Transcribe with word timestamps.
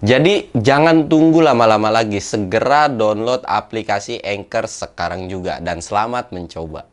Jadi 0.00 0.48
jangan 0.56 1.06
tunggu 1.06 1.44
lama-lama 1.44 1.92
lagi, 1.92 2.18
segera 2.18 2.88
download 2.88 3.44
aplikasi 3.44 4.20
Anchor 4.20 4.64
sekarang 4.70 5.28
juga 5.28 5.60
dan 5.60 5.84
selamat 5.84 6.32
mencoba. 6.32 6.88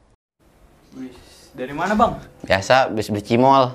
Dari 1.57 1.73
mana 1.73 1.97
bang? 1.97 2.21
Biasa 2.45 2.93
bis 2.93 3.09
becimol. 3.09 3.73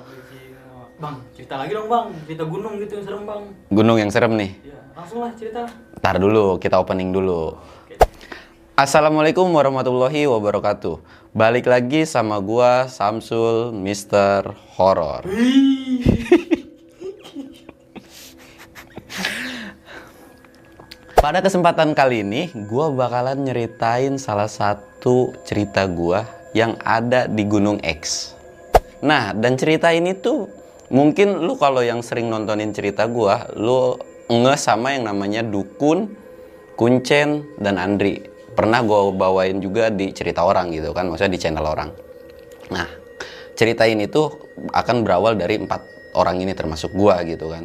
Bang, 1.01 1.19
cerita 1.35 1.59
lagi 1.59 1.75
dong 1.75 1.91
bang, 1.91 2.15
cerita 2.23 2.43
gunung 2.47 2.79
gitu 2.79 2.95
yang 2.95 3.03
serem 3.03 3.23
bang. 3.27 3.43
Gunung 3.67 3.97
yang 3.99 4.07
serem 4.07 4.33
nih. 4.39 4.51
Ya, 4.63 4.79
langsung 4.95 5.19
lah 5.19 5.35
cerita. 5.35 5.67
Ntar 5.99 6.15
dulu, 6.15 6.55
kita 6.63 6.79
opening 6.79 7.11
dulu. 7.11 7.59
Assalamualaikum 8.73 9.45
warahmatullahi 9.51 10.25
wabarakatuh. 10.31 10.97
Balik 11.35 11.69
lagi 11.69 12.09
sama 12.09 12.39
gua 12.39 12.89
Samsul 12.89 13.69
Mister 13.75 14.55
Horror. 14.79 15.27
Pada 21.23 21.39
kesempatan 21.39 21.95
kali 21.95 22.19
ini, 22.19 22.51
gua 22.67 22.91
bakalan 22.91 23.47
nyeritain 23.47 24.19
salah 24.19 24.51
satu 24.51 25.31
cerita 25.47 25.87
gua 25.87 26.27
yang 26.51 26.75
ada 26.83 27.31
di 27.31 27.47
Gunung 27.47 27.79
X. 27.79 28.35
Nah, 28.99 29.31
dan 29.31 29.55
cerita 29.55 29.87
ini 29.95 30.19
tuh 30.19 30.51
mungkin 30.91 31.47
lu 31.47 31.55
kalau 31.55 31.79
yang 31.79 32.03
sering 32.03 32.27
nontonin 32.27 32.75
cerita 32.75 33.07
gua, 33.07 33.47
lu 33.55 33.95
nge 34.27 34.67
sama 34.67 34.99
yang 34.99 35.07
namanya 35.07 35.47
Dukun, 35.47 36.11
Kuncen, 36.75 37.55
dan 37.55 37.79
Andri. 37.79 38.19
Pernah 38.51 38.83
gua 38.83 39.07
bawain 39.15 39.63
juga 39.63 39.87
di 39.87 40.11
cerita 40.11 40.43
orang 40.43 40.75
gitu 40.75 40.91
kan, 40.91 41.07
maksudnya 41.07 41.31
di 41.31 41.39
channel 41.39 41.63
orang. 41.63 41.87
Nah, 42.67 42.91
cerita 43.55 43.87
ini 43.87 44.11
tuh 44.11 44.59
akan 44.75 45.07
berawal 45.07 45.39
dari 45.39 45.55
empat 45.55 45.87
orang 46.19 46.43
ini 46.43 46.51
termasuk 46.51 46.91
gua 46.91 47.23
gitu 47.23 47.47
kan. 47.47 47.63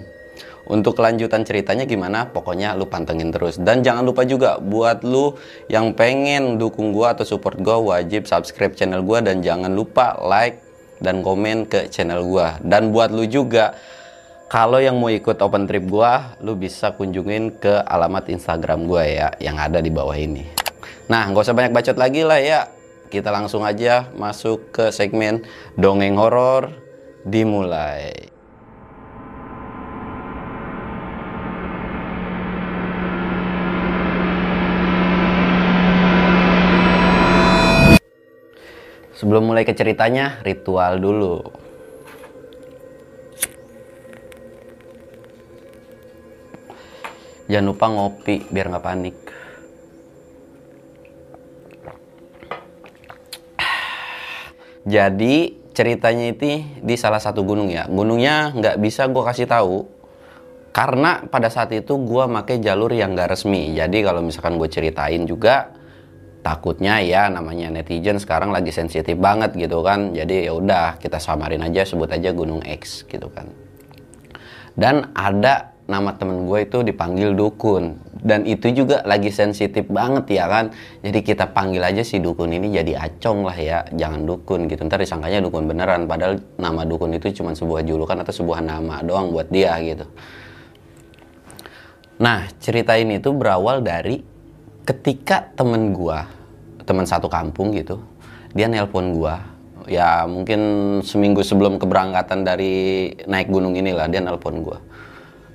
Untuk 0.69 1.01
kelanjutan 1.01 1.49
ceritanya 1.49 1.89
gimana? 1.89 2.29
Pokoknya 2.29 2.77
lu 2.77 2.85
pantengin 2.85 3.33
terus. 3.33 3.57
Dan 3.57 3.81
jangan 3.81 4.05
lupa 4.05 4.29
juga 4.29 4.61
buat 4.61 5.01
lu 5.01 5.33
yang 5.73 5.97
pengen 5.97 6.61
dukung 6.61 6.93
gua 6.93 7.17
atau 7.17 7.25
support 7.25 7.57
gua 7.57 7.81
wajib 7.81 8.29
subscribe 8.29 8.77
channel 8.77 9.01
gua 9.01 9.25
dan 9.25 9.41
jangan 9.41 9.73
lupa 9.73 10.13
like 10.21 10.61
dan 11.01 11.25
komen 11.25 11.65
ke 11.65 11.89
channel 11.89 12.21
gua. 12.29 12.61
Dan 12.61 12.93
buat 12.93 13.09
lu 13.09 13.25
juga 13.25 13.73
kalau 14.53 14.77
yang 14.77 15.01
mau 15.01 15.09
ikut 15.09 15.41
open 15.41 15.65
trip 15.65 15.89
gua, 15.89 16.37
lu 16.45 16.53
bisa 16.53 16.93
kunjungin 16.93 17.57
ke 17.57 17.85
alamat 17.89 18.29
Instagram 18.29 18.85
gua 18.85 19.09
ya 19.09 19.29
yang 19.41 19.57
ada 19.57 19.81
di 19.81 19.89
bawah 19.89 20.17
ini. 20.17 20.45
Nah, 21.09 21.33
nggak 21.33 21.45
usah 21.49 21.57
banyak 21.57 21.73
bacot 21.73 21.97
lagi 21.97 22.29
lah 22.29 22.41
ya. 22.41 22.69
Kita 23.09 23.33
langsung 23.33 23.65
aja 23.65 24.13
masuk 24.13 24.69
ke 24.69 24.93
segmen 24.93 25.49
dongeng 25.81 26.21
horor 26.21 26.69
dimulai. 27.25 28.37
Sebelum 39.19 39.51
mulai 39.51 39.67
ke 39.67 39.75
ceritanya, 39.75 40.39
ritual 40.47 41.03
dulu. 41.03 41.43
Jangan 47.51 47.67
lupa 47.67 47.87
ngopi 47.91 48.47
biar 48.47 48.71
nggak 48.71 48.85
panik. 48.87 49.17
Jadi 54.87 55.67
ceritanya 55.75 56.31
itu 56.31 56.63
di 56.79 56.95
salah 56.95 57.19
satu 57.19 57.43
gunung 57.43 57.75
ya. 57.75 57.91
Gunungnya 57.91 58.55
nggak 58.55 58.79
bisa 58.79 59.11
gue 59.11 59.23
kasih 59.27 59.51
tahu 59.51 59.83
karena 60.71 61.27
pada 61.27 61.51
saat 61.51 61.75
itu 61.75 61.99
gue 61.99 62.25
make 62.31 62.63
jalur 62.63 62.95
yang 62.95 63.19
nggak 63.19 63.35
resmi. 63.35 63.75
Jadi 63.75 63.99
kalau 64.07 64.23
misalkan 64.23 64.63
gue 64.63 64.69
ceritain 64.71 65.27
juga 65.27 65.75
takutnya 66.43 67.03
ya 67.03 67.29
namanya 67.29 67.69
netizen 67.69 68.17
sekarang 68.17 68.55
lagi 68.55 68.71
sensitif 68.73 69.19
banget 69.19 69.55
gitu 69.59 69.83
kan. 69.83 70.15
Jadi 70.15 70.49
ya 70.49 70.53
udah 70.55 70.97
kita 70.97 71.19
samarin 71.21 71.63
aja 71.65 71.85
sebut 71.85 72.09
aja 72.09 72.31
Gunung 72.33 72.63
X 72.65 73.05
gitu 73.07 73.29
kan. 73.31 73.51
Dan 74.79 75.11
ada 75.13 75.75
nama 75.89 76.13
temen 76.15 76.45
gue 76.45 76.69
itu 76.69 76.85
dipanggil 76.85 77.33
dukun. 77.35 77.99
Dan 78.19 78.45
itu 78.45 78.71
juga 78.71 79.03
lagi 79.09 79.33
sensitif 79.33 79.89
banget 79.89 80.39
ya 80.39 80.47
kan. 80.47 80.71
Jadi 81.03 81.19
kita 81.25 81.51
panggil 81.51 81.83
aja 81.83 82.05
si 82.05 82.21
dukun 82.23 82.53
ini 82.53 82.71
jadi 82.71 82.95
acong 83.09 83.49
lah 83.49 83.59
ya. 83.59 83.79
Jangan 83.91 84.29
dukun 84.29 84.69
gitu. 84.71 84.85
Ntar 84.87 85.03
disangkanya 85.03 85.43
dukun 85.43 85.67
beneran. 85.67 86.07
Padahal 86.07 86.39
nama 86.61 86.85
dukun 86.85 87.17
itu 87.17 87.33
cuma 87.43 87.57
sebuah 87.57 87.83
julukan 87.83 88.21
atau 88.21 88.31
sebuah 88.31 88.61
nama 88.63 89.03
doang 89.03 89.35
buat 89.35 89.51
dia 89.51 89.75
gitu. 89.83 90.07
Nah 92.19 92.47
cerita 92.63 92.99
ini 92.99 93.19
tuh 93.19 93.35
berawal 93.35 93.83
dari 93.83 94.38
ketika 94.89 95.53
temen 95.53 95.93
gua 95.93 96.25
teman 96.89 97.05
satu 97.05 97.29
kampung 97.29 97.77
gitu 97.77 98.01
dia 98.57 98.65
nelpon 98.65 99.13
gua 99.13 99.45
ya 99.85 100.25
mungkin 100.25 100.61
seminggu 101.05 101.45
sebelum 101.45 101.77
keberangkatan 101.77 102.41
dari 102.49 103.13
naik 103.29 103.53
gunung 103.53 103.77
inilah 103.77 104.09
dia 104.09 104.25
nelpon 104.25 104.65
gua. 104.65 104.81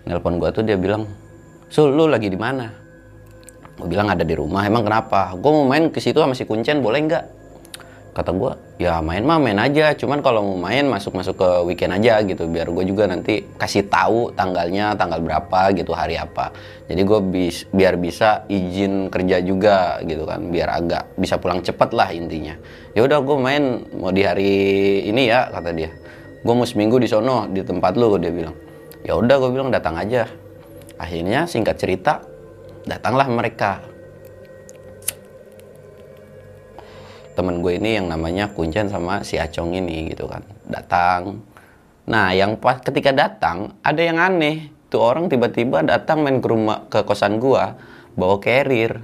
Nelpon 0.06 0.38
gua 0.38 0.54
tuh 0.54 0.62
dia 0.62 0.78
bilang 0.78 1.10
sul 1.74 1.94
lu 1.94 2.06
lagi 2.06 2.30
di 2.30 2.38
mana? 2.38 2.70
Gue 3.74 3.90
bilang 3.90 4.06
ada 4.06 4.22
di 4.22 4.38
rumah. 4.38 4.62
Emang 4.70 4.86
kenapa? 4.86 5.34
Gue 5.34 5.50
mau 5.50 5.66
main 5.66 5.90
ke 5.90 5.98
situ 5.98 6.22
sama 6.22 6.38
si 6.38 6.46
kuncen 6.46 6.86
boleh 6.86 7.10
nggak 7.10 7.24
kata 8.13 8.29
gue 8.29 8.53
ya 8.78 9.01
main 9.01 9.25
mah 9.25 9.41
main 9.41 9.57
aja 9.57 9.97
cuman 9.97 10.22
kalau 10.22 10.46
mau 10.53 10.69
main 10.69 10.85
masuk 10.85 11.18
masuk 11.18 11.41
ke 11.41 11.50
weekend 11.66 11.97
aja 11.97 12.22
gitu. 12.22 12.46
Biar 12.46 12.69
gue 12.69 12.85
juga 12.85 13.09
nanti 13.09 13.41
kasih 13.57 13.90
tahu 13.90 14.29
tanggalnya 14.38 14.94
tanggal 14.94 15.19
berapa 15.19 15.74
gitu 15.74 15.91
hari 15.97 16.22
apa. 16.22 16.53
Jadi 16.85 17.01
gue 17.01 17.19
bis, 17.34 17.66
biar 17.74 17.97
bisa 17.97 18.46
izin 18.46 19.09
kerja 19.09 19.41
juga 19.41 19.97
gitu 20.06 20.29
kan. 20.29 20.53
Biar 20.53 20.69
agak 20.69 21.18
bisa 21.18 21.41
pulang 21.41 21.66
cepet 21.66 21.90
lah 21.91 22.13
intinya. 22.13 22.53
Ya 22.94 23.01
udah 23.01 23.19
gue 23.25 23.38
main 23.41 23.63
mau 23.97 24.13
di 24.13 24.22
hari 24.22 24.53
ini 25.09 25.34
ya 25.34 25.50
kata 25.50 25.74
dia. 25.74 25.90
Gue 26.45 26.53
mau 26.53 26.69
seminggu 26.69 27.01
di 27.01 27.09
sono 27.09 27.50
di 27.50 27.66
tempat 27.66 27.97
lu 27.97 28.13
dia 28.22 28.30
bilang. 28.30 28.53
Ya 29.01 29.18
udah 29.18 29.35
gue 29.41 29.50
bilang 29.50 29.74
datang 29.74 29.97
aja. 29.97 30.30
Akhirnya 31.01 31.50
singkat 31.50 31.81
cerita 31.81 32.22
datanglah 32.85 33.25
mereka 33.31 33.93
temen 37.34 37.60
gue 37.60 37.82
ini 37.82 37.98
yang 37.98 38.08
namanya 38.08 38.54
Kuncen 38.54 38.88
sama 38.88 39.26
si 39.26 39.42
Acong 39.42 39.74
ini 39.74 40.14
gitu 40.14 40.30
kan. 40.30 40.46
Datang. 40.70 41.42
Nah 42.10 42.32
yang 42.32 42.58
pas 42.58 42.80
ketika 42.80 43.12
datang 43.14 43.78
ada 43.82 44.02
yang 44.02 44.22
aneh. 44.22 44.72
Tuh 44.94 45.02
orang 45.02 45.26
tiba-tiba 45.26 45.82
datang 45.82 46.22
main 46.22 46.38
ke 46.38 46.46
rumah 46.46 46.86
ke 46.86 47.02
kosan 47.02 47.42
gue 47.42 47.64
bawa 48.14 48.38
carrier. 48.38 49.02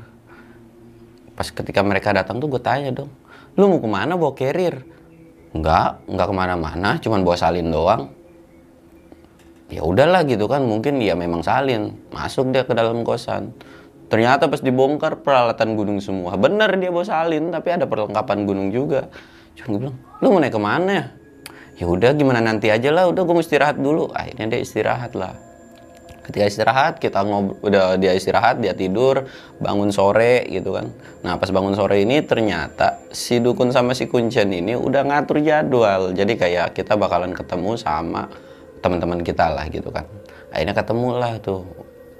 Pas 1.34 1.50
ketika 1.50 1.82
mereka 1.82 2.14
datang 2.14 2.38
tuh 2.38 2.46
gue 2.46 2.62
tanya 2.62 2.94
dong 2.94 3.10
lu 3.58 3.68
mau 3.68 3.82
ke 3.82 3.90
mana 3.90 4.14
bawa 4.16 4.38
carrier? 4.38 4.86
Enggak 5.52 6.06
enggak 6.06 6.28
ke 6.30 6.36
mana-mana 6.36 6.90
cuman 7.02 7.26
bawa 7.26 7.36
salin 7.36 7.74
doang. 7.74 8.14
Ya 9.70 9.82
udahlah 9.86 10.26
gitu 10.26 10.46
kan 10.46 10.66
mungkin 10.66 11.02
ya 11.02 11.14
memang 11.18 11.42
salin 11.42 11.98
masuk 12.14 12.54
dia 12.54 12.66
ke 12.66 12.74
dalam 12.74 13.02
kosan 13.02 13.54
Ternyata 14.10 14.50
pas 14.50 14.58
dibongkar 14.60 15.22
peralatan 15.22 15.78
gunung 15.78 16.02
semua. 16.02 16.34
Bener 16.34 16.74
dia 16.82 16.90
bawa 16.90 17.06
salin, 17.06 17.54
tapi 17.54 17.70
ada 17.70 17.86
perlengkapan 17.86 18.50
gunung 18.50 18.74
juga. 18.74 19.06
Cuma 19.54 19.66
gue 19.70 19.80
bilang, 19.86 19.98
lu 20.20 20.28
mau 20.34 20.42
naik 20.42 20.54
ke 20.58 20.62
mana 20.62 20.92
ya? 20.92 21.06
Ya 21.80 21.86
udah 21.88 22.12
gimana 22.18 22.42
nanti 22.42 22.74
aja 22.74 22.90
lah, 22.90 23.06
udah 23.08 23.22
gue 23.22 23.36
mau 23.38 23.46
istirahat 23.46 23.78
dulu. 23.78 24.10
Akhirnya 24.12 24.58
dia 24.58 24.60
istirahat 24.66 25.14
lah. 25.14 25.38
Ketika 26.30 26.46
istirahat, 26.46 26.94
kita 27.02 27.26
ngobrol, 27.26 27.58
udah 27.66 27.98
dia 27.98 28.14
istirahat, 28.14 28.62
dia 28.62 28.78
tidur, 28.78 29.26
bangun 29.58 29.90
sore 29.90 30.46
gitu 30.46 30.78
kan. 30.78 30.94
Nah 31.26 31.42
pas 31.42 31.50
bangun 31.50 31.74
sore 31.74 32.06
ini 32.06 32.22
ternyata 32.22 33.02
si 33.10 33.42
dukun 33.42 33.74
sama 33.74 33.98
si 33.98 34.06
kuncen 34.06 34.54
ini 34.54 34.78
udah 34.78 35.10
ngatur 35.10 35.42
jadwal. 35.42 36.14
Jadi 36.14 36.38
kayak 36.38 36.78
kita 36.78 36.94
bakalan 37.02 37.34
ketemu 37.34 37.74
sama 37.82 38.30
teman-teman 38.86 39.26
kita 39.26 39.50
lah 39.50 39.66
gitu 39.74 39.90
kan. 39.90 40.06
Akhirnya 40.54 40.78
ketemu 40.78 41.08
lah 41.18 41.34
tuh 41.42 41.66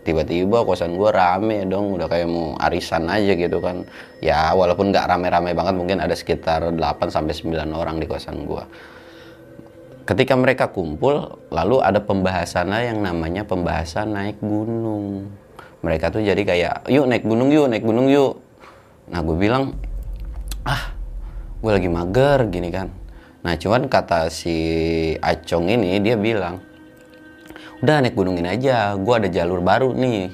tiba-tiba 0.04 0.64
kosan 0.64 0.96
gue 0.96 1.10
rame 1.12 1.68
dong 1.68 1.96
udah 2.00 2.08
kayak 2.08 2.28
mau 2.28 2.56
arisan 2.60 3.08
aja 3.12 3.34
gitu 3.36 3.60
kan. 3.60 3.84
Ya 4.24 4.52
walaupun 4.56 4.92
nggak 4.92 5.06
rame-rame 5.08 5.52
banget 5.56 5.76
mungkin 5.76 5.98
ada 6.00 6.16
sekitar 6.16 6.72
8 6.72 6.80
sampai 7.10 7.34
9 7.36 7.56
orang 7.76 8.00
di 8.00 8.08
kosan 8.08 8.44
gue 8.48 8.64
ketika 10.10 10.34
mereka 10.34 10.74
kumpul 10.74 11.38
lalu 11.54 11.86
ada 11.86 12.02
pembahasannya 12.02 12.90
yang 12.90 13.06
namanya 13.06 13.46
pembahasan 13.46 14.18
naik 14.18 14.42
gunung. 14.42 15.30
Mereka 15.86 16.10
tuh 16.10 16.26
jadi 16.26 16.42
kayak 16.42 16.90
yuk 16.90 17.06
naik 17.06 17.22
gunung 17.22 17.54
yuk 17.54 17.70
naik 17.70 17.86
gunung 17.86 18.10
yuk. 18.10 18.42
Nah 19.14 19.22
gue 19.22 19.38
bilang 19.38 19.78
ah 20.66 20.98
gue 21.62 21.72
lagi 21.78 21.90
mager 21.94 22.50
gini 22.50 22.74
kan. 22.74 22.90
Nah 23.46 23.54
cuman 23.54 23.86
kata 23.86 24.34
si 24.34 24.58
Acong 25.22 25.70
ini 25.70 26.02
dia 26.02 26.18
bilang 26.18 26.58
udah 27.80 28.04
naik 28.04 28.16
gunung 28.16 28.36
ini 28.40 28.50
aja. 28.52 28.96
Gue 29.00 29.14
ada 29.20 29.30
jalur 29.32 29.64
baru 29.64 29.96
nih. 29.96 30.28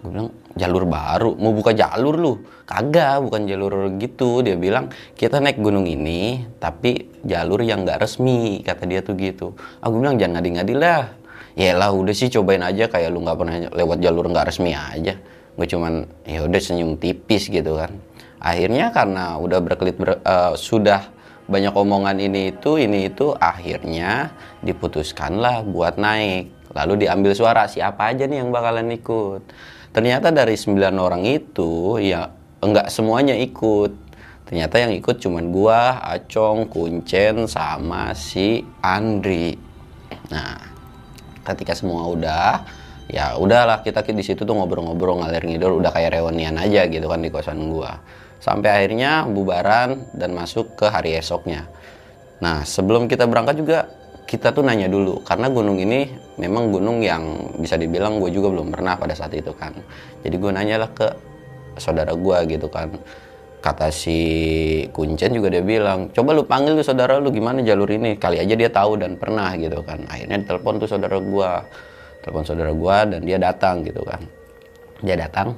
Gue 0.00 0.10
bilang 0.10 0.30
jalur 0.56 0.84
baru? 0.88 1.36
Mau 1.36 1.52
buka 1.52 1.76
jalur 1.76 2.16
lu? 2.16 2.32
Kagak 2.64 3.20
bukan 3.24 3.44
jalur 3.44 3.92
gitu. 4.00 4.40
Dia 4.40 4.56
bilang 4.56 4.88
kita 5.16 5.40
naik 5.40 5.60
gunung 5.60 5.84
ini 5.84 6.48
tapi 6.56 7.20
jalur 7.24 7.60
yang 7.60 7.84
nggak 7.84 8.04
resmi 8.04 8.64
kata 8.64 8.88
dia 8.88 9.04
tuh 9.04 9.16
gitu. 9.16 9.52
Aku 9.84 10.00
bilang 10.00 10.16
jangan 10.16 10.40
ngadi-ngadi 10.40 10.74
lah. 10.76 11.12
Ya 11.54 11.76
lah 11.76 11.92
udah 11.92 12.14
sih 12.16 12.32
cobain 12.32 12.64
aja. 12.64 12.88
Kayak 12.88 13.12
lu 13.12 13.20
nggak 13.22 13.36
pernah 13.36 13.54
lewat 13.72 13.98
jalur 14.00 14.24
nggak 14.32 14.46
resmi 14.48 14.72
aja. 14.72 15.20
Gue 15.54 15.66
cuman 15.68 16.08
ya 16.24 16.42
udah 16.48 16.60
senyum 16.60 16.96
tipis 16.96 17.52
gitu 17.52 17.76
kan. 17.76 17.92
Akhirnya 18.44 18.92
karena 18.92 19.40
udah 19.40 19.60
berkelit 19.64 19.96
ber, 19.96 20.20
uh, 20.20 20.52
sudah 20.52 21.08
banyak 21.44 21.76
omongan 21.76 22.16
ini 22.24 22.56
itu 22.56 22.80
ini 22.80 23.12
itu 23.12 23.36
akhirnya 23.36 24.32
diputuskanlah 24.64 25.64
buat 25.68 26.00
naik. 26.00 26.48
Lalu 26.72 27.06
diambil 27.06 27.36
suara 27.36 27.68
siapa 27.68 28.10
aja 28.10 28.24
nih 28.24 28.40
yang 28.40 28.50
bakalan 28.50 28.90
ikut? 28.96 29.44
Ternyata 29.94 30.34
dari 30.34 30.56
9 30.58 30.80
orang 30.98 31.22
itu 31.22 32.00
ya 32.00 32.32
enggak 32.64 32.88
semuanya 32.90 33.36
ikut. 33.36 33.92
Ternyata 34.44 34.76
yang 34.82 34.92
ikut 34.96 35.20
cuman 35.20 35.52
gua 35.52 36.00
Acong 36.02 36.68
Kuncen 36.68 37.46
sama 37.46 38.16
si 38.16 38.64
Andri. 38.82 39.54
Nah 40.32 40.58
ketika 41.44 41.76
semua 41.76 42.08
udah 42.08 42.64
ya 43.06 43.36
udahlah 43.36 43.84
kita 43.84 44.00
di 44.00 44.24
situ 44.24 44.48
tuh 44.48 44.56
ngobrol-ngobrol 44.56 45.20
ngalir 45.20 45.44
ngidul 45.44 45.76
udah 45.84 45.92
kayak 45.92 46.16
reunian 46.16 46.56
aja 46.56 46.88
gitu 46.88 47.04
kan 47.04 47.20
di 47.20 47.28
kosan 47.28 47.68
gua 47.68 48.00
sampai 48.44 48.68
akhirnya 48.68 49.24
bubaran 49.24 50.04
dan 50.12 50.36
masuk 50.36 50.76
ke 50.76 50.84
hari 50.92 51.16
esoknya. 51.16 51.64
Nah, 52.44 52.60
sebelum 52.68 53.08
kita 53.08 53.24
berangkat 53.24 53.56
juga 53.56 53.88
kita 54.28 54.52
tuh 54.52 54.60
nanya 54.60 54.84
dulu 54.84 55.24
karena 55.24 55.48
gunung 55.48 55.80
ini 55.80 56.12
memang 56.36 56.68
gunung 56.68 57.00
yang 57.00 57.56
bisa 57.56 57.80
dibilang 57.80 58.20
gue 58.20 58.28
juga 58.28 58.52
belum 58.52 58.68
pernah 58.68 59.00
pada 59.00 59.16
saat 59.16 59.32
itu 59.32 59.48
kan. 59.56 59.72
Jadi 60.20 60.36
gue 60.36 60.52
nanyalah 60.52 60.92
ke 60.92 61.08
saudara 61.80 62.12
gue 62.12 62.36
gitu 62.52 62.68
kan. 62.68 62.92
Kata 63.64 63.88
si 63.88 64.20
Kuncen 64.92 65.32
juga 65.32 65.48
dia 65.48 65.64
bilang, 65.64 66.12
coba 66.12 66.36
lu 66.36 66.44
panggil 66.44 66.76
tuh 66.76 66.84
saudara 66.84 67.16
lu 67.16 67.32
gimana 67.32 67.64
jalur 67.64 67.88
ini. 67.88 68.20
Kali 68.20 68.36
aja 68.36 68.52
dia 68.52 68.68
tahu 68.68 69.00
dan 69.00 69.16
pernah 69.16 69.56
gitu 69.56 69.80
kan. 69.80 70.04
Akhirnya 70.04 70.44
telepon 70.44 70.76
tuh 70.76 70.84
saudara 70.84 71.16
gue. 71.16 71.50
Telepon 72.20 72.44
saudara 72.44 72.76
gue 72.76 72.96
dan 73.08 73.20
dia 73.24 73.40
datang 73.40 73.80
gitu 73.80 74.04
kan. 74.04 74.20
Dia 75.00 75.16
datang, 75.16 75.56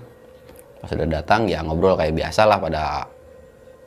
pas 0.86 0.94
udah 0.94 1.10
datang 1.10 1.50
ya 1.50 1.66
ngobrol 1.66 1.98
kayak 1.98 2.14
biasa 2.14 2.46
lah 2.46 2.62
pada 2.62 3.10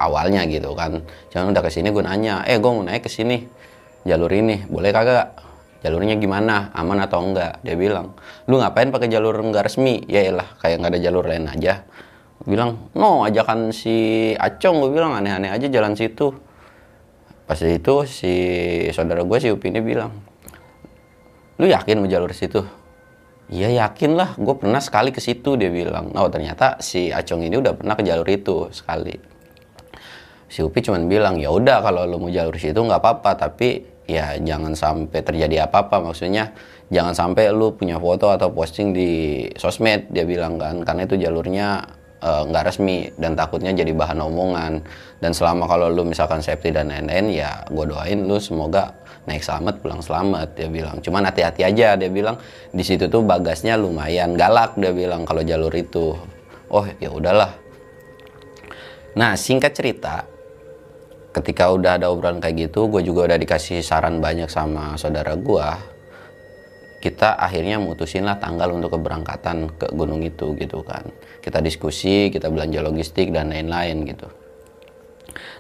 awalnya 0.04 0.44
gitu 0.52 0.76
kan. 0.76 1.00
Jangan 1.32 1.56
udah 1.56 1.64
ke 1.64 1.72
sini 1.72 1.88
gue 1.96 2.04
nanya 2.04 2.44
eh 2.44 2.60
gue 2.60 2.68
mau 2.68 2.84
naik 2.84 3.08
ke 3.08 3.12
sini. 3.12 3.48
Jalur 4.04 4.28
ini 4.36 4.68
boleh 4.68 4.92
kagak? 4.92 5.40
Jalurnya 5.80 6.20
gimana? 6.20 6.76
Aman 6.76 7.00
atau 7.00 7.24
enggak? 7.24 7.64
Dia 7.64 7.80
bilang 7.80 8.20
lu 8.52 8.60
ngapain 8.60 8.92
pakai 8.92 9.08
jalur 9.08 9.40
enggak 9.40 9.72
resmi? 9.72 10.04
Ya 10.12 10.28
lah 10.36 10.60
kayak 10.60 10.84
nggak 10.84 10.92
ada 10.92 11.00
jalur 11.00 11.24
lain 11.24 11.48
aja. 11.48 11.88
Bilang 12.44 12.92
no 13.00 13.24
ajakan 13.24 13.72
si 13.72 14.36
Acong. 14.36 14.84
Gue 14.84 15.00
bilang 15.00 15.16
aneh-aneh 15.16 15.56
aja 15.56 15.72
jalan 15.72 15.96
situ. 15.96 16.36
Pas 17.48 17.58
itu 17.64 17.96
si 18.04 18.34
saudara 18.92 19.24
gue 19.24 19.38
si 19.40 19.48
Upini 19.48 19.80
bilang 19.80 20.12
lu 21.60 21.68
yakin 21.68 22.00
mau 22.00 22.08
jalur 22.08 22.32
situ 22.32 22.64
Iya 23.50 23.90
yakin 23.90 24.14
lah, 24.14 24.38
gue 24.38 24.56
pernah 24.62 24.78
sekali 24.78 25.10
ke 25.10 25.18
situ 25.18 25.58
dia 25.58 25.74
bilang. 25.74 26.14
Oh 26.14 26.30
ternyata 26.30 26.78
si 26.86 27.10
Acong 27.10 27.42
ini 27.50 27.58
udah 27.58 27.74
pernah 27.74 27.98
ke 27.98 28.06
jalur 28.06 28.30
itu 28.30 28.70
sekali. 28.70 29.18
Si 30.46 30.62
Upi 30.62 30.86
cuman 30.86 31.10
bilang 31.10 31.42
ya 31.42 31.50
udah 31.50 31.82
kalau 31.82 32.06
lo 32.06 32.22
mau 32.22 32.30
jalur 32.30 32.54
situ 32.62 32.78
nggak 32.78 33.02
apa-apa, 33.02 33.50
tapi 33.50 33.86
ya 34.06 34.38
jangan 34.38 34.78
sampai 34.78 35.26
terjadi 35.26 35.66
apa-apa. 35.66 35.98
Maksudnya 35.98 36.54
jangan 36.94 37.18
sampai 37.18 37.50
lu 37.50 37.74
punya 37.74 37.98
foto 37.98 38.30
atau 38.30 38.54
posting 38.54 38.94
di 38.94 39.46
sosmed 39.58 40.14
dia 40.14 40.30
bilang 40.30 40.62
kan, 40.62 40.86
karena 40.86 41.10
itu 41.10 41.18
jalurnya 41.18 41.90
nggak 42.20 42.64
uh, 42.64 42.68
resmi 42.68 43.08
dan 43.16 43.36
takutnya 43.36 43.72
jadi 43.72 43.96
bahan 43.96 44.20
omongan. 44.20 44.84
Dan 45.20 45.32
selama 45.32 45.68
kalau 45.68 45.88
lu 45.88 46.04
misalkan 46.04 46.44
safety 46.44 46.76
dan 46.76 46.92
lain-lain 46.92 47.32
ya 47.32 47.64
gue 47.68 47.86
doain 47.88 48.20
lu 48.24 48.40
semoga 48.40 48.92
naik 49.28 49.44
selamat 49.44 49.80
pulang 49.80 50.04
selamat 50.04 50.56
dia 50.56 50.68
bilang. 50.68 51.00
Cuman 51.00 51.28
hati-hati 51.28 51.64
aja 51.64 51.96
dia 51.96 52.12
bilang. 52.12 52.40
Di 52.72 52.84
situ 52.84 53.08
tuh 53.08 53.24
bagasnya 53.24 53.80
lumayan 53.80 54.36
galak 54.36 54.76
dia 54.76 54.92
bilang 54.92 55.24
kalau 55.24 55.44
jalur 55.44 55.72
itu. 55.72 56.16
Oh 56.70 56.86
ya 57.00 57.10
udahlah. 57.12 57.56
Nah 59.16 59.34
singkat 59.40 59.74
cerita 59.76 60.28
ketika 61.30 61.70
udah 61.70 62.02
ada 62.02 62.10
obrolan 62.10 62.42
kayak 62.42 62.70
gitu 62.70 62.90
gue 62.90 63.06
juga 63.06 63.30
udah 63.30 63.38
dikasih 63.38 63.86
saran 63.86 64.18
banyak 64.18 64.50
sama 64.50 64.98
saudara 64.98 65.38
gue 65.38 65.68
kita 67.00 67.40
akhirnya 67.40 67.80
mutusin 67.80 68.28
lah 68.28 68.38
tanggal 68.38 68.76
untuk 68.76 69.00
keberangkatan 69.00 69.72
ke 69.80 69.88
gunung 69.96 70.24
itu 70.24 70.56
gitu 70.60 70.84
kan 70.84 71.08
kita 71.40 71.64
diskusi 71.64 72.28
kita 72.30 72.52
belanja 72.52 72.84
logistik 72.84 73.32
dan 73.32 73.52
lain-lain 73.52 74.04
gitu 74.08 74.28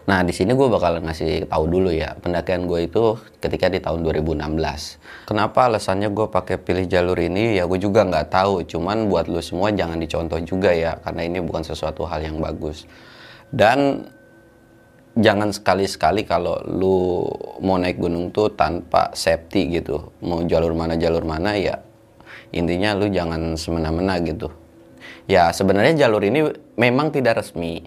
Nah, 0.09 0.25
di 0.25 0.33
sini 0.33 0.57
gue 0.57 0.65
bakal 0.65 1.05
ngasih 1.05 1.45
tahu 1.45 1.69
dulu 1.69 1.93
ya 1.93 2.17
pendakian 2.17 2.65
gue 2.65 2.89
itu 2.89 3.13
ketika 3.37 3.69
di 3.69 3.77
tahun 3.77 4.01
2016. 4.01 4.41
Kenapa 5.29 5.69
alasannya 5.69 6.09
gue 6.09 6.25
pakai 6.33 6.57
pilih 6.57 6.89
jalur 6.89 7.13
ini? 7.13 7.61
Ya 7.61 7.69
gue 7.69 7.77
juga 7.77 8.01
nggak 8.01 8.33
tahu. 8.33 8.65
Cuman 8.65 9.05
buat 9.05 9.29
lu 9.29 9.37
semua 9.45 9.69
jangan 9.69 10.01
dicontoh 10.01 10.41
juga 10.41 10.73
ya, 10.73 10.97
karena 11.05 11.29
ini 11.29 11.37
bukan 11.45 11.61
sesuatu 11.61 12.09
hal 12.09 12.25
yang 12.25 12.41
bagus. 12.41 12.89
Dan 13.53 14.09
jangan 15.17 15.49
sekali-sekali 15.49 16.27
kalau 16.27 16.59
lu 16.65 17.25
mau 17.63 17.79
naik 17.79 17.97
gunung 17.97 18.29
tuh 18.29 18.53
tanpa 18.53 19.13
safety 19.13 19.81
gitu. 19.81 20.13
Mau 20.21 20.43
jalur 20.45 20.75
mana 20.75 20.99
jalur 20.99 21.25
mana 21.25 21.55
ya 21.55 21.81
intinya 22.49 22.97
lu 22.97 23.09
jangan 23.09 23.53
semena-mena 23.57 24.17
gitu. 24.25 24.49
Ya 25.29 25.53
sebenarnya 25.53 26.05
jalur 26.05 26.25
ini 26.25 26.49
memang 26.73 27.13
tidak 27.13 27.45
resmi 27.45 27.85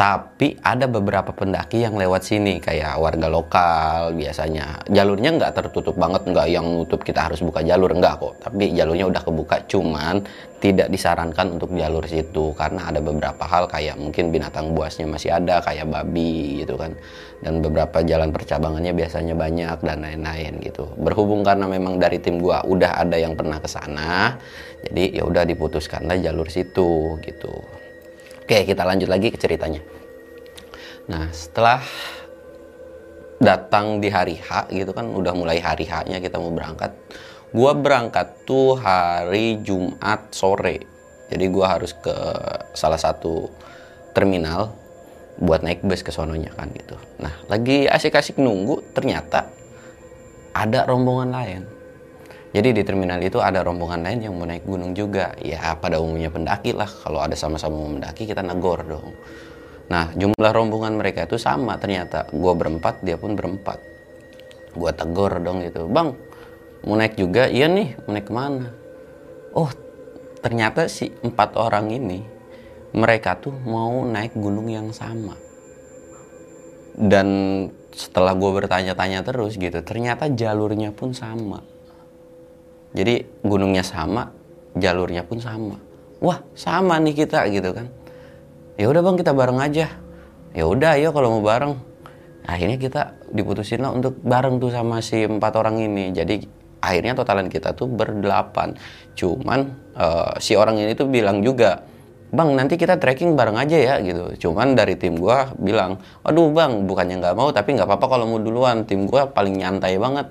tapi 0.00 0.56
ada 0.64 0.88
beberapa 0.88 1.28
pendaki 1.28 1.84
yang 1.84 2.00
lewat 2.00 2.24
sini 2.24 2.56
kayak 2.56 2.96
warga 2.96 3.28
lokal 3.28 4.16
biasanya. 4.16 4.80
Jalurnya 4.88 5.36
nggak 5.36 5.52
tertutup 5.52 5.92
banget 6.00 6.24
nggak 6.24 6.48
yang 6.48 6.64
nutup 6.64 7.04
kita 7.04 7.28
harus 7.28 7.44
buka 7.44 7.60
jalur 7.60 7.92
nggak 7.92 8.16
kok. 8.16 8.34
Tapi 8.40 8.72
jalurnya 8.72 9.12
udah 9.12 9.20
kebuka 9.20 9.68
cuman 9.68 10.24
tidak 10.56 10.88
disarankan 10.88 11.52
untuk 11.52 11.76
jalur 11.76 12.08
situ 12.08 12.56
karena 12.56 12.88
ada 12.88 13.04
beberapa 13.04 13.44
hal 13.44 13.68
kayak 13.68 14.00
mungkin 14.00 14.32
binatang 14.32 14.72
buasnya 14.72 15.04
masih 15.04 15.36
ada 15.36 15.60
kayak 15.60 15.84
babi 15.84 16.64
gitu 16.64 16.80
kan. 16.80 16.96
Dan 17.44 17.60
beberapa 17.60 18.00
jalan 18.00 18.32
percabangannya 18.32 18.96
biasanya 18.96 19.36
banyak 19.36 19.84
dan 19.84 20.00
lain-lain 20.00 20.64
gitu. 20.64 20.88
Berhubung 20.96 21.44
karena 21.44 21.68
memang 21.68 22.00
dari 22.00 22.16
tim 22.24 22.40
gua 22.40 22.64
udah 22.64 23.04
ada 23.04 23.20
yang 23.20 23.36
pernah 23.36 23.60
ke 23.60 23.68
sana 23.68 24.40
jadi 24.80 25.20
ya 25.20 25.22
udah 25.28 25.44
diputuskanlah 25.44 26.16
jalur 26.24 26.48
situ 26.48 27.20
gitu 27.20 27.79
Oke, 28.50 28.66
kita 28.66 28.82
lanjut 28.82 29.06
lagi 29.06 29.30
ke 29.30 29.38
ceritanya. 29.38 29.78
Nah, 31.06 31.30
setelah 31.30 31.86
datang 33.38 34.02
di 34.02 34.10
hari 34.10 34.42
H 34.42 34.66
gitu 34.74 34.90
kan, 34.90 35.06
udah 35.06 35.38
mulai 35.38 35.62
hari 35.62 35.86
H-nya 35.86 36.18
kita 36.18 36.34
mau 36.42 36.50
berangkat. 36.50 36.90
Gua 37.54 37.78
berangkat 37.78 38.42
tuh 38.50 38.74
hari 38.74 39.62
Jumat 39.62 40.34
sore. 40.34 40.82
Jadi 41.30 41.46
gua 41.46 41.78
harus 41.78 41.94
ke 41.94 42.10
salah 42.74 42.98
satu 42.98 43.46
terminal 44.18 44.74
buat 45.38 45.62
naik 45.62 45.86
bus 45.86 46.02
ke 46.02 46.10
sononya 46.10 46.50
kan 46.58 46.74
gitu. 46.74 46.98
Nah, 47.22 47.30
lagi 47.46 47.86
asik-asik 47.86 48.34
nunggu, 48.34 48.82
ternyata 48.90 49.46
ada 50.58 50.90
rombongan 50.90 51.30
lain 51.30 51.62
jadi 52.50 52.74
di 52.74 52.82
terminal 52.82 53.22
itu 53.22 53.38
ada 53.38 53.62
rombongan 53.62 54.02
lain 54.02 54.26
yang 54.26 54.34
mau 54.34 54.42
naik 54.42 54.66
gunung 54.66 54.90
juga. 54.90 55.38
Ya 55.38 55.70
pada 55.78 56.02
umumnya 56.02 56.34
pendaki 56.34 56.74
lah. 56.74 56.90
Kalau 56.90 57.22
ada 57.22 57.38
sama-sama 57.38 57.78
mau 57.78 57.90
mendaki 57.94 58.26
kita 58.26 58.42
negor 58.42 58.82
dong. 58.82 59.14
Nah 59.86 60.10
jumlah 60.18 60.50
rombongan 60.50 60.98
mereka 60.98 61.30
itu 61.30 61.38
sama 61.38 61.78
ternyata. 61.78 62.26
Gue 62.34 62.50
berempat, 62.58 63.06
dia 63.06 63.14
pun 63.14 63.38
berempat. 63.38 63.78
Gue 64.74 64.90
tegur 64.90 65.30
dong 65.38 65.62
gitu. 65.62 65.86
Bang, 65.86 66.18
mau 66.82 66.98
naik 66.98 67.14
juga? 67.14 67.46
Iya 67.46 67.70
nih, 67.70 67.94
mau 68.02 68.18
naik 68.18 68.26
ke 68.26 68.34
mana? 68.34 68.66
Oh 69.54 69.70
ternyata 70.42 70.90
si 70.90 71.14
empat 71.22 71.54
orang 71.54 71.86
ini 71.94 72.18
mereka 72.90 73.38
tuh 73.38 73.54
mau 73.54 74.02
naik 74.02 74.34
gunung 74.34 74.66
yang 74.66 74.90
sama. 74.90 75.38
Dan 76.98 77.26
setelah 77.94 78.34
gue 78.34 78.50
bertanya-tanya 78.58 79.22
terus 79.22 79.54
gitu, 79.54 79.78
ternyata 79.86 80.26
jalurnya 80.26 80.90
pun 80.90 81.14
sama 81.14 81.62
jadi 82.90 83.26
gunungnya 83.42 83.86
sama, 83.86 84.30
jalurnya 84.74 85.22
pun 85.22 85.38
sama. 85.38 85.76
Wah, 86.20 86.42
sama 86.52 87.00
nih 87.00 87.24
kita 87.24 87.46
gitu 87.48 87.72
kan. 87.72 87.86
Ya 88.76 88.88
udah 88.88 89.00
Bang, 89.00 89.16
kita 89.16 89.32
bareng 89.32 89.60
aja. 89.60 89.88
Ya 90.52 90.64
udah, 90.66 90.98
ayo 90.98 91.14
kalau 91.14 91.38
mau 91.38 91.42
bareng. 91.44 91.78
Akhirnya 92.44 92.80
kita 92.80 93.14
diputusin 93.30 93.84
lah 93.84 93.94
untuk 93.94 94.18
bareng 94.24 94.58
tuh 94.58 94.72
sama 94.72 94.98
si 95.04 95.22
empat 95.22 95.54
orang 95.54 95.78
ini. 95.78 96.10
Jadi 96.10 96.60
akhirnya 96.80 97.12
totalan 97.12 97.52
kita 97.52 97.76
tuh 97.76 97.86
berdelapan 97.86 98.74
cuman 99.14 99.76
eh, 99.94 100.32
si 100.40 100.56
orang 100.56 100.80
ini 100.80 100.96
tuh 100.96 101.06
bilang 101.06 101.44
juga 101.44 101.84
bang 102.30 102.56
nanti 102.56 102.80
kita 102.80 102.96
trekking 102.96 103.36
bareng 103.36 103.58
aja 103.60 103.76
ya 103.76 103.94
gitu 104.00 104.48
cuman 104.48 104.72
dari 104.72 104.96
tim 104.96 105.18
gua 105.18 105.52
bilang 105.60 106.00
aduh 106.24 106.48
bang 106.54 106.86
bukannya 106.88 107.20
nggak 107.20 107.36
mau 107.36 107.52
tapi 107.52 107.76
nggak 107.76 107.84
apa-apa 107.84 108.06
kalau 108.06 108.24
mau 108.30 108.40
duluan 108.40 108.86
tim 108.88 109.04
gua 109.04 109.28
paling 109.28 109.60
nyantai 109.60 109.98
banget 110.00 110.26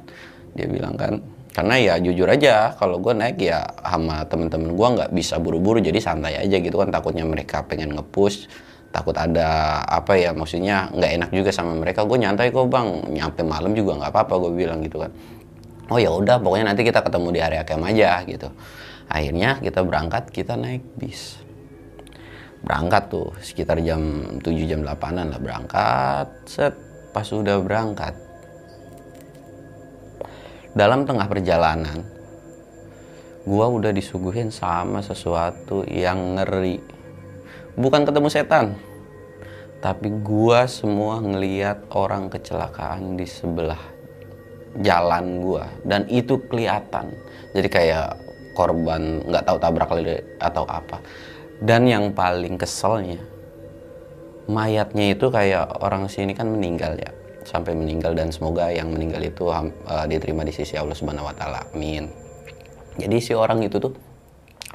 dia 0.57 0.65
bilang 0.65 0.95
kan 0.97 1.21
karena 1.59 1.75
ya 1.75 1.93
jujur 1.99 2.23
aja 2.23 2.71
kalau 2.79 3.03
gue 3.03 3.11
naik 3.11 3.35
ya 3.43 3.67
sama 3.83 4.23
temen-temen 4.23 4.79
gue 4.79 4.87
nggak 4.95 5.11
bisa 5.11 5.43
buru-buru 5.43 5.83
jadi 5.83 5.99
santai 5.99 6.39
aja 6.39 6.55
gitu 6.55 6.79
kan. 6.79 6.87
Takutnya 6.87 7.27
mereka 7.27 7.67
pengen 7.67 7.99
ngepush 7.99 8.47
takut 8.95 9.11
ada 9.19 9.83
apa 9.83 10.15
ya 10.15 10.31
maksudnya 10.31 10.87
nggak 10.95 11.11
enak 11.19 11.29
juga 11.35 11.51
sama 11.51 11.75
mereka. 11.75 12.07
Gue 12.07 12.15
nyantai 12.15 12.55
kok 12.55 12.63
bang. 12.71 13.11
Nyampe 13.11 13.43
malam 13.43 13.75
juga 13.75 13.99
nggak 13.99 14.07
apa-apa 14.07 14.39
gue 14.39 14.51
bilang 14.55 14.79
gitu 14.87 15.03
kan. 15.03 15.11
Oh 15.91 15.99
ya 15.99 16.15
udah 16.15 16.39
pokoknya 16.39 16.71
nanti 16.71 16.87
kita 16.87 17.03
ketemu 17.03 17.27
di 17.27 17.39
area 17.43 17.67
camp 17.67 17.83
aja 17.83 18.23
gitu. 18.23 18.47
Akhirnya 19.11 19.59
kita 19.59 19.83
berangkat 19.83 20.31
kita 20.31 20.55
naik 20.55 20.95
bis. 20.95 21.43
Berangkat 22.63 23.11
tuh 23.11 23.35
sekitar 23.43 23.83
jam 23.83 23.99
7 24.39 24.47
jam 24.63 24.79
8an 24.87 25.35
lah 25.35 25.39
berangkat. 25.43 26.27
Set 26.47 26.71
pas 27.11 27.27
udah 27.27 27.59
berangkat 27.59 28.15
dalam 30.73 31.05
tengah 31.05 31.25
perjalanan 31.25 32.05
gua 33.47 33.65
udah 33.71 33.89
disuguhin 33.89 34.53
sama 34.53 35.01
sesuatu 35.01 35.81
yang 35.89 36.37
ngeri. 36.37 36.77
Bukan 37.79 38.03
ketemu 38.05 38.27
setan 38.29 38.77
tapi 39.79 40.11
gua 40.21 40.67
semua 40.67 41.23
ngeliat 41.23 41.87
orang 41.95 42.27
kecelakaan 42.27 43.15
di 43.15 43.23
sebelah 43.23 43.79
jalan 44.83 45.39
gua. 45.39 45.65
Dan 45.81 46.05
itu 46.11 46.37
kelihatan. 46.51 47.15
Jadi 47.55 47.67
kayak 47.71 48.19
korban 48.53 49.23
nggak 49.23 49.45
tahu 49.47 49.57
tabrak 49.57 49.89
lari 49.89 50.19
atau 50.37 50.67
apa. 50.67 50.99
Dan 51.63 51.87
yang 51.87 52.11
paling 52.11 52.59
keselnya 52.59 53.39
mayatnya 54.49 55.13
itu 55.13 55.29
kayak 55.29 55.69
orang 55.77 56.09
sini 56.09 56.33
kan 56.33 56.49
meninggal 56.49 56.97
ya 56.97 57.13
sampai 57.47 57.75
meninggal 57.75 58.15
dan 58.15 58.33
semoga 58.33 58.67
yang 58.71 58.91
meninggal 58.91 59.21
itu 59.23 59.47
uh, 59.49 59.63
diterima 60.09 60.43
di 60.43 60.53
sisi 60.53 60.75
Allah 60.75 60.95
Subhanahu 60.95 61.29
wa 61.29 61.35
taala. 61.35 61.61
Amin. 61.71 62.09
Jadi 62.99 63.17
si 63.23 63.31
orang 63.31 63.63
itu 63.63 63.79
tuh 63.79 63.93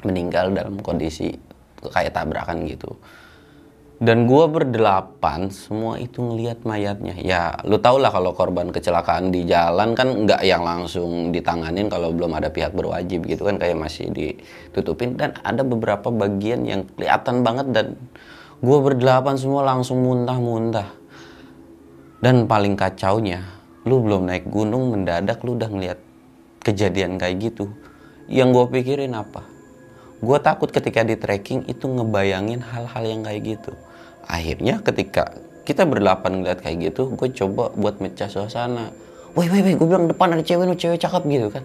meninggal 0.05 0.53
dalam 0.53 0.81
kondisi 0.81 1.33
kayak 1.81 2.17
tabrakan 2.17 2.65
gitu. 2.65 2.97
Dan 3.95 4.27
gua 4.27 4.51
berdelapan 4.51 5.47
semua 5.47 5.95
itu 5.95 6.19
ngelihat 6.19 6.67
mayatnya. 6.67 7.15
Ya 7.15 7.55
lu 7.63 7.79
tau 7.79 7.95
lah 7.95 8.11
kalau 8.11 8.35
korban 8.35 8.67
kecelakaan 8.67 9.31
di 9.31 9.47
jalan 9.47 9.95
kan 9.95 10.27
nggak 10.27 10.43
yang 10.43 10.67
langsung 10.67 11.31
ditanganin 11.31 11.87
kalau 11.87 12.11
belum 12.11 12.35
ada 12.35 12.51
pihak 12.51 12.75
berwajib 12.75 13.23
gitu 13.23 13.47
kan 13.47 13.55
kayak 13.55 13.79
masih 13.79 14.11
ditutupin 14.11 15.15
dan 15.15 15.31
ada 15.47 15.63
beberapa 15.63 16.11
bagian 16.11 16.67
yang 16.67 16.83
kelihatan 16.99 17.39
banget 17.47 17.67
dan 17.71 17.87
gua 18.59 18.83
berdelapan 18.83 19.39
semua 19.39 19.63
langsung 19.63 20.03
muntah-muntah 20.03 21.04
dan 22.23 22.47
paling 22.47 22.79
kacaunya, 22.79 23.43
lu 23.83 23.99
belum 23.99 24.31
naik 24.31 24.47
gunung 24.47 24.95
mendadak 24.95 25.43
lu 25.43 25.59
udah 25.59 25.67
ngeliat 25.67 25.99
kejadian 26.63 27.19
kayak 27.19 27.51
gitu. 27.51 27.69
Yang 28.25 28.49
gue 28.57 28.65
pikirin 28.79 29.13
apa? 29.13 29.45
Gue 30.23 30.39
takut 30.41 30.71
ketika 30.71 31.05
di 31.05 31.13
trekking 31.19 31.67
itu 31.69 31.85
ngebayangin 31.85 32.63
hal-hal 32.63 33.03
yang 33.05 33.21
kayak 33.21 33.41
gitu. 33.45 33.71
Akhirnya 34.25 34.81
ketika 34.81 35.37
kita 35.67 35.85
berdelapan 35.85 36.41
ngeliat 36.41 36.59
kayak 36.65 36.93
gitu, 36.93 37.13
gue 37.13 37.29
coba 37.35 37.69
buat 37.77 38.01
mecah 38.01 38.31
suasana. 38.31 38.89
Woi, 39.35 39.51
woi, 39.51 39.61
woi, 39.61 39.73
gue 39.75 39.87
bilang 39.87 40.07
depan 40.07 40.31
ada 40.33 40.41
cewek, 40.41 40.65
nu 40.65 40.73
cewek 40.73 40.97
cakep 40.97 41.21
gitu 41.27 41.47
kan. 41.51 41.63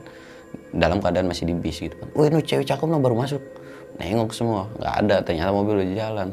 Dalam 0.74 0.98
keadaan 0.98 1.30
masih 1.30 1.46
di 1.46 1.54
bis 1.54 1.78
gitu 1.78 1.94
kan. 1.94 2.08
Woi, 2.12 2.28
nu 2.28 2.42
cewek 2.42 2.66
cakep 2.66 2.84
no 2.90 2.98
baru 2.98 3.16
masuk. 3.16 3.40
Nengok 3.96 4.34
semua, 4.34 4.68
nggak 4.76 4.94
ada. 5.06 5.16
Ternyata 5.22 5.50
mobil 5.54 5.80
udah 5.80 5.88
jalan. 5.94 6.28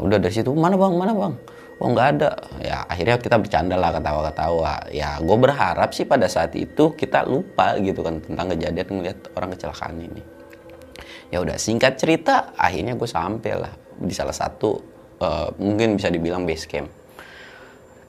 Udah 0.00 0.18
dari 0.22 0.32
situ, 0.32 0.54
mana 0.54 0.78
bang, 0.78 0.94
mana 0.94 1.12
bang? 1.12 1.34
Oh 1.80 1.88
nggak 1.92 2.08
ada. 2.18 2.30
Ya 2.62 2.84
akhirnya 2.88 3.16
kita 3.20 3.36
bercanda 3.36 3.76
lah 3.76 3.92
ketawa-ketawa. 3.96 4.88
Ya 4.92 5.20
gue 5.20 5.36
berharap 5.36 5.92
sih 5.92 6.08
pada 6.08 6.26
saat 6.26 6.56
itu 6.56 6.96
kita 6.96 7.28
lupa 7.28 7.76
gitu 7.80 8.00
kan 8.00 8.20
tentang 8.22 8.52
kejadian 8.56 8.88
ngeliat 9.00 9.18
orang 9.36 9.50
kecelakaan 9.52 9.96
ini. 10.00 10.22
Ya 11.28 11.42
udah 11.42 11.58
singkat 11.58 11.98
cerita 12.00 12.54
akhirnya 12.56 12.94
gue 12.94 13.08
sampai 13.08 13.52
lah 13.58 13.72
di 13.96 14.12
salah 14.12 14.34
satu 14.36 14.80
uh, 15.20 15.48
mungkin 15.60 15.96
bisa 15.98 16.08
dibilang 16.08 16.48
base 16.48 16.66
camp. 16.68 16.88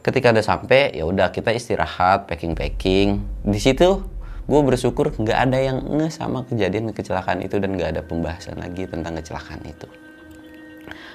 Ketika 0.06 0.32
udah 0.32 0.46
sampai 0.46 0.96
ya 0.96 1.04
udah 1.04 1.36
kita 1.36 1.52
istirahat 1.52 2.32
packing 2.32 2.56
packing 2.56 3.20
di 3.44 3.60
situ 3.60 4.00
gue 4.48 4.62
bersyukur 4.64 5.12
nggak 5.12 5.40
ada 5.52 5.60
yang 5.60 5.84
nge 5.84 6.24
sama 6.24 6.48
kejadian 6.48 6.96
kecelakaan 6.96 7.44
itu 7.44 7.60
dan 7.60 7.76
nggak 7.76 8.00
ada 8.00 8.02
pembahasan 8.08 8.56
lagi 8.64 8.88
tentang 8.88 9.20
kecelakaan 9.20 9.60
itu 9.68 10.07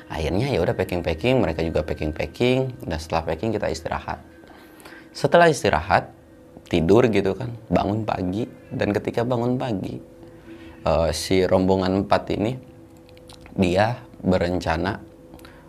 akhirnya 0.09 0.53
ya 0.53 0.61
udah 0.61 0.77
packing 0.77 1.01
packing 1.01 1.41
mereka 1.41 1.65
juga 1.65 1.81
packing 1.85 2.13
packing 2.13 2.73
dan 2.85 2.99
setelah 3.01 3.23
packing 3.27 3.51
kita 3.53 3.69
istirahat. 3.73 4.21
Setelah 5.13 5.49
istirahat 5.53 6.09
tidur 6.69 7.05
gitu 7.09 7.37
kan 7.37 7.53
bangun 7.69 8.05
pagi. 8.05 8.49
Dan 8.73 8.97
ketika 8.97 9.25
bangun 9.25 9.61
pagi 9.61 10.01
uh, 10.89 11.13
si 11.13 11.45
rombongan 11.45 12.05
empat 12.05 12.23
ini 12.33 12.53
dia 13.53 14.01
berencana 14.25 14.97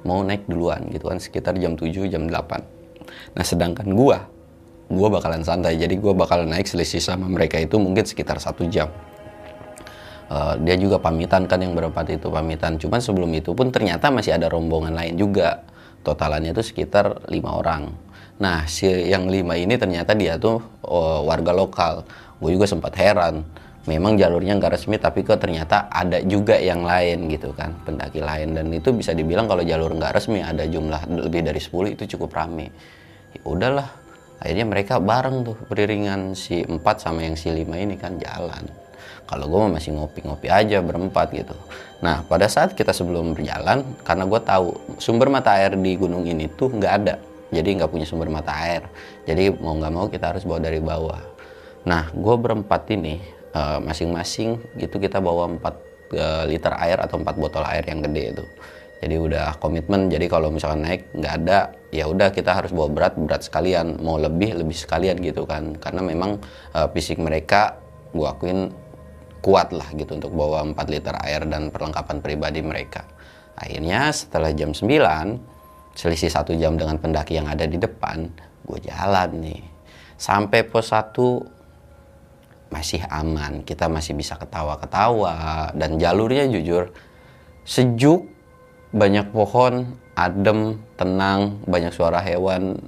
mau 0.08 0.24
naik 0.24 0.48
duluan 0.48 0.88
gitu 0.92 1.12
kan 1.12 1.20
sekitar 1.20 1.56
jam 1.60 1.76
7 1.76 2.12
jam 2.12 2.28
8 2.28 3.36
nah 3.36 3.44
sedangkan 3.44 3.88
gua 3.92 4.28
gua 4.92 5.10
bakalan 5.10 5.42
santai. 5.42 5.80
Jadi 5.80 5.98
gua 5.98 6.14
bakal 6.14 6.46
naik 6.46 6.68
selisih 6.70 7.02
sama 7.02 7.26
mereka 7.26 7.58
itu 7.58 7.80
mungkin 7.80 8.06
sekitar 8.06 8.38
satu 8.38 8.68
jam 8.70 8.92
uh, 10.30 10.56
dia 10.62 10.76
juga 10.80 11.00
pamitan 11.02 11.50
kan 11.50 11.60
yang 11.60 11.74
berempat 11.74 12.14
itu 12.14 12.28
pamitan. 12.30 12.80
Cuman 12.80 13.00
sebelum 13.00 13.32
itu 13.34 13.52
pun 13.52 13.74
ternyata 13.74 14.14
masih 14.14 14.36
ada 14.38 14.48
rombongan 14.48 14.94
lain 14.94 15.16
juga. 15.20 15.64
Totalannya 16.04 16.52
itu 16.52 16.64
sekitar 16.64 17.32
lima 17.32 17.56
orang. 17.56 17.88
Nah 18.44 18.68
si 18.68 18.88
yang 18.88 19.32
lima 19.32 19.56
ini 19.56 19.80
ternyata 19.80 20.12
dia 20.14 20.36
tuh 20.36 20.60
uh, 20.84 21.24
warga 21.24 21.56
lokal. 21.56 22.04
Gue 22.44 22.56
juga 22.56 22.68
sempat 22.68 22.92
heran 23.00 23.44
memang 23.84 24.16
jalurnya 24.16 24.56
nggak 24.56 24.80
resmi 24.80 24.96
tapi 24.96 25.28
kok 25.28 25.44
ternyata 25.44 25.92
ada 25.92 26.24
juga 26.24 26.56
yang 26.56 26.88
lain 26.88 27.28
gitu 27.32 27.56
kan 27.56 27.72
pendaki 27.88 28.20
lain. 28.20 28.56
Dan 28.56 28.68
itu 28.76 28.92
bisa 28.92 29.16
dibilang 29.16 29.48
kalau 29.48 29.64
jalur 29.64 29.96
nggak 29.96 30.12
resmi 30.12 30.44
ada 30.44 30.68
jumlah 30.68 31.08
lebih 31.08 31.48
dari 31.48 31.60
10 31.60 31.96
itu 31.96 32.04
cukup 32.16 32.36
rame. 32.36 32.68
Ya 33.32 33.42
udahlah 33.48 33.88
akhirnya 34.44 34.68
mereka 34.68 35.00
bareng 35.00 35.48
tuh 35.48 35.58
beriringan 35.72 36.36
si 36.36 36.68
empat 36.68 37.00
sama 37.00 37.24
yang 37.24 37.40
si 37.40 37.48
lima 37.48 37.80
ini 37.80 37.96
kan 37.96 38.20
jalan 38.20 38.83
kalau 39.24 39.48
gue 39.48 39.80
masih 39.80 39.96
ngopi-ngopi 39.96 40.52
aja 40.52 40.84
berempat 40.84 41.32
gitu. 41.32 41.56
Nah 42.04 42.22
pada 42.28 42.52
saat 42.52 42.76
kita 42.76 42.92
sebelum 42.92 43.32
berjalan 43.32 43.84
karena 44.04 44.24
gue 44.28 44.42
tahu 44.44 44.68
sumber 45.00 45.32
mata 45.32 45.56
air 45.56 45.74
di 45.80 45.96
gunung 45.96 46.28
ini 46.28 46.52
tuh 46.52 46.70
nggak 46.70 46.94
ada. 47.04 47.16
Jadi 47.54 47.70
nggak 47.80 47.90
punya 47.90 48.06
sumber 48.06 48.28
mata 48.28 48.52
air. 48.52 48.84
Jadi 49.24 49.54
mau 49.56 49.78
nggak 49.78 49.94
mau 49.94 50.06
kita 50.12 50.36
harus 50.36 50.44
bawa 50.44 50.60
dari 50.60 50.84
bawah. 50.84 51.22
Nah 51.88 52.12
gue 52.12 52.36
berempat 52.36 52.84
ini 52.92 53.24
eh, 53.56 53.80
masing-masing 53.80 54.60
uh, 54.60 54.80
gitu 54.84 55.00
kita 55.00 55.24
bawa 55.24 55.48
4 55.48 55.64
uh, 55.64 55.72
eh, 56.14 56.44
liter 56.52 56.74
air 56.76 57.00
atau 57.00 57.16
4 57.22 57.40
botol 57.40 57.64
air 57.64 57.88
yang 57.88 58.04
gede 58.04 58.24
itu. 58.36 58.46
Jadi 59.04 59.16
udah 59.20 59.60
komitmen. 59.60 60.08
Jadi 60.08 60.32
kalau 60.32 60.48
misalkan 60.48 60.88
naik 60.88 61.12
nggak 61.12 61.34
ada 61.44 61.76
ya 61.92 62.08
udah 62.08 62.32
kita 62.32 62.56
harus 62.56 62.72
bawa 62.72 62.88
berat 62.88 63.14
berat 63.20 63.44
sekalian. 63.44 64.00
Mau 64.00 64.16
lebih 64.16 64.56
lebih 64.56 64.76
sekalian 64.76 65.20
gitu 65.20 65.44
kan. 65.44 65.76
Karena 65.80 66.00
memang 66.04 66.40
uh, 66.72 66.88
fisik 66.92 67.20
mereka 67.20 67.80
gue 68.16 68.24
akuin 68.24 68.83
kuat 69.44 69.76
lah 69.76 69.92
gitu 69.92 70.16
untuk 70.16 70.32
bawa 70.32 70.64
4 70.72 70.80
liter 70.88 71.12
air 71.20 71.44
dan 71.44 71.68
perlengkapan 71.68 72.24
pribadi 72.24 72.64
mereka. 72.64 73.04
Akhirnya 73.60 74.10
setelah 74.16 74.56
jam 74.56 74.72
9, 74.72 76.00
selisih 76.00 76.32
satu 76.32 76.56
jam 76.56 76.80
dengan 76.80 76.96
pendaki 76.96 77.36
yang 77.36 77.52
ada 77.52 77.68
di 77.68 77.76
depan, 77.76 78.32
gue 78.64 78.80
jalan 78.88 79.30
nih. 79.44 79.62
Sampai 80.16 80.64
pos 80.64 80.96
1 80.96 82.72
masih 82.72 83.04
aman, 83.12 83.62
kita 83.68 83.92
masih 83.92 84.16
bisa 84.18 84.40
ketawa-ketawa 84.40 85.70
dan 85.78 86.00
jalurnya 86.02 86.50
jujur 86.50 86.90
sejuk, 87.68 88.26
banyak 88.96 89.30
pohon, 89.30 89.94
adem, 90.18 90.82
tenang, 90.98 91.62
banyak 91.70 91.94
suara 91.94 92.24
hewan 92.24 92.80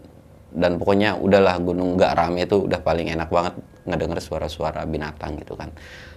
dan 0.55 0.79
pokoknya 0.79 1.19
udahlah 1.19 1.59
gunung 1.59 1.99
gak 1.99 2.15
rame 2.15 2.47
itu 2.47 2.63
udah 2.63 2.79
paling 2.79 3.11
enak 3.11 3.27
banget 3.27 3.53
ngedenger 3.85 4.19
suara-suara 4.23 4.87
binatang 4.87 5.35
gitu 5.37 5.53
kan 5.53 5.69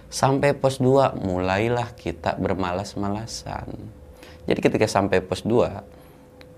Sampai 0.09 0.57
pos 0.57 0.81
2 0.81 1.21
mulailah 1.21 1.93
kita 1.93 2.33
bermalas-malasan. 2.41 3.69
Jadi 4.49 4.59
ketika 4.65 4.89
sampai 4.89 5.21
pos 5.21 5.45
2, 5.45 5.85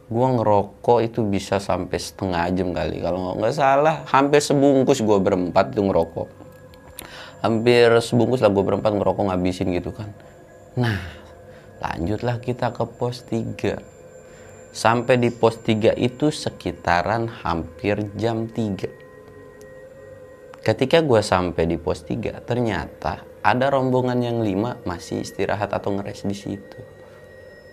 gua 0.07 0.27
ngerokok 0.39 0.99
itu 1.03 1.27
bisa 1.27 1.59
sampai 1.59 1.99
setengah 1.99 2.47
jam 2.55 2.71
kali. 2.71 3.03
Kalau 3.03 3.35
nggak 3.35 3.51
salah, 3.51 4.07
hampir 4.07 4.39
sebungkus 4.39 5.03
gua 5.03 5.19
berempat 5.19 5.75
itu 5.75 5.83
ngerokok. 5.83 6.27
Hampir 7.43 7.91
sebungkus 7.99 8.39
lah 8.39 8.47
gua 8.55 8.63
berempat 8.63 8.95
ngerokok 8.95 9.23
ngabisin 9.27 9.75
gitu 9.75 9.91
kan. 9.91 10.15
Nah, 10.79 11.03
lanjutlah 11.83 12.39
kita 12.39 12.71
ke 12.71 12.87
pos 12.87 13.27
3. 13.27 13.83
Sampai 14.71 15.19
di 15.19 15.27
pos 15.27 15.59
3 15.59 15.91
itu 15.99 16.31
sekitaran 16.31 17.27
hampir 17.43 17.99
jam 18.15 18.47
3 18.47 19.01
ketika 20.61 21.01
gue 21.01 21.21
sampai 21.25 21.65
di 21.65 21.77
pos 21.81 22.05
3 22.05 22.37
ternyata 22.45 23.30
ada 23.41 23.73
rombongan 23.73 24.21
yang 24.21 24.37
lima 24.45 24.77
masih 24.85 25.25
istirahat 25.25 25.73
atau 25.73 25.97
ngeres 25.97 26.25
di 26.25 26.37
situ. 26.37 26.79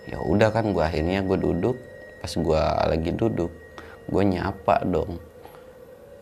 Ya 0.09 0.17
udah 0.25 0.49
kan 0.49 0.73
gue 0.73 0.81
akhirnya 0.81 1.21
gue 1.21 1.37
duduk. 1.37 1.77
Pas 2.25 2.33
gue 2.33 2.63
lagi 2.89 3.13
duduk 3.13 3.53
gue 4.09 4.23
nyapa 4.25 4.81
dong. 4.89 5.21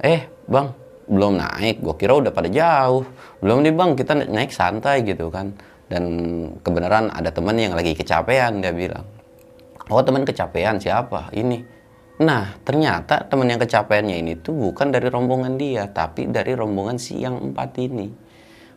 Eh 0.02 0.26
bang 0.50 0.74
belum 1.06 1.38
naik. 1.38 1.78
Gue 1.78 1.94
kira 1.94 2.18
udah 2.18 2.34
pada 2.34 2.50
jauh. 2.50 3.06
Belum 3.38 3.62
nih 3.62 3.74
bang. 3.74 3.90
Kita 3.94 4.12
naik 4.26 4.50
santai 4.50 5.06
gitu 5.06 5.30
kan. 5.30 5.54
Dan 5.86 6.02
kebenaran 6.66 7.14
ada 7.14 7.30
teman 7.30 7.54
yang 7.54 7.78
lagi 7.78 7.94
kecapean 7.94 8.58
dia 8.58 8.74
bilang. 8.74 9.06
Oh 9.86 10.02
teman 10.02 10.26
kecapean 10.26 10.82
siapa? 10.82 11.30
Ini. 11.30 11.62
Nah 12.26 12.58
ternyata 12.66 13.22
teman 13.30 13.46
yang 13.46 13.62
kecapeannya 13.62 14.18
ini 14.18 14.34
tuh 14.42 14.74
bukan 14.74 14.90
dari 14.90 15.06
rombongan 15.06 15.54
dia 15.54 15.86
tapi 15.86 16.26
dari 16.26 16.58
rombongan 16.58 16.98
si 16.98 17.22
yang 17.22 17.52
empat 17.52 17.76
ini 17.76 18.25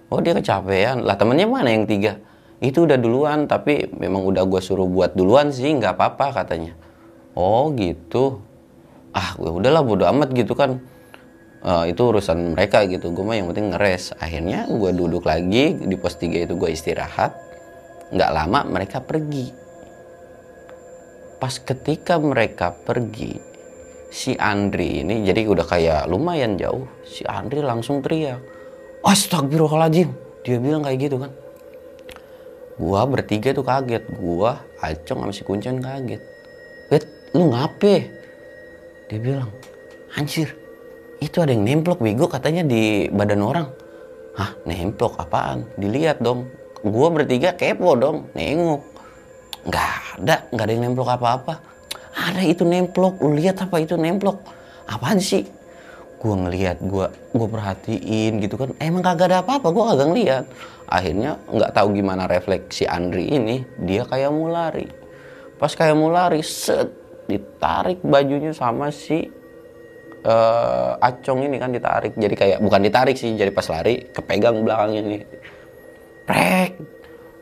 oh 0.10 0.20
dia 0.20 0.34
kecapean. 0.36 1.06
Lah 1.06 1.16
temennya 1.16 1.46
mana 1.46 1.70
yang 1.72 1.86
tiga? 1.86 2.18
Itu 2.60 2.84
udah 2.84 3.00
duluan 3.00 3.48
tapi 3.48 3.88
memang 3.88 4.28
udah 4.28 4.44
gue 4.44 4.60
suruh 4.60 4.90
buat 4.90 5.16
duluan 5.16 5.54
sih 5.56 5.72
nggak 5.72 5.96
apa-apa 5.96 6.44
katanya. 6.44 6.76
Oh 7.38 7.72
gitu. 7.72 8.44
Ah 9.16 9.38
gue 9.40 9.48
udahlah 9.48 9.86
bodo 9.86 10.04
amat 10.10 10.36
gitu 10.36 10.54
kan. 10.58 10.82
Uh, 11.60 11.88
itu 11.88 12.00
urusan 12.00 12.56
mereka 12.56 12.84
gitu. 12.88 13.16
Gue 13.16 13.24
mah 13.24 13.40
yang 13.40 13.48
penting 13.52 13.72
ngeres. 13.72 14.12
Akhirnya 14.20 14.68
gue 14.68 14.92
duduk 14.92 15.24
lagi 15.24 15.76
di 15.76 15.96
pos 15.96 16.20
3 16.20 16.48
itu 16.50 16.54
gue 16.60 16.70
istirahat. 16.72 17.32
Nggak 18.12 18.32
lama 18.36 18.60
mereka 18.68 19.00
pergi. 19.00 19.56
Pas 21.40 21.56
ketika 21.56 22.20
mereka 22.20 22.76
pergi 22.76 23.40
si 24.10 24.36
Andri 24.36 25.06
ini 25.06 25.22
jadi 25.24 25.46
udah 25.46 25.66
kayak 25.70 26.02
lumayan 26.10 26.58
jauh 26.58 26.90
si 27.06 27.22
Andri 27.30 27.62
langsung 27.62 28.02
teriak 28.02 28.59
astagfirullahaladzim. 29.04 30.10
Dia 30.44 30.58
bilang 30.60 30.84
kayak 30.84 31.00
gitu 31.00 31.18
kan. 31.20 31.32
Gua 32.80 33.04
bertiga 33.04 33.52
tuh 33.52 33.66
kaget. 33.68 34.08
Gua 34.16 34.64
acong 34.80 35.28
sama 35.28 35.34
si 35.36 35.44
kuncen 35.44 35.84
kaget. 35.84 36.24
Bet 36.88 37.04
lu 37.36 37.52
ngape? 37.52 38.08
Dia 39.12 39.20
bilang 39.20 39.50
anjir 40.16 40.56
itu 41.20 41.44
ada 41.44 41.52
yang 41.52 41.68
nemplok 41.68 42.00
bego 42.00 42.32
katanya 42.32 42.64
di 42.64 43.12
badan 43.12 43.44
orang. 43.44 43.68
Hah 44.40 44.56
nemplok? 44.64 45.20
Apaan? 45.20 45.68
Dilihat 45.76 46.24
dong. 46.24 46.48
Gua 46.80 47.12
bertiga 47.12 47.52
kepo 47.52 48.00
dong 48.00 48.32
nengok. 48.32 48.80
Nggak 49.68 49.90
ada 50.16 50.36
nggak 50.56 50.64
ada 50.64 50.72
yang 50.72 50.84
nemplok 50.92 51.10
apa-apa. 51.20 51.54
Ada 52.16 52.42
itu 52.48 52.64
nemplok. 52.64 53.20
Lu 53.20 53.36
lihat 53.36 53.60
apa 53.60 53.76
itu 53.84 54.00
nemplok? 54.00 54.40
Apaan 54.88 55.20
sih 55.20 55.59
gua 56.20 56.36
ngelihat 56.36 56.78
gua 56.84 57.10
gua 57.32 57.48
perhatiin 57.48 58.44
gitu 58.44 58.60
kan. 58.60 58.76
Emang 58.78 59.02
kagak 59.02 59.32
ada 59.32 59.42
apa-apa 59.42 59.68
gua 59.72 59.96
kagak 59.96 60.08
ngeliat 60.12 60.46
akhirnya 60.90 61.38
nggak 61.46 61.72
tahu 61.72 61.88
gimana 61.94 62.26
refleksi 62.26 62.90
Andri 62.90 63.30
ini 63.30 63.62
dia 63.80 64.04
kayak 64.04 64.34
mau 64.34 64.50
lari. 64.50 64.90
Pas 65.56 65.72
kayak 65.72 65.96
mau 65.96 66.10
lari 66.10 66.42
set 66.42 66.90
ditarik 67.30 68.02
bajunya 68.02 68.52
sama 68.52 68.90
si 68.90 69.30
uh, 70.26 70.98
acong 70.98 71.46
ini 71.46 71.62
kan 71.62 71.70
ditarik. 71.70 72.18
Jadi 72.18 72.36
kayak 72.36 72.58
bukan 72.60 72.82
ditarik 72.82 73.16
sih 73.16 73.38
jadi 73.38 73.54
pas 73.54 73.70
lari 73.70 74.10
kepegang 74.10 74.66
belakangnya 74.66 75.02
nih. 75.06 75.22
Prek! 76.26 76.72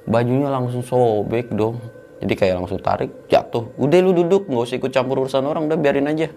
Bajunya 0.07 0.47
langsung 0.51 0.83
sobek 0.83 1.51
dong. 1.51 1.79
Jadi 2.17 2.33
kayak 2.33 2.55
langsung 2.63 2.79
tarik 2.81 3.29
jatuh. 3.31 3.71
Udah 3.79 3.99
lu 4.01 4.11
duduk 4.11 4.49
nggak 4.49 4.63
usah 4.63 4.77
ikut 4.79 4.91
campur 4.91 5.23
urusan 5.23 5.45
orang 5.45 5.69
udah 5.71 5.77
biarin 5.79 6.09
aja 6.09 6.27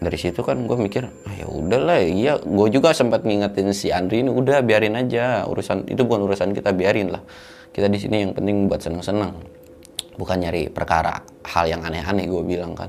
dari 0.00 0.16
situ 0.16 0.40
kan 0.40 0.56
gue 0.64 0.76
mikir 0.80 1.04
ah 1.04 1.34
ya 1.36 1.44
udahlah 1.44 2.00
iya. 2.00 2.40
Gue 2.40 2.72
juga 2.72 2.96
sempat 2.96 3.22
ngingetin 3.28 3.68
si 3.76 3.92
Andri 3.92 4.24
ini 4.24 4.32
udah 4.32 4.64
biarin 4.64 4.96
aja. 4.96 5.44
Urusan 5.44 5.84
itu 5.92 6.00
bukan 6.08 6.24
urusan 6.24 6.56
kita 6.56 6.72
biarin 6.72 7.12
lah. 7.12 7.20
Kita 7.70 7.86
di 7.86 8.00
sini 8.00 8.24
yang 8.24 8.32
penting 8.32 8.66
buat 8.66 8.80
seneng-seneng 8.80 9.36
bukan 10.16 10.36
nyari 10.40 10.72
perkara 10.72 11.20
hal 11.44 11.64
yang 11.68 11.84
aneh-aneh 11.84 12.24
gue 12.24 12.42
bilang 12.42 12.72
kan. 12.72 12.88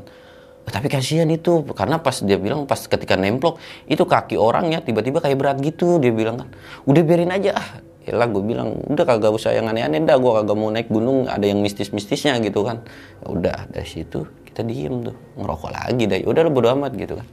Tapi 0.71 0.87
kasihan 0.87 1.27
itu 1.27 1.67
karena 1.75 1.99
pas 1.99 2.15
dia 2.23 2.39
bilang 2.39 2.63
pas 2.63 2.79
ketika 2.79 3.19
nemplok 3.19 3.59
itu 3.91 4.07
kaki 4.07 4.39
orangnya 4.39 4.79
tiba-tiba 4.79 5.19
kayak 5.19 5.35
berat 5.35 5.57
gitu 5.59 5.99
dia 5.99 6.15
bilang 6.15 6.39
kan. 6.39 6.49
Udah 6.87 7.03
biarin 7.03 7.35
aja 7.35 7.59
ah 7.59 7.69
lah 8.11 8.27
gue 8.27 8.43
bilang 8.43 8.75
udah 8.91 9.05
kagak 9.07 9.31
usah 9.31 9.55
yang 9.55 9.71
aneh-aneh 9.71 10.03
dah 10.03 10.19
gue 10.19 10.31
kagak 10.31 10.57
mau 10.57 10.69
naik 10.71 10.91
gunung 10.91 11.27
ada 11.27 11.43
yang 11.47 11.63
mistis-mistisnya 11.63 12.37
gitu 12.43 12.67
kan. 12.67 12.83
Ya 13.23 13.27
udah 13.31 13.57
dari 13.71 13.87
situ 13.87 14.27
kita 14.47 14.67
diem 14.67 15.05
tuh 15.05 15.15
ngerokok 15.39 15.71
lagi 15.71 16.03
dah. 16.07 16.17
Ya 16.19 16.27
udah 16.27 16.41
lo 16.43 16.51
bodo 16.51 16.67
amat 16.75 16.91
gitu 16.95 17.19
kan. 17.19 17.27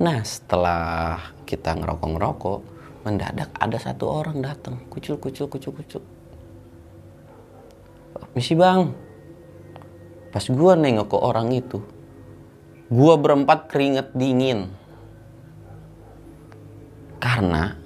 Nah 0.00 0.20
setelah 0.26 1.20
kita 1.46 1.76
ngerokok 1.76 2.08
ngerokok 2.18 2.58
mendadak 3.04 3.52
ada 3.56 3.76
satu 3.76 4.04
orang 4.08 4.40
datang 4.40 4.80
kucul 4.88 5.20
kucul 5.20 5.46
kucul 5.46 5.72
kucul. 5.76 6.02
Misi 8.34 8.56
bang. 8.58 8.90
Pas 10.34 10.42
gue 10.42 10.72
nengok 10.74 11.14
ke 11.14 11.18
orang 11.20 11.48
itu 11.54 11.78
gue 12.90 13.14
berempat 13.16 13.70
keringet 13.70 14.10
dingin. 14.18 14.72
Karena 17.22 17.83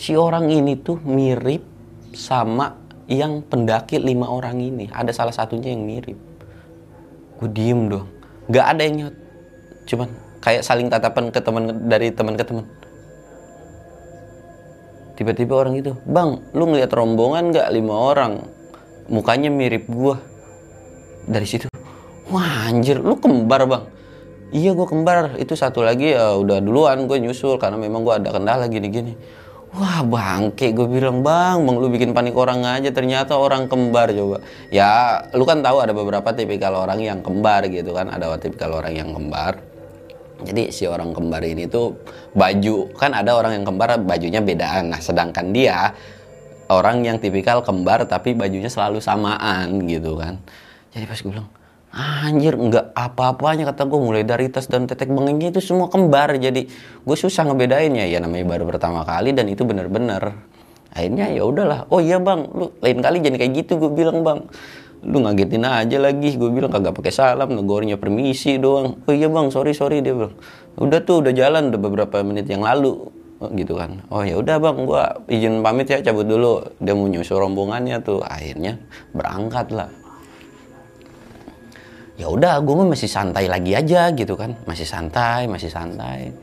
si 0.00 0.16
orang 0.16 0.48
ini 0.48 0.80
tuh 0.80 0.96
mirip 1.04 1.60
sama 2.16 2.72
yang 3.04 3.44
pendaki 3.44 4.00
lima 4.00 4.32
orang 4.32 4.56
ini. 4.56 4.88
Ada 4.88 5.12
salah 5.12 5.36
satunya 5.36 5.76
yang 5.76 5.84
mirip. 5.84 6.16
Gue 7.36 7.48
diem 7.52 7.92
dong. 7.92 8.08
Nggak 8.48 8.64
ada 8.64 8.80
yang 8.80 8.94
nyot. 8.96 9.14
Cuman 9.84 10.08
kayak 10.40 10.64
saling 10.64 10.88
tatapan 10.88 11.28
ke 11.28 11.40
teman 11.44 11.84
dari 11.84 12.08
teman 12.16 12.32
ke 12.40 12.44
teman. 12.48 12.64
Tiba-tiba 15.20 15.52
orang 15.52 15.76
itu 15.76 15.92
bang 16.08 16.40
lu 16.56 16.64
ngeliat 16.64 16.88
rombongan 16.96 17.52
nggak 17.52 17.68
lima 17.68 17.92
orang? 17.92 18.40
Mukanya 19.12 19.52
mirip 19.52 19.84
gua. 19.84 20.16
Dari 21.28 21.44
situ 21.44 21.68
wah 22.32 22.72
anjir 22.72 23.04
lu 23.04 23.20
kembar 23.20 23.68
bang. 23.68 23.84
Iya 24.48 24.72
gua 24.72 24.88
kembar. 24.88 25.36
Itu 25.36 25.60
satu 25.60 25.84
lagi 25.84 26.16
ya 26.16 26.40
udah 26.40 26.64
duluan 26.64 27.04
gue 27.04 27.20
nyusul 27.20 27.60
karena 27.60 27.76
memang 27.76 28.00
gua 28.00 28.16
ada 28.16 28.32
kendala 28.32 28.64
gini-gini 28.64 29.39
Wah 29.70 30.02
bangke 30.02 30.74
gue 30.74 30.82
bilang 30.90 31.22
bang, 31.22 31.62
bang 31.62 31.76
lu 31.78 31.86
bikin 31.94 32.10
panik 32.10 32.34
orang 32.34 32.66
aja 32.66 32.90
ternyata 32.90 33.38
orang 33.38 33.70
kembar 33.70 34.10
coba. 34.10 34.42
Ya 34.74 35.22
lu 35.30 35.46
kan 35.46 35.62
tahu 35.62 35.78
ada 35.78 35.94
beberapa 35.94 36.26
tipikal 36.34 36.74
orang 36.74 36.98
yang 36.98 37.22
kembar 37.22 37.70
gitu 37.70 37.94
kan, 37.94 38.10
ada 38.10 38.34
tipikal 38.34 38.74
orang 38.82 38.98
yang 38.98 39.14
kembar. 39.14 39.62
Jadi 40.42 40.74
si 40.74 40.90
orang 40.90 41.14
kembar 41.14 41.46
ini 41.46 41.70
tuh 41.70 42.02
baju 42.34 42.90
kan 42.98 43.14
ada 43.14 43.36
orang 43.38 43.62
yang 43.62 43.64
kembar 43.68 43.94
bajunya 44.02 44.42
bedaan. 44.42 44.90
Nah 44.90 44.98
sedangkan 44.98 45.54
dia 45.54 45.94
orang 46.66 47.06
yang 47.06 47.22
tipikal 47.22 47.62
kembar 47.62 48.10
tapi 48.10 48.34
bajunya 48.34 48.66
selalu 48.66 48.98
samaan 48.98 49.86
gitu 49.86 50.18
kan. 50.18 50.42
Jadi 50.90 51.06
pas 51.06 51.18
gue 51.22 51.30
bilang 51.30 51.59
Anjir, 51.90 52.54
nggak 52.54 52.94
apa-apanya 52.94 53.74
kata 53.74 53.82
gue 53.90 53.98
mulai 53.98 54.22
dari 54.22 54.46
tas 54.46 54.70
dan 54.70 54.86
tetek 54.86 55.10
bengengnya 55.10 55.50
itu 55.50 55.58
semua 55.58 55.90
kembar. 55.90 56.38
Jadi 56.38 56.70
gue 57.02 57.16
susah 57.18 57.50
ngebedainnya 57.50 58.06
ya 58.06 58.22
namanya 58.22 58.46
baru 58.46 58.70
pertama 58.70 59.02
kali 59.02 59.34
dan 59.34 59.50
itu 59.50 59.66
bener-bener. 59.66 60.38
Akhirnya 60.94 61.34
ya 61.34 61.42
udahlah. 61.42 61.90
Oh 61.90 61.98
iya 61.98 62.22
bang, 62.22 62.46
lu 62.46 62.70
lain 62.78 63.02
kali 63.02 63.18
jangan 63.18 63.38
kayak 63.42 63.52
gitu 63.66 63.82
gue 63.82 63.90
bilang 63.90 64.22
bang. 64.22 64.46
Lu 65.02 65.18
ngagetin 65.18 65.66
aja 65.66 65.98
lagi. 65.98 66.38
Gue 66.38 66.54
bilang 66.54 66.70
kagak 66.70 66.94
pakai 66.94 67.10
salam, 67.10 67.50
negornya 67.58 67.98
permisi 67.98 68.54
doang. 68.62 69.02
Oh 69.10 69.14
iya 69.14 69.26
bang, 69.26 69.50
sorry 69.50 69.74
sorry 69.74 69.98
dia 69.98 70.14
bilang. 70.14 70.38
Udah 70.78 71.02
tuh 71.02 71.26
udah 71.26 71.34
jalan 71.34 71.74
udah 71.74 71.80
beberapa 71.82 72.22
menit 72.22 72.46
yang 72.46 72.62
lalu 72.62 73.10
oh, 73.42 73.50
gitu 73.50 73.74
kan. 73.74 74.06
Oh 74.14 74.22
ya 74.22 74.38
udah 74.38 74.62
bang, 74.62 74.78
gue 74.86 75.02
izin 75.26 75.58
pamit 75.58 75.90
ya 75.90 75.98
cabut 76.06 76.22
dulu. 76.22 76.62
Dia 76.78 76.94
mau 76.94 77.10
nyusul 77.10 77.34
rombongannya 77.34 77.98
tuh. 77.98 78.22
Akhirnya 78.22 78.78
berangkat 79.10 79.74
lah 79.74 79.90
ya 82.20 82.28
udah 82.28 82.60
gue 82.60 82.74
masih 82.84 83.08
santai 83.08 83.48
lagi 83.48 83.72
aja 83.72 84.12
gitu 84.12 84.36
kan. 84.36 84.52
Masih 84.68 84.84
santai 84.84 85.48
masih 85.48 85.72
santai. 85.72 86.36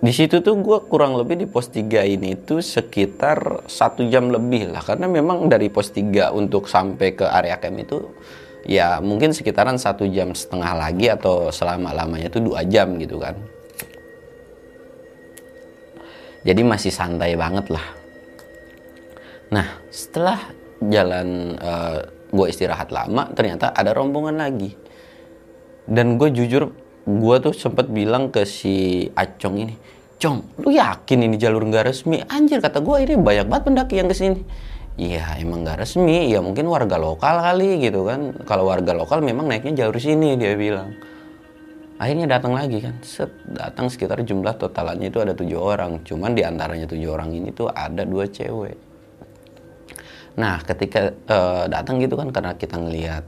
Di 0.00 0.12
situ 0.12 0.40
tuh 0.40 0.56
gue 0.60 0.78
kurang 0.88 1.16
lebih 1.20 1.44
di 1.44 1.46
pos 1.48 1.68
3 1.68 2.08
ini 2.08 2.36
tuh 2.40 2.64
sekitar 2.64 3.68
satu 3.68 4.08
jam 4.08 4.32
lebih 4.32 4.72
lah. 4.72 4.80
Karena 4.80 5.04
memang 5.08 5.48
dari 5.52 5.68
pos 5.68 5.92
3 5.92 6.32
untuk 6.32 6.68
sampai 6.68 7.12
ke 7.12 7.28
area 7.28 7.60
camp 7.60 7.76
itu 7.76 8.00
ya 8.64 8.96
mungkin 9.04 9.36
sekitaran 9.36 9.76
satu 9.76 10.08
jam 10.08 10.32
setengah 10.32 10.72
lagi 10.72 11.12
atau 11.12 11.52
selama 11.52 11.92
lamanya 11.92 12.32
tuh 12.32 12.40
dua 12.40 12.64
jam 12.64 12.96
gitu 12.96 13.20
kan. 13.20 13.36
Jadi 16.44 16.60
masih 16.64 16.92
santai 16.92 17.36
banget 17.36 17.68
lah. 17.72 17.86
Nah 19.52 19.68
setelah 19.88 20.40
jalan 20.84 21.56
uh, 21.60 22.00
gue 22.28 22.46
istirahat 22.48 22.92
lama 22.92 23.30
ternyata 23.32 23.72
ada 23.72 23.96
rombongan 23.96 24.36
lagi 24.36 24.83
dan 25.84 26.16
gue 26.16 26.32
jujur 26.32 26.72
gue 27.04 27.36
tuh 27.40 27.52
sempet 27.52 27.92
bilang 27.92 28.32
ke 28.32 28.48
si 28.48 29.06
Acong 29.12 29.56
ini 29.60 29.74
Cong 30.16 30.40
lu 30.62 30.72
yakin 30.72 31.26
ini 31.26 31.36
jalur 31.36 31.66
nggak 31.68 31.90
resmi? 31.90 32.22
Anjir 32.24 32.62
kata 32.62 32.80
gue 32.80 32.96
ini 33.04 33.14
banyak 33.18 33.46
banget 33.50 33.64
pendaki 33.68 33.94
yang 34.00 34.08
ke 34.08 34.16
sini 34.16 34.40
Iya 34.94 35.42
emang 35.42 35.66
nggak 35.66 35.82
resmi. 35.82 36.30
Ya 36.30 36.38
mungkin 36.38 36.70
warga 36.70 36.94
lokal 37.02 37.42
kali 37.42 37.82
gitu 37.82 38.06
kan. 38.06 38.30
Kalau 38.46 38.70
warga 38.70 38.94
lokal 38.94 39.26
memang 39.26 39.50
naiknya 39.50 39.86
jalur 39.86 39.98
sini 39.98 40.38
dia 40.38 40.54
bilang. 40.54 40.94
Akhirnya 41.98 42.38
datang 42.38 42.54
lagi 42.54 42.78
kan. 42.78 42.94
Set 43.02 43.30
datang 43.42 43.90
sekitar 43.90 44.22
jumlah 44.22 44.54
totalannya 44.54 45.10
itu 45.10 45.18
ada 45.18 45.34
tujuh 45.34 45.58
orang. 45.58 46.06
Cuman 46.06 46.38
di 46.38 46.46
antaranya 46.46 46.86
tujuh 46.86 47.10
orang 47.10 47.34
ini 47.34 47.50
tuh 47.50 47.74
ada 47.74 48.06
dua 48.06 48.30
cewek. 48.30 48.78
Nah 50.38 50.62
ketika 50.62 51.10
uh, 51.26 51.66
datang 51.66 51.98
gitu 51.98 52.14
kan 52.14 52.30
karena 52.30 52.54
kita 52.54 52.78
ngelihat 52.78 53.26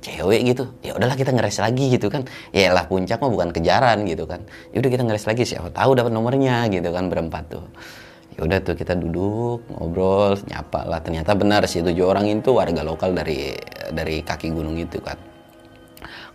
cewek 0.00 0.40
gitu. 0.54 0.64
Ya 0.82 0.94
udahlah 0.94 1.18
kita 1.18 1.34
ngeres 1.34 1.58
lagi 1.58 1.92
gitu 1.92 2.08
kan. 2.08 2.24
Ya 2.54 2.70
lah 2.72 2.86
puncak 2.86 3.18
mah 3.18 3.30
bukan 3.30 3.50
kejaran 3.50 4.06
gitu 4.06 4.24
kan. 4.24 4.42
Ya 4.70 4.82
udah 4.82 4.90
kita 4.90 5.02
ngeres 5.04 5.24
lagi 5.26 5.42
siapa 5.44 5.68
tahu 5.70 5.98
dapat 5.98 6.12
nomornya 6.14 6.66
gitu 6.70 6.88
kan 6.90 7.10
berempat 7.10 7.44
tuh. 7.50 7.66
Ya 8.38 8.46
udah 8.46 8.58
tuh 8.62 8.74
kita 8.78 8.94
duduk 8.94 9.66
ngobrol 9.74 10.38
nyapa 10.46 10.86
lah. 10.86 11.00
Ternyata 11.02 11.34
benar 11.34 11.66
sih 11.66 11.82
tujuh 11.82 12.06
orang 12.06 12.30
itu 12.30 12.54
warga 12.54 12.82
lokal 12.86 13.14
dari 13.14 13.54
dari 13.90 14.22
kaki 14.22 14.54
gunung 14.54 14.78
itu 14.78 15.02
kan. 15.02 15.18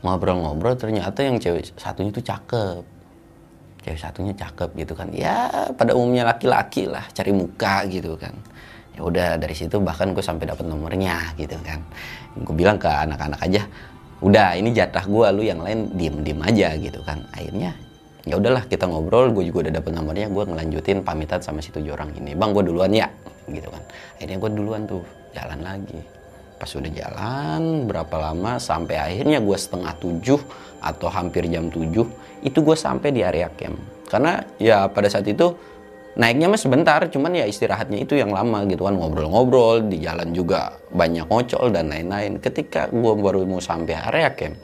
Ngobrol-ngobrol 0.03 0.75
ternyata 0.75 1.23
yang 1.23 1.39
cewek 1.39 1.75
satunya 1.79 2.11
tuh 2.11 2.23
cakep. 2.23 2.83
Cewek 3.87 3.99
satunya 3.99 4.33
cakep 4.35 4.69
gitu 4.75 4.93
kan. 4.95 5.07
Ya 5.15 5.47
pada 5.79 5.95
umumnya 5.95 6.27
laki-laki 6.27 6.91
lah 6.91 7.07
cari 7.15 7.31
muka 7.31 7.87
gitu 7.87 8.19
kan 8.19 8.35
ya 8.93 9.01
udah 9.01 9.27
dari 9.41 9.55
situ 9.57 9.81
bahkan 9.81 10.13
gue 10.13 10.21
sampai 10.21 10.45
dapat 10.49 10.65
nomornya 10.65 11.33
gitu 11.37 11.57
kan. 11.65 11.81
Gue 12.37 12.55
bilang 12.55 12.77
ke 12.77 12.89
anak-anak 12.89 13.39
aja 13.41 13.65
udah 14.23 14.55
ini 14.55 14.71
jatah 14.71 15.03
gue 15.03 15.27
lu 15.35 15.43
yang 15.43 15.59
lain 15.59 15.91
diem 15.97 16.15
diem 16.21 16.39
aja 16.39 16.77
gitu 16.77 17.01
kan. 17.03 17.25
Akhirnya 17.33 17.73
ya 18.23 18.39
udahlah 18.39 18.63
kita 18.69 18.87
ngobrol 18.87 19.35
gue 19.35 19.49
juga 19.51 19.67
udah 19.67 19.73
dapet 19.81 19.91
nomornya 19.91 20.27
gue 20.31 20.43
ngelanjutin 20.47 21.03
pamitan 21.03 21.41
sama 21.41 21.59
si 21.59 21.73
tujuh 21.73 21.91
orang 21.91 22.13
ini. 22.15 22.37
Bang 22.37 22.53
gue 22.53 22.63
duluan 22.63 22.93
ya 22.93 23.09
gitu 23.49 23.67
kan. 23.67 23.83
Akhirnya 24.17 24.37
gue 24.39 24.51
duluan 24.53 24.81
tuh 24.87 25.03
jalan 25.35 25.59
lagi. 25.59 25.99
Pas 26.55 26.69
udah 26.69 26.91
jalan 26.95 27.61
berapa 27.89 28.15
lama 28.15 28.55
sampai 28.55 28.95
akhirnya 28.95 29.43
gue 29.43 29.57
setengah 29.57 29.91
tujuh 29.99 30.39
atau 30.79 31.07
hampir 31.11 31.43
jam 31.51 31.67
tujuh 31.67 32.07
itu 32.43 32.57
gue 32.63 32.77
sampai 32.77 33.11
di 33.11 33.19
area 33.19 33.51
camp. 33.51 33.75
Karena 34.07 34.39
ya 34.61 34.87
pada 34.87 35.09
saat 35.09 35.27
itu 35.27 35.57
naiknya 36.13 36.45
mah 36.49 36.61
sebentar 36.61 37.01
cuman 37.09 37.33
ya 37.33 37.45
istirahatnya 37.49 38.05
itu 38.05 38.13
yang 38.17 38.29
lama 38.29 38.65
gitu 38.69 38.85
kan 38.85 38.93
ngobrol-ngobrol 38.93 39.89
di 39.89 40.01
jalan 40.01 40.29
juga 40.33 40.77
banyak 40.93 41.25
ngocol 41.25 41.73
dan 41.73 41.89
lain-lain. 41.89 42.37
Ketika 42.37 42.89
gue 42.93 43.13
baru 43.17 43.45
mau 43.49 43.61
sampai 43.61 43.97
area 43.97 44.29
camp 44.33 44.57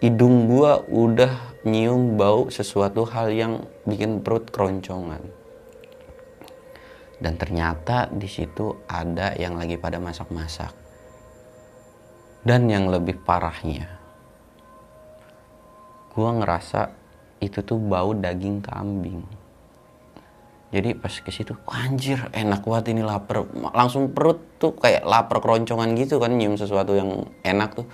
hidung 0.00 0.48
gue 0.48 0.72
udah 0.88 1.60
nyium 1.68 2.16
bau 2.16 2.48
sesuatu 2.48 3.04
hal 3.04 3.28
yang 3.36 3.52
bikin 3.84 4.24
perut 4.24 4.48
keroncongan. 4.48 5.20
Dan 7.20 7.36
ternyata 7.36 8.08
di 8.08 8.24
situ 8.24 8.80
ada 8.88 9.36
yang 9.36 9.60
lagi 9.60 9.76
pada 9.76 10.00
masak-masak. 10.00 10.72
Dan 12.40 12.72
yang 12.72 12.88
lebih 12.88 13.20
parahnya 13.20 14.00
gue 16.10 16.26
ngerasa 16.26 16.90
itu 17.38 17.62
tuh 17.62 17.78
bau 17.78 18.10
daging 18.12 18.58
kambing 18.60 19.22
jadi 20.70 20.94
pas 20.94 21.10
ke 21.10 21.34
situ 21.34 21.58
anjir 21.66 22.30
enak 22.30 22.62
banget 22.62 22.94
ini 22.94 23.02
lapar. 23.02 23.42
Langsung 23.74 24.14
perut 24.14 24.38
tuh 24.62 24.78
kayak 24.78 25.02
lapar 25.02 25.42
keroncongan 25.42 25.98
gitu 25.98 26.22
kan 26.22 26.30
nyium 26.30 26.54
sesuatu 26.54 26.94
yang 26.94 27.26
enak 27.42 27.74
tuh. 27.74 27.86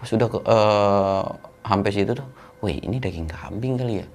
Pas 0.00 0.08
udah 0.08 0.28
ke 0.28 0.38
uh, 0.48 1.24
sampai 1.60 1.90
situ 1.92 2.16
tuh 2.16 2.24
wih 2.64 2.80
ini 2.80 2.96
daging 2.96 3.28
kambing 3.28 3.76
kali 3.76 4.00
ya. 4.00 4.06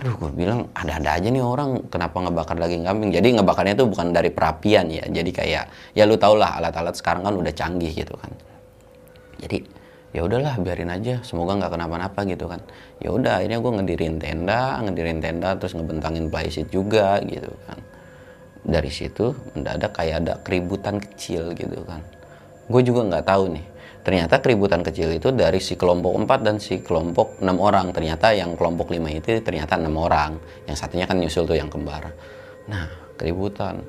Aduh 0.00 0.16
gue 0.16 0.32
bilang 0.32 0.72
ada-ada 0.72 1.20
aja 1.20 1.28
nih 1.28 1.44
orang 1.44 1.92
kenapa 1.92 2.24
ngebakar 2.24 2.56
daging 2.56 2.88
kambing? 2.88 3.12
Jadi 3.12 3.36
ngebakarnya 3.36 3.76
tuh 3.76 3.92
bukan 3.92 4.16
dari 4.16 4.32
perapian 4.32 4.88
ya 4.88 5.04
jadi 5.04 5.30
kayak 5.30 5.64
ya 5.92 6.08
lu 6.08 6.16
tau 6.16 6.40
lah 6.40 6.56
alat-alat 6.56 6.96
sekarang 6.96 7.20
kan 7.20 7.36
udah 7.36 7.52
canggih 7.52 7.92
gitu 7.92 8.16
kan. 8.16 8.32
Jadi 9.44 9.60
ya 10.10 10.26
udahlah 10.26 10.58
biarin 10.58 10.90
aja 10.90 11.22
semoga 11.22 11.54
nggak 11.54 11.72
kenapa-napa 11.74 12.20
gitu 12.26 12.50
kan. 12.50 12.60
Ya 12.98 13.14
udah 13.14 13.42
akhirnya 13.42 13.58
gue 13.62 13.72
ngedirin 13.78 14.14
tenda 14.18 14.82
ngedirin 14.82 15.18
tenda 15.22 15.54
terus 15.54 15.78
ngebentangin 15.78 16.26
plyseat 16.26 16.68
juga 16.70 17.22
gitu 17.22 17.50
kan. 17.66 17.78
Dari 18.60 18.90
situ 18.92 19.32
mendadak 19.54 19.94
kayak 19.96 20.16
ada 20.26 20.34
keributan 20.42 20.98
kecil 20.98 21.54
gitu 21.54 21.80
kan. 21.86 22.02
Gue 22.66 22.82
juga 22.82 23.06
nggak 23.06 23.24
tahu 23.26 23.44
nih 23.54 23.66
ternyata 24.00 24.40
keributan 24.40 24.80
kecil 24.80 25.12
itu 25.12 25.28
dari 25.28 25.60
si 25.60 25.76
kelompok 25.76 26.16
4 26.24 26.40
dan 26.40 26.56
si 26.56 26.80
kelompok 26.80 27.38
6 27.38 27.46
orang. 27.60 27.92
Ternyata 27.92 28.32
yang 28.32 28.56
kelompok 28.56 28.90
5 28.90 28.96
itu 29.12 29.44
ternyata 29.44 29.76
enam 29.76 29.94
orang. 30.00 30.40
Yang 30.64 30.76
satunya 30.80 31.04
kan 31.06 31.20
nyusul 31.20 31.44
tuh 31.44 31.54
yang 31.60 31.68
kembar. 31.68 32.10
Nah 32.66 33.14
keributan. 33.20 33.84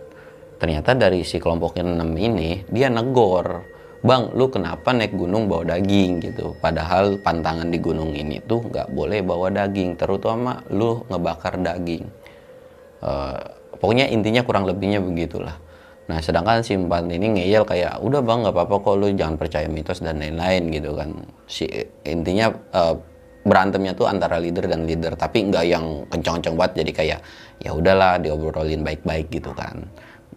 Ternyata 0.62 0.94
dari 0.94 1.26
si 1.26 1.42
kelompok 1.42 1.80
6 1.80 1.98
ini 2.20 2.62
dia 2.70 2.92
negor 2.92 3.71
bang 4.02 4.34
lu 4.34 4.50
kenapa 4.50 4.90
naik 4.98 5.14
gunung 5.14 5.46
bawa 5.46 5.78
daging 5.78 6.26
gitu? 6.26 6.58
Padahal 6.58 7.22
pantangan 7.22 7.70
di 7.70 7.78
gunung 7.78 8.18
ini 8.18 8.42
tuh 8.42 8.66
nggak 8.66 8.90
boleh 8.90 9.22
bawa 9.22 9.54
daging 9.54 9.94
terutama 9.94 10.66
lu 10.74 11.06
ngebakar 11.06 11.62
daging. 11.62 12.10
Uh, 13.02 13.38
pokoknya 13.78 14.10
intinya 14.10 14.42
kurang 14.42 14.66
lebihnya 14.66 15.02
begitulah. 15.02 15.54
Nah 16.10 16.18
sedangkan 16.18 16.66
si 16.66 16.74
empat 16.74 17.06
ini 17.14 17.40
ngeyel 17.40 17.62
kayak 17.62 18.02
udah 18.02 18.26
bang 18.26 18.42
nggak 18.42 18.56
apa-apa 18.58 18.76
kok 18.82 18.96
lu 18.98 19.08
jangan 19.14 19.38
percaya 19.38 19.70
mitos 19.70 20.02
dan 20.02 20.18
lain-lain 20.18 20.74
gitu 20.74 20.98
kan. 20.98 21.10
Si 21.46 21.70
intinya 22.02 22.50
uh, 22.74 22.98
berantemnya 23.46 23.94
tuh 23.94 24.10
antara 24.10 24.38
leader 24.42 24.66
dan 24.66 24.86
leader 24.90 25.14
tapi 25.14 25.46
nggak 25.50 25.66
yang 25.66 26.06
kencang-kencang 26.10 26.58
banget 26.58 26.74
jadi 26.86 26.92
kayak 26.94 27.20
ya 27.62 27.70
udahlah 27.74 28.18
diobrolin 28.18 28.82
baik-baik 28.82 29.30
gitu 29.30 29.54
kan. 29.54 29.86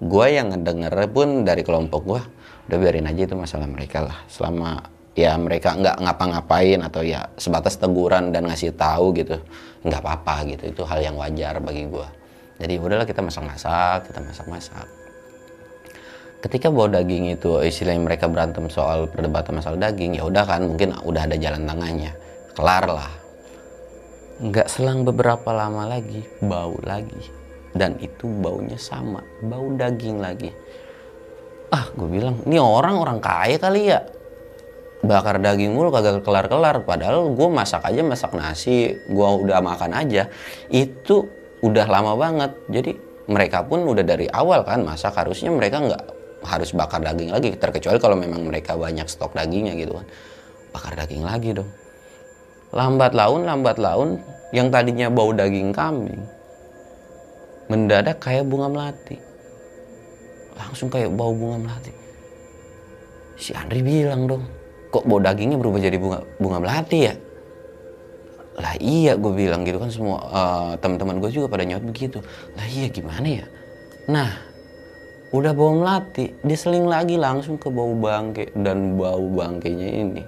Gue 0.05 0.37
yang 0.37 0.53
ngedenger 0.53 0.93
pun 1.09 1.49
dari 1.49 1.65
kelompok 1.65 2.03
gue 2.05 2.23
udah 2.71 2.79
biarin 2.81 3.09
aja 3.09 3.29
itu 3.29 3.37
masalah 3.37 3.69
mereka 3.69 4.05
lah. 4.05 4.19
Selama 4.29 4.81
ya 5.15 5.37
mereka 5.39 5.77
nggak 5.77 6.01
ngapa-ngapain 6.01 6.81
atau 6.83 7.05
ya 7.07 7.29
sebatas 7.39 7.79
teguran 7.79 8.35
dan 8.35 8.51
ngasih 8.51 8.75
tahu 8.75 9.15
gitu 9.15 9.39
nggak 9.87 10.01
apa-apa 10.01 10.49
gitu. 10.51 10.63
Itu 10.71 10.83
hal 10.89 11.05
yang 11.05 11.17
wajar 11.21 11.61
bagi 11.61 11.87
gue 11.87 12.25
jadi 12.59 12.79
udahlah 12.79 13.07
kita 13.07 13.19
masak-masak 13.19 14.11
kita 14.11 14.21
masak-masak. 14.23 14.87
Ketika 16.39 16.69
bawa 16.69 17.01
daging 17.01 17.35
itu 17.35 17.57
istilahnya 17.65 18.05
mereka 18.05 18.29
berantem 18.29 18.69
soal 18.69 19.09
perdebatan 19.09 19.59
masalah 19.59 19.81
daging 19.81 20.21
ya 20.21 20.29
udah 20.29 20.45
kan 20.45 20.61
mungkin 20.63 20.93
udah 21.03 21.23
ada 21.25 21.37
jalan 21.41 21.65
tengahnya. 21.65 22.13
Kelar 22.55 22.85
lah. 22.87 23.11
Nggak 24.39 24.69
selang 24.71 25.03
beberapa 25.03 25.51
lama 25.51 25.89
lagi 25.89 26.23
bau 26.45 26.77
lagi. 26.85 27.33
Dan 27.75 27.99
itu 27.99 28.31
baunya 28.31 28.79
sama 28.79 29.19
bau 29.43 29.67
daging 29.75 30.23
lagi 30.23 30.55
ah 31.75 31.91
gue 31.91 32.07
bilang 32.07 32.39
ini 32.47 32.57
orang 32.63 32.95
orang 33.03 33.19
kaya 33.19 33.59
kali 33.59 33.91
ya. 33.91 34.01
Bakar 35.05 35.43
daging 35.43 35.75
mulu 35.75 35.93
kagak 35.93 36.23
kelar-kelar. 36.25 36.81
Padahal 36.87 37.29
gue 37.35 37.49
masak 37.51 37.85
aja 37.85 38.01
masak 38.01 38.33
nasi 38.33 38.95
gue 38.95 39.29
udah 39.45 39.59
makan 39.61 39.91
aja. 39.93 40.31
Itu 40.71 41.29
udah 41.61 41.85
lama 41.91 42.15
banget. 42.15 42.55
Jadi 42.71 42.93
mereka 43.29 43.67
pun 43.67 43.85
udah 43.85 44.07
dari 44.07 44.31
awal 44.31 44.63
kan 44.63 44.87
masak 44.87 45.13
harusnya 45.19 45.53
mereka 45.53 45.83
nggak 45.83 46.03
harus 46.47 46.71
bakar 46.73 47.03
daging 47.03 47.35
lagi. 47.35 47.53
Terkecuali 47.59 47.99
kalau 47.99 48.17
memang 48.17 48.47
mereka 48.49 48.79
banyak 48.79 49.05
stok 49.11 49.37
dagingnya 49.37 49.77
gitu 49.77 49.99
kan. 49.99 50.07
Bakar 50.73 51.05
daging 51.05 51.27
lagi 51.27 51.53
dong. 51.53 51.69
Lambat 52.73 53.13
laun 53.13 53.45
lambat 53.45 53.77
laun 53.77 54.25
yang 54.55 54.71
tadinya 54.71 55.11
bau 55.11 55.35
daging 55.35 55.75
kambing 55.75 56.23
mendadak 57.67 58.21
kayak 58.21 58.45
bunga 58.45 58.69
melati 58.69 59.17
langsung 60.59 60.89
kayak 60.91 61.11
bau 61.13 61.35
bunga 61.35 61.69
melati. 61.69 61.93
Si 63.35 63.51
Andri 63.51 63.83
bilang 63.83 64.31
dong 64.31 64.45
kok 64.95 65.03
bau 65.11 65.19
dagingnya 65.19 65.59
berubah 65.59 65.83
jadi 65.83 65.99
bunga 65.99 66.23
bunga 66.39 66.59
melati 66.63 66.99
ya? 67.11 67.15
Lah 68.55 68.75
iya 68.79 69.19
gue 69.19 69.33
bilang 69.35 69.67
gitu 69.67 69.83
kan 69.83 69.91
semua 69.91 70.19
uh, 70.31 70.73
teman-teman 70.79 71.19
gue 71.19 71.31
juga 71.35 71.51
pada 71.51 71.67
nyaut 71.67 71.83
begitu. 71.83 72.23
Lah 72.55 72.67
iya 72.71 72.87
gimana 72.87 73.27
ya? 73.27 73.47
Nah 74.07 74.31
udah 75.35 75.51
bau 75.51 75.75
melati 75.75 76.31
diseling 76.47 76.87
lagi 76.87 77.19
langsung 77.19 77.59
ke 77.59 77.67
bau 77.67 77.91
bangke 77.99 78.55
dan 78.55 78.95
bau 78.95 79.27
bangkainya 79.35 79.91
ini. 79.91 80.23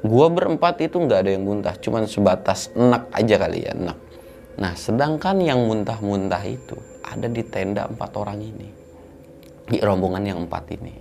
Gue 0.00 0.26
berempat 0.32 0.80
itu 0.80 0.96
nggak 0.96 1.28
ada 1.28 1.30
yang 1.36 1.44
muntah 1.44 1.76
cuman 1.76 2.08
sebatas 2.08 2.72
enak 2.72 3.12
aja 3.12 3.36
kali 3.36 3.68
ya 3.68 3.76
enak. 3.76 3.98
Nah 4.56 4.72
sedangkan 4.72 5.36
yang 5.44 5.68
muntah-muntah 5.68 6.40
itu 6.48 6.80
ada 7.04 7.28
di 7.28 7.44
tenda 7.44 7.84
empat 7.84 8.16
orang 8.16 8.40
ini 8.40 8.85
di 9.66 9.82
rombongan 9.82 10.22
yang 10.22 10.38
empat 10.46 10.70
ini. 10.78 10.94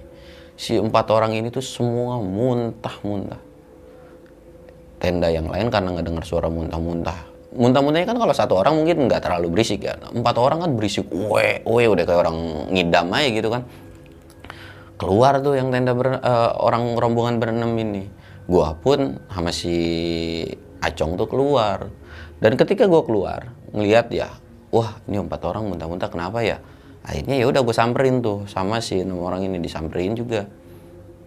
Si 0.56 0.76
empat 0.80 1.12
orang 1.12 1.36
ini 1.36 1.54
tuh 1.54 1.62
semua 1.62 2.18
muntah-muntah. 2.20 3.42
Tenda 4.98 5.28
yang 5.30 5.52
lain 5.52 5.68
karena 5.70 5.94
nggak 5.94 6.06
dengar 6.08 6.24
suara 6.26 6.48
muntah-muntah. 6.50 7.34
Muntah-muntahnya 7.56 8.08
kan 8.10 8.18
kalau 8.20 8.34
satu 8.36 8.60
orang 8.60 8.76
mungkin 8.76 9.06
nggak 9.08 9.22
terlalu 9.24 9.52
berisik 9.52 9.86
ya. 9.86 9.96
Empat 10.00 10.36
orang 10.40 10.64
kan 10.66 10.72
berisik 10.74 11.08
we 11.12 11.62
we 11.68 11.86
udah 11.86 12.04
kayak 12.04 12.20
orang 12.26 12.38
ngidam 12.72 13.08
aja 13.14 13.30
gitu 13.30 13.50
kan. 13.54 13.64
Keluar 14.96 15.44
tuh 15.44 15.60
yang 15.60 15.76
tenda 15.76 15.92
ber, 15.92 16.24
uh, 16.24 16.56
orang 16.64 16.96
rombongan 16.96 17.36
berenam 17.38 17.76
ini. 17.76 18.08
Gua 18.48 18.74
pun 18.80 19.20
sama 19.28 19.52
si 19.52 19.76
Acong 20.80 21.20
tuh 21.20 21.28
keluar. 21.28 21.92
Dan 22.40 22.56
ketika 22.56 22.88
gua 22.88 23.04
keluar 23.04 23.52
ngelihat 23.76 24.08
ya 24.16 24.32
wah 24.72 25.00
ini 25.08 25.20
empat 25.20 25.42
orang 25.48 25.68
muntah-muntah 25.68 26.08
kenapa 26.12 26.40
ya 26.44 26.60
akhirnya 27.06 27.38
ya 27.38 27.46
udah 27.46 27.62
gue 27.62 27.76
samperin 27.76 28.26
tuh 28.26 28.50
sama 28.50 28.82
si 28.82 29.00
enam 29.06 29.22
orang 29.22 29.46
ini 29.46 29.62
disamperin 29.62 30.18
juga. 30.18 30.50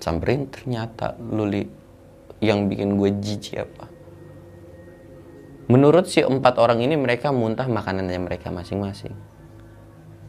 Samperin 0.02 0.50
ternyata 0.50 1.14
luli 1.18 1.62
yang 2.42 2.66
bikin 2.66 2.98
gue 2.98 3.10
jijik 3.22 3.62
apa? 3.62 3.86
Menurut 5.68 6.08
si 6.08 6.24
empat 6.24 6.56
orang 6.58 6.80
ini 6.80 6.96
mereka 6.96 7.30
muntah 7.30 7.68
makanannya 7.68 8.18
mereka 8.18 8.48
masing-masing. 8.48 9.12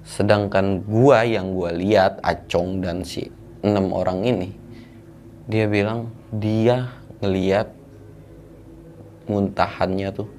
Sedangkan 0.04 0.84
gua 0.84 1.24
yang 1.24 1.56
gua 1.56 1.72
lihat 1.72 2.20
Acong 2.26 2.84
dan 2.84 3.08
si 3.08 3.30
enam 3.64 3.92
orang 3.96 4.24
ini 4.24 4.50
dia 5.50 5.66
bilang 5.68 6.12
dia 6.32 6.92
ngeliat 7.20 7.72
muntahannya 9.28 10.10
tuh 10.14 10.30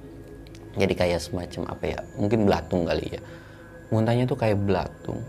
jadi 0.79 0.95
kayak 0.97 1.21
semacam 1.21 1.63
apa 1.77 1.85
ya 1.87 2.01
mungkin 2.17 2.49
belatung 2.49 2.89
kali 2.89 3.19
ya 3.19 3.21
muntahnya 3.91 4.25
tuh 4.27 4.39
kayak 4.39 4.59
belatung. 4.63 5.21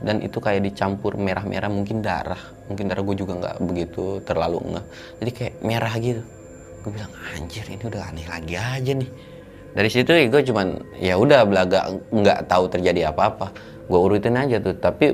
Dan 0.00 0.24
itu 0.24 0.40
kayak 0.40 0.64
dicampur 0.64 1.16
merah-merah 1.20 1.68
mungkin 1.68 2.00
darah. 2.00 2.40
Mungkin 2.66 2.88
darah 2.88 3.04
gue 3.04 3.16
juga 3.16 3.32
nggak 3.36 3.56
begitu 3.64 4.22
terlalu 4.24 4.58
enggak 4.64 4.86
jadi 5.20 5.30
kayak 5.34 5.54
merah 5.60 5.94
gitu. 6.00 6.22
Gue 6.80 6.90
bilang 6.96 7.12
anjir 7.36 7.64
ini 7.68 7.84
udah 7.84 8.02
aneh 8.08 8.26
lagi 8.26 8.54
aja 8.56 8.92
nih. 8.96 9.10
Dari 9.70 9.90
situ 9.92 10.10
ya 10.10 10.26
gue 10.26 10.42
cuman 10.42 10.66
ya 10.98 11.14
udah 11.20 11.40
belaga 11.44 11.80
nggak 12.10 12.48
tahu 12.48 12.64
terjadi 12.72 13.12
apa-apa. 13.12 13.52
Gue 13.86 14.00
urutin 14.00 14.40
aja 14.40 14.56
tuh. 14.56 14.72
Tapi 14.72 15.12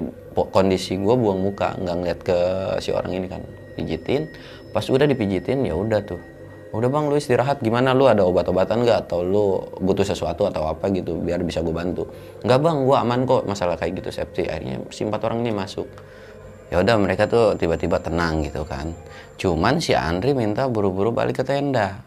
kondisi 0.54 0.94
gue 0.96 1.14
buang 1.18 1.42
muka 1.42 1.74
nggak 1.82 1.96
ngeliat 1.98 2.20
ke 2.22 2.38
si 2.78 2.94
orang 2.94 3.10
ini 3.10 3.26
kan. 3.26 3.42
Pijitin. 3.74 4.30
Pas 4.70 4.86
udah 4.86 5.04
dipijitin 5.08 5.66
ya 5.66 5.74
udah 5.74 5.98
tuh 6.06 6.35
udah 6.74 6.88
bang 6.90 7.04
lu 7.06 7.14
istirahat. 7.14 7.62
Gimana? 7.62 7.94
Lu 7.94 8.10
ada 8.10 8.26
obat-obatan 8.26 8.82
nggak? 8.82 8.98
Atau 9.06 9.22
lu 9.22 9.62
butuh 9.78 10.02
sesuatu 10.02 10.48
atau 10.48 10.66
apa 10.66 10.90
gitu 10.90 11.18
biar 11.18 11.42
bisa 11.46 11.62
gue 11.62 11.74
bantu? 11.74 12.08
Nggak 12.42 12.58
bang 12.58 12.76
gue 12.82 12.96
aman 12.96 13.20
kok. 13.28 13.42
Masalah 13.46 13.76
kayak 13.78 14.02
gitu 14.02 14.10
safety. 14.10 14.50
Akhirnya 14.50 14.82
si 14.90 15.06
empat 15.06 15.22
orang 15.26 15.46
ini 15.46 15.52
masuk. 15.54 15.86
Ya 16.66 16.82
udah 16.82 16.98
mereka 16.98 17.30
tuh 17.30 17.54
tiba-tiba 17.54 18.02
tenang 18.02 18.42
gitu 18.42 18.66
kan. 18.66 18.90
Cuman 19.38 19.78
si 19.78 19.94
Andri 19.94 20.34
minta 20.34 20.66
buru-buru 20.66 21.14
balik 21.14 21.42
ke 21.42 21.44
tenda. 21.46 22.02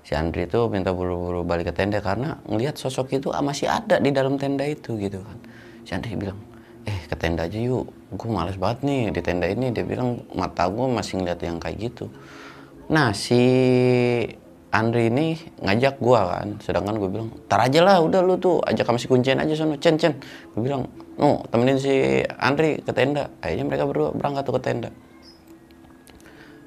Si 0.00 0.16
Andri 0.16 0.48
tuh 0.48 0.72
minta 0.72 0.96
buru-buru 0.96 1.44
balik 1.44 1.68
ke 1.68 1.74
tenda 1.76 2.00
karena 2.00 2.40
ngelihat 2.48 2.80
sosok 2.80 3.12
itu 3.20 3.28
masih 3.28 3.68
ada 3.68 4.00
di 4.00 4.08
dalam 4.08 4.40
tenda 4.40 4.64
itu 4.64 4.96
gitu 4.96 5.20
kan. 5.20 5.36
Si 5.84 5.92
Andri 5.92 6.16
bilang 6.16 6.40
eh 6.88 7.04
ke 7.04 7.16
tenda 7.20 7.44
aja 7.44 7.60
yuk. 7.60 7.84
Gue 8.16 8.28
males 8.32 8.56
banget 8.56 8.88
nih 8.88 9.12
di 9.12 9.20
tenda 9.20 9.44
ini. 9.44 9.68
Dia 9.76 9.84
bilang 9.84 10.24
mata 10.32 10.64
gue 10.72 10.88
masih 10.88 11.20
ngeliat 11.20 11.40
yang 11.44 11.60
kayak 11.60 11.76
gitu 11.76 12.08
Nah 12.88 13.12
si 13.12 13.42
Andri 14.68 15.08
ini 15.08 15.32
ngajak 15.64 15.96
gua 15.96 16.40
kan, 16.40 16.60
sedangkan 16.60 17.00
gue 17.00 17.08
bilang, 17.08 17.28
tar 17.48 17.64
aja 17.64 17.80
lah, 17.80 18.04
udah 18.04 18.20
lu 18.20 18.36
tuh 18.36 18.60
ajak 18.64 18.84
kami 18.84 19.00
si 19.00 19.08
kuncian 19.08 19.40
aja 19.40 19.56
sono, 19.56 19.80
cen 19.80 19.96
cen. 19.96 20.12
Gue 20.52 20.60
bilang, 20.60 20.84
no 21.16 21.40
temenin 21.48 21.80
si 21.80 22.20
Andri 22.36 22.84
ke 22.84 22.92
tenda. 22.92 23.32
Akhirnya 23.40 23.64
mereka 23.64 23.88
berdua 23.88 24.12
berangkat 24.12 24.44
tuh 24.44 24.54
ke 24.56 24.62
tenda. 24.64 24.90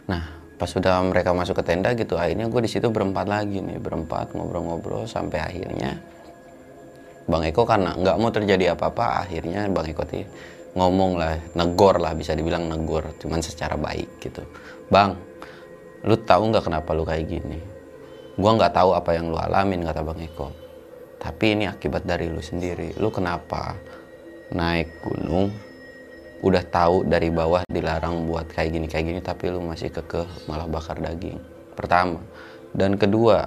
Nah 0.09 0.41
pas 0.61 0.69
sudah 0.69 1.01
mereka 1.01 1.33
masuk 1.33 1.57
ke 1.57 1.63
tenda 1.65 1.89
gitu, 1.97 2.21
akhirnya 2.21 2.45
gue 2.45 2.61
di 2.61 2.69
situ 2.69 2.85
berempat 2.93 3.25
lagi 3.25 3.65
nih, 3.65 3.81
berempat 3.81 4.37
ngobrol-ngobrol 4.37 5.09
sampai 5.09 5.41
akhirnya 5.41 5.97
Bang 7.25 7.41
Eko 7.41 7.65
karena 7.65 7.97
nggak 7.97 8.17
mau 8.21 8.29
terjadi 8.29 8.77
apa-apa, 8.77 9.25
akhirnya 9.25 9.65
Bang 9.73 9.89
Eko 9.89 10.05
ngomong 10.77 11.17
lah, 11.17 11.33
negor 11.57 11.97
lah 11.97 12.13
bisa 12.13 12.37
dibilang 12.37 12.69
negor, 12.69 13.09
cuman 13.17 13.41
secara 13.41 13.73
baik 13.73 14.21
gitu. 14.21 14.45
Bang, 14.93 15.17
lu 16.01 16.17
tahu 16.17 16.49
nggak 16.49 16.65
kenapa 16.65 16.89
lu 16.97 17.05
kayak 17.05 17.29
gini? 17.29 17.59
Gua 18.39 18.57
nggak 18.57 18.73
tahu 18.73 18.97
apa 18.97 19.13
yang 19.13 19.29
lu 19.29 19.37
alamin 19.37 19.85
kata 19.85 20.01
bang 20.01 20.25
Eko. 20.25 20.49
Tapi 21.21 21.45
ini 21.53 21.69
akibat 21.69 22.09
dari 22.09 22.25
lu 22.25 22.41
sendiri. 22.41 22.97
Lu 22.97 23.13
kenapa 23.13 23.77
naik 24.49 25.05
gunung 25.05 25.53
udah 26.41 26.63
tahu 26.65 27.05
dari 27.05 27.29
bawah 27.29 27.61
dilarang 27.69 28.25
buat 28.25 28.49
kayak 28.49 28.73
gini 28.73 28.85
kayak 28.89 29.05
gini 29.13 29.19
tapi 29.21 29.53
lu 29.53 29.61
masih 29.61 29.93
kekeh 29.93 30.25
malah 30.49 30.65
bakar 30.65 30.97
daging? 30.97 31.37
Pertama. 31.77 32.17
Dan 32.73 32.97
kedua 32.97 33.45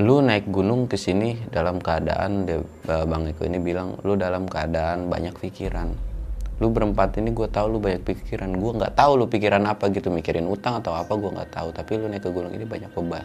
lu 0.00 0.22
naik 0.24 0.48
gunung 0.48 0.88
ke 0.88 0.96
sini 0.96 1.36
dalam 1.52 1.82
keadaan 1.82 2.48
bang 2.86 3.22
Eko 3.28 3.44
ini 3.44 3.58
bilang 3.60 4.00
lu 4.06 4.16
dalam 4.16 4.48
keadaan 4.48 5.12
banyak 5.12 5.36
pikiran 5.36 6.07
lu 6.58 6.74
berempat 6.74 7.14
ini 7.22 7.30
gue 7.30 7.46
tahu 7.46 7.66
lu 7.74 7.78
banyak 7.78 8.02
pikiran. 8.02 8.50
Gue 8.58 8.72
nggak 8.74 8.98
tahu 8.98 9.24
lu 9.24 9.26
pikiran 9.30 9.62
apa 9.66 9.90
gitu 9.94 10.10
mikirin 10.10 10.46
utang 10.50 10.82
atau 10.82 10.94
apa 10.94 11.14
gue 11.14 11.30
nggak 11.30 11.50
tahu. 11.54 11.68
Tapi 11.70 11.90
lu 11.98 12.06
naik 12.10 12.26
ke 12.26 12.30
gunung 12.34 12.50
ini 12.54 12.66
banyak 12.66 12.90
beban. 12.90 13.22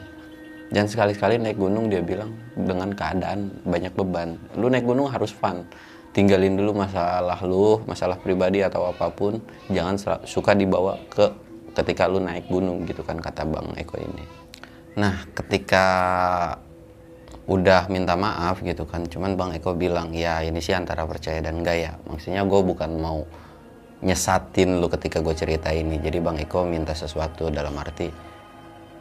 Dan 0.74 0.90
sekali-sekali 0.90 1.38
naik 1.38 1.58
gunung 1.58 1.90
dia 1.90 2.02
bilang 2.02 2.34
dengan 2.54 2.94
keadaan 2.94 3.50
banyak 3.66 3.94
beban. 3.94 4.38
Lu 4.58 4.70
naik 4.70 4.86
gunung 4.86 5.10
harus 5.10 5.34
fun. 5.34 5.66
Tinggalin 6.14 6.54
dulu 6.54 6.78
masalah 6.78 7.42
lu 7.42 7.82
masalah 7.90 8.22
pribadi 8.22 8.62
atau 8.62 8.86
apa 8.86 9.10
pun. 9.10 9.42
Jangan 9.74 10.22
suka 10.30 10.54
dibawa 10.54 10.98
ke 11.10 11.26
ketika 11.74 12.06
lu 12.06 12.22
naik 12.22 12.46
gunung 12.54 12.86
gitu 12.86 13.02
kan 13.02 13.18
kata 13.18 13.50
bang 13.50 13.66
Eko 13.82 13.98
ini. 13.98 14.26
Nah 14.94 15.26
ketika 15.34 15.86
udah 17.44 17.92
minta 17.92 18.16
maaf 18.16 18.64
gitu 18.64 18.88
kan. 18.88 19.04
Cuman 19.08 19.36
bang 19.36 19.60
Eko 19.60 19.76
bilang 19.76 20.16
ya 20.16 20.40
ini 20.44 20.64
sih 20.64 20.72
antara 20.72 21.04
percaya 21.04 21.44
dan 21.44 21.60
enggak 21.60 21.78
ya. 21.78 21.92
Maksudnya 22.08 22.44
gue 22.48 22.62
bukan 22.64 22.92
mau 23.00 23.28
nyesatin 24.04 24.80
lu 24.80 24.88
ketika 24.88 25.20
gue 25.20 25.36
cerita 25.36 25.72
ini. 25.72 26.00
Jadi 26.00 26.18
bang 26.24 26.38
Eko 26.40 26.64
minta 26.64 26.96
sesuatu 26.96 27.52
dalam 27.52 27.76
arti 27.76 28.32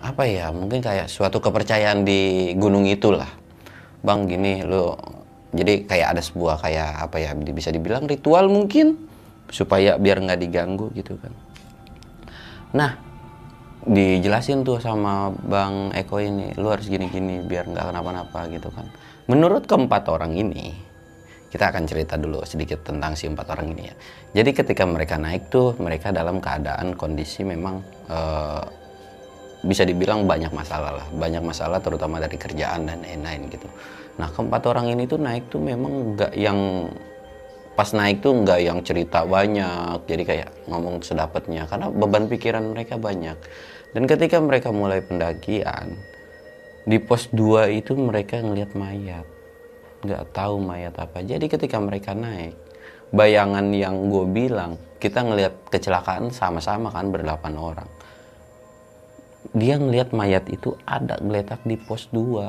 apa 0.03 0.27
ya 0.27 0.51
mungkin 0.51 0.83
kayak 0.83 1.07
suatu 1.07 1.39
kepercayaan 1.39 2.03
di 2.03 2.53
gunung 2.59 2.91
itulah. 2.91 3.31
Bang 4.03 4.27
gini 4.27 4.67
lu 4.67 4.91
jadi 5.55 5.87
kayak 5.87 6.19
ada 6.19 6.23
sebuah 6.25 6.59
kayak 6.59 7.07
apa 7.07 7.17
ya 7.23 7.31
bisa 7.39 7.71
dibilang 7.71 8.11
ritual 8.11 8.51
mungkin 8.51 8.99
supaya 9.47 9.95
biar 10.03 10.19
nggak 10.19 10.41
diganggu 10.43 10.91
gitu 10.99 11.15
kan. 11.23 11.31
Nah 12.75 13.12
dijelasin 13.83 14.63
tuh 14.63 14.79
sama 14.79 15.35
Bang 15.35 15.91
Eko 15.91 16.23
ini 16.23 16.55
lu 16.55 16.71
harus 16.71 16.87
gini-gini 16.87 17.43
biar 17.43 17.67
nggak 17.67 17.91
kenapa-napa 17.91 18.47
gitu 18.51 18.71
kan. 18.71 18.87
Menurut 19.27 19.67
keempat 19.67 20.07
orang 20.11 20.35
ini 20.39 20.75
kita 21.51 21.69
akan 21.69 21.85
cerita 21.85 22.15
dulu 22.17 22.41
sedikit 22.49 22.81
tentang 22.81 23.13
si 23.19 23.27
empat 23.27 23.47
orang 23.53 23.75
ini 23.75 23.83
ya. 23.91 23.95
Jadi 24.41 24.51
ketika 24.55 24.87
mereka 24.87 25.19
naik 25.19 25.51
tuh 25.51 25.75
mereka 25.83 26.15
dalam 26.15 26.39
keadaan 26.39 26.95
kondisi 26.95 27.45
memang 27.45 27.83
uh, 28.09 28.63
bisa 29.67 29.83
dibilang 29.83 30.25
banyak 30.31 30.55
masalah 30.55 31.03
lah. 31.03 31.07
Banyak 31.13 31.43
masalah 31.43 31.83
terutama 31.83 32.23
dari 32.23 32.39
kerjaan 32.39 32.87
dan 32.87 33.03
lain-lain 33.03 33.51
gitu. 33.51 33.69
Nah 34.17 34.31
keempat 34.31 34.63
orang 34.71 34.95
ini 34.95 35.11
tuh 35.11 35.19
naik 35.19 35.51
tuh 35.51 35.59
memang 35.59 36.17
nggak 36.17 36.33
yang 36.39 36.89
pas 37.73 37.89
naik 37.93 38.23
tuh 38.23 38.33
nggak 38.33 38.61
yang 38.63 38.79
cerita 38.87 39.27
banyak. 39.27 40.07
Jadi 40.07 40.23
kayak 40.23 40.49
ngomong 40.71 41.03
sedapatnya 41.03 41.67
karena 41.67 41.91
beban 41.91 42.31
pikiran 42.31 42.65
mereka 42.71 42.95
banyak 42.97 43.37
dan 43.93 44.09
ketika 44.09 44.41
mereka 44.41 44.73
mulai 44.73 45.05
pendakian, 45.05 46.01
di 46.89 46.97
pos 46.97 47.29
2 47.29 47.69
itu 47.77 47.93
mereka 47.93 48.41
ngelihat 48.41 48.73
mayat. 48.73 49.29
Nggak 50.03 50.33
tahu 50.33 50.59
mayat 50.65 50.97
apa. 50.97 51.21
Jadi 51.21 51.47
ketika 51.47 51.77
mereka 51.77 52.17
naik, 52.17 52.57
bayangan 53.13 53.69
yang 53.71 54.09
gue 54.09 54.25
bilang, 54.33 54.81
kita 54.97 55.21
ngelihat 55.21 55.55
kecelakaan 55.69 56.33
sama-sama 56.33 56.89
kan 56.89 57.13
berdelapan 57.13 57.55
orang. 57.55 57.91
Dia 59.53 59.77
ngelihat 59.77 60.17
mayat 60.17 60.49
itu 60.49 60.73
ada 60.89 61.21
geletak 61.21 61.61
di 61.69 61.77
pos 61.77 62.09
2. 62.11 62.49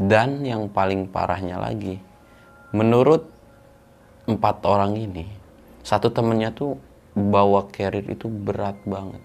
Dan 0.00 0.44
yang 0.44 0.68
paling 0.68 1.08
parahnya 1.08 1.56
lagi, 1.56 1.96
menurut 2.76 3.24
empat 4.28 4.64
orang 4.68 4.96
ini, 5.00 5.24
satu 5.80 6.12
temennya 6.12 6.52
tuh 6.52 6.89
bawa 7.14 7.66
carrier 7.70 8.06
itu 8.06 8.30
berat 8.30 8.78
banget. 8.86 9.22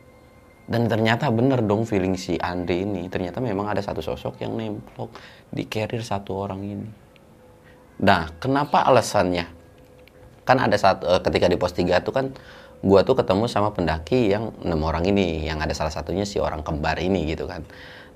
Dan 0.65 0.89
ternyata 0.89 1.29
bener 1.29 1.61
dong 1.61 1.85
feeling 1.85 2.17
si 2.17 2.41
Andre 2.41 2.81
ini. 2.81 3.05
Ternyata 3.05 3.37
memang 3.37 3.69
ada 3.69 3.81
satu 3.85 4.01
sosok 4.01 4.41
yang 4.41 4.57
nemplok 4.57 5.13
di 5.53 5.69
carrier 5.69 6.01
satu 6.01 6.33
orang 6.33 6.61
ini. 6.65 6.89
Nah 8.01 8.33
kenapa 8.41 8.81
alasannya? 8.83 9.45
Kan 10.41 10.57
ada 10.57 10.77
satu 10.77 11.05
eh, 11.05 11.21
ketika 11.21 11.45
di 11.45 11.57
pos 11.57 11.73
3 11.73 12.01
tuh 12.01 12.13
kan 12.13 12.25
gua 12.81 13.05
tuh 13.05 13.17
ketemu 13.17 13.45
sama 13.45 13.73
pendaki 13.73 14.33
yang 14.33 14.53
enam 14.61 14.81
orang 14.85 15.05
ini 15.05 15.45
yang 15.45 15.61
ada 15.61 15.73
salah 15.73 15.93
satunya 15.93 16.25
si 16.25 16.41
orang 16.41 16.65
kembar 16.65 16.97
ini 16.97 17.29
gitu 17.29 17.45
kan. 17.45 17.61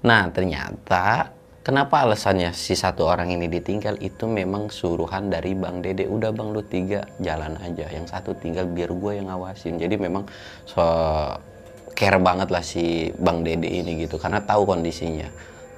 Nah 0.01 0.25
ternyata 0.33 1.33
Kenapa 1.59 2.07
alasannya 2.07 2.55
si 2.55 2.71
satu 2.71 3.03
orang 3.03 3.35
ini 3.35 3.51
ditinggal 3.51 3.99
itu 3.99 4.31
memang 4.31 4.71
suruhan 4.71 5.27
dari 5.27 5.51
Bang 5.51 5.83
Dede. 5.83 6.07
Udah 6.07 6.31
Bang 6.31 6.55
lu 6.55 6.63
tiga 6.63 7.03
jalan 7.19 7.59
aja, 7.59 7.83
yang 7.91 8.07
satu 8.07 8.31
tinggal 8.31 8.63
biar 8.63 8.95
gue 8.95 9.11
yang 9.19 9.27
ngawasin. 9.27 9.75
Jadi 9.75 9.99
memang 9.99 10.23
so 10.63 10.79
care 11.99 12.15
banget 12.15 12.47
lah 12.47 12.63
si 12.63 13.11
Bang 13.19 13.43
Dede 13.43 13.67
ini 13.67 14.07
gitu 14.07 14.15
karena 14.15 14.39
tahu 14.39 14.63
kondisinya. 14.63 15.27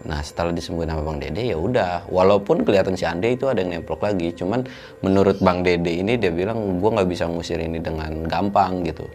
Nah 0.06 0.22
setelah 0.22 0.54
disembuhin 0.54 0.94
sama 0.94 1.02
Bang 1.02 1.18
Dede 1.18 1.50
ya 1.50 1.58
udah, 1.58 2.06
walaupun 2.14 2.62
kelihatan 2.62 2.94
si 2.94 3.10
Ande 3.10 3.34
itu 3.34 3.50
ada 3.50 3.66
yang 3.66 3.82
nemplok 3.82 4.06
lagi, 4.06 4.38
cuman 4.38 4.62
menurut 5.02 5.42
Bang 5.42 5.66
Dede 5.66 5.98
ini 5.98 6.14
dia 6.22 6.30
bilang 6.30 6.78
gue 6.78 6.90
nggak 6.94 7.10
bisa 7.10 7.26
ngusir 7.26 7.58
ini 7.58 7.82
dengan 7.82 8.30
gampang 8.30 8.86
gitu 8.86 9.10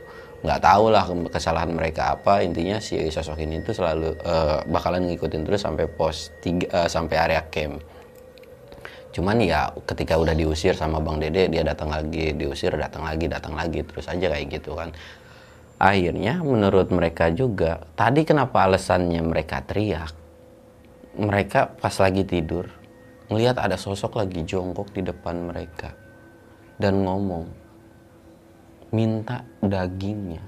nggak 0.46 0.62
tahu 0.62 0.94
lah 0.94 1.02
kesalahan 1.26 1.74
mereka 1.74 2.14
apa. 2.14 2.46
Intinya 2.46 2.78
si 2.78 3.02
sosok 3.10 3.42
ini 3.42 3.58
tuh 3.66 3.74
selalu 3.74 4.14
uh, 4.22 4.62
bakalan 4.70 5.10
ngikutin 5.10 5.42
terus 5.42 5.66
sampai 5.66 5.90
pos 5.90 6.30
tiga 6.38 6.70
uh, 6.70 6.88
sampai 6.88 7.16
area 7.18 7.42
camp. 7.50 7.82
Cuman 9.10 9.42
ya 9.42 9.74
ketika 9.82 10.14
udah 10.14 10.38
diusir 10.38 10.78
sama 10.78 11.02
bang 11.02 11.18
dede 11.18 11.50
dia 11.50 11.66
datang 11.66 11.90
lagi 11.90 12.30
diusir 12.36 12.70
datang 12.78 13.02
lagi 13.02 13.26
datang 13.26 13.58
lagi 13.58 13.82
terus 13.82 14.06
aja 14.06 14.30
kayak 14.30 14.46
gitu 14.62 14.78
kan. 14.78 14.94
Akhirnya 15.76 16.40
menurut 16.40 16.88
mereka 16.94 17.28
juga 17.34 17.84
tadi 17.98 18.22
kenapa 18.22 18.64
alasannya 18.64 19.20
mereka 19.26 19.60
teriak? 19.66 20.14
Mereka 21.16 21.80
pas 21.82 21.96
lagi 21.98 22.22
tidur 22.28 22.68
ngelihat 23.26 23.58
ada 23.58 23.74
sosok 23.74 24.22
lagi 24.22 24.46
jongkok 24.46 24.94
di 24.94 25.02
depan 25.02 25.50
mereka 25.50 25.90
dan 26.78 27.02
ngomong 27.02 27.65
minta 28.96 29.44
dagingnya. 29.60 30.40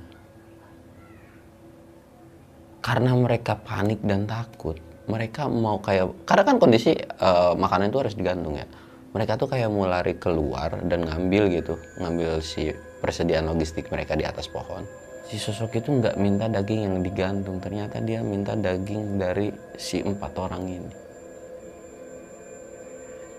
Karena 2.81 3.13
mereka 3.13 3.61
panik 3.61 4.01
dan 4.01 4.25
takut. 4.25 4.81
Mereka 5.09 5.49
mau 5.49 5.81
kayak 5.81 6.25
karena 6.25 6.45
kan 6.49 6.57
kondisi 6.57 6.97
uh, 6.97 7.53
makanan 7.53 7.93
itu 7.93 8.01
harus 8.01 8.17
digantung 8.17 8.57
ya. 8.57 8.65
Mereka 9.13 9.41
tuh 9.41 9.49
kayak 9.49 9.69
mau 9.73 9.85
lari 9.89 10.17
keluar 10.17 10.85
dan 10.85 11.05
ngambil 11.05 11.53
gitu 11.53 11.81
ngambil 12.01 12.41
si 12.45 12.73
persediaan 13.01 13.49
logistik 13.49 13.89
mereka 13.93 14.17
di 14.17 14.25
atas 14.25 14.49
pohon. 14.49 14.85
Si 15.29 15.37
sosok 15.37 15.81
itu 15.81 15.93
nggak 15.93 16.17
minta 16.17 16.49
daging 16.49 16.89
yang 16.89 16.97
digantung 17.05 17.61
ternyata 17.61 18.01
dia 18.01 18.25
minta 18.25 18.57
daging 18.57 19.21
dari 19.21 19.53
si 19.77 20.01
empat 20.01 20.33
orang 20.41 20.65
ini. 20.65 20.93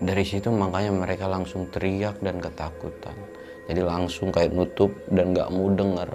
Dari 0.00 0.24
situ 0.26 0.50
makanya 0.54 0.94
mereka 0.94 1.26
langsung 1.26 1.70
teriak 1.70 2.18
dan 2.22 2.38
ketakutan 2.38 3.39
jadi 3.70 3.86
langsung 3.86 4.34
kayak 4.34 4.50
nutup 4.50 4.90
dan 5.06 5.30
nggak 5.30 5.48
mau 5.54 5.70
denger 5.70 6.10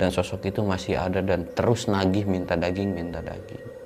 dan 0.00 0.08
sosok 0.08 0.48
itu 0.48 0.64
masih 0.64 0.96
ada 0.96 1.20
dan 1.20 1.44
terus 1.52 1.84
nagih 1.92 2.24
minta 2.24 2.56
daging 2.56 2.96
minta 2.96 3.20
daging 3.20 3.80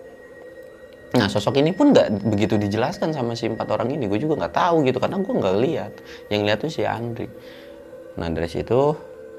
Nah 1.14 1.30
sosok 1.30 1.62
ini 1.62 1.70
pun 1.70 1.94
nggak 1.94 2.26
begitu 2.26 2.59
dijelaskan 2.59 3.14
sama 3.14 3.38
si 3.38 3.46
empat 3.46 3.70
orang 3.70 3.94
ini. 3.94 4.11
Gue 4.11 4.18
juga 4.18 4.35
nggak 4.35 4.54
tahu 4.54 4.83
gitu 4.83 4.98
karena 4.98 5.22
gue 5.22 5.35
nggak 5.35 5.57
lihat. 5.62 5.92
Yang 6.26 6.40
lihat 6.42 6.59
tuh 6.59 6.70
si 6.74 6.83
Andri. 6.83 7.30
Nah 8.18 8.26
dari 8.35 8.50
situ 8.50 8.78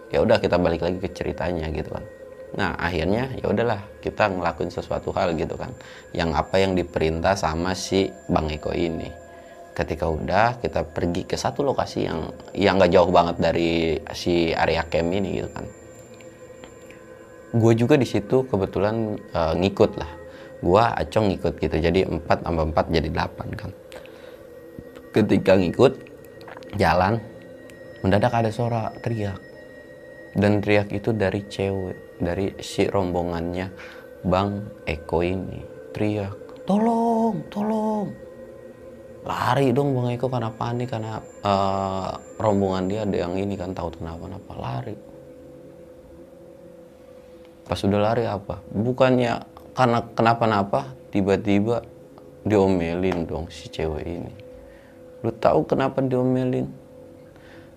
ya 0.07 0.23
udah 0.23 0.39
kita 0.39 0.55
balik 0.55 0.87
lagi 0.87 1.03
ke 1.03 1.11
ceritanya 1.11 1.67
gitu 1.75 1.91
kan. 1.91 2.05
Nah 2.55 2.79
akhirnya 2.79 3.27
ya 3.35 3.51
udahlah 3.51 3.83
kita 3.99 4.31
ngelakuin 4.31 4.71
sesuatu 4.71 5.11
hal 5.11 5.35
gitu 5.35 5.59
kan. 5.59 5.75
Yang 6.15 6.29
apa 6.39 6.55
yang 6.63 6.79
diperintah 6.79 7.35
sama 7.35 7.75
si 7.75 8.07
Bang 8.31 8.47
Eko 8.47 8.71
ini. 8.71 9.24
Ketika 9.75 10.07
udah 10.07 10.57
kita 10.63 10.87
pergi 10.87 11.27
ke 11.27 11.35
satu 11.35 11.59
lokasi 11.61 12.07
yang 12.07 12.31
yang 12.55 12.79
nggak 12.79 12.95
jauh 12.95 13.11
banget 13.11 13.35
dari 13.43 13.99
si 14.15 14.55
area 14.55 14.87
camp 14.87 15.11
ini 15.11 15.43
gitu 15.43 15.49
kan. 15.51 15.65
Gue 17.55 17.73
juga 17.75 17.99
di 17.99 18.07
situ 18.07 18.47
kebetulan 18.47 19.19
uh, 19.35 19.53
ngikut 19.55 19.91
lah. 19.99 20.11
Gua 20.63 20.95
acong 20.95 21.29
ngikut 21.29 21.59
gitu. 21.59 21.75
Jadi 21.77 22.07
4 22.07 22.23
tambah 22.25 22.71
4 22.71 22.95
jadi 22.95 23.09
8 23.11 23.59
kan. 23.59 23.71
Ketika 25.11 25.53
ngikut 25.59 25.93
jalan 26.79 27.19
mendadak 27.99 28.31
ada 28.31 28.51
suara 28.51 28.95
teriak. 29.03 29.39
Dan 30.35 30.63
teriak 30.63 30.91
itu 30.91 31.15
dari 31.15 31.43
cewek 31.47 32.19
dari 32.19 32.55
si 32.63 32.87
rombongannya 32.87 33.67
Bang 34.25 34.83
Eko 34.87 35.21
ini 35.21 35.61
teriak 35.91 36.65
tolong 36.65 37.45
tolong 37.51 38.09
lari 39.25 39.73
dong 39.73 39.97
Bang 39.97 40.13
Eko 40.13 40.29
karena 40.29 40.53
panik 40.53 40.93
karena 40.93 41.17
uh, 41.41 42.13
rombongan 42.37 42.85
dia 42.85 42.99
ada 43.03 43.17
yang 43.25 43.33
ini 43.33 43.57
kan 43.57 43.73
tahu 43.73 43.97
kenapa-napa 43.97 44.53
lari. 44.53 44.95
Pas 47.65 47.81
sudah 47.81 47.97
lari 47.97 48.29
apa? 48.29 48.61
Bukannya 48.69 49.41
karena 49.73 49.99
kenapa-napa 50.13 50.93
tiba-tiba 51.09 51.81
diomelin 52.45 53.25
dong 53.25 53.49
si 53.49 53.65
cewek 53.73 54.05
ini. 54.05 54.33
Lu 55.25 55.33
tahu 55.33 55.65
kenapa 55.65 56.05
diomelin? 56.05 56.69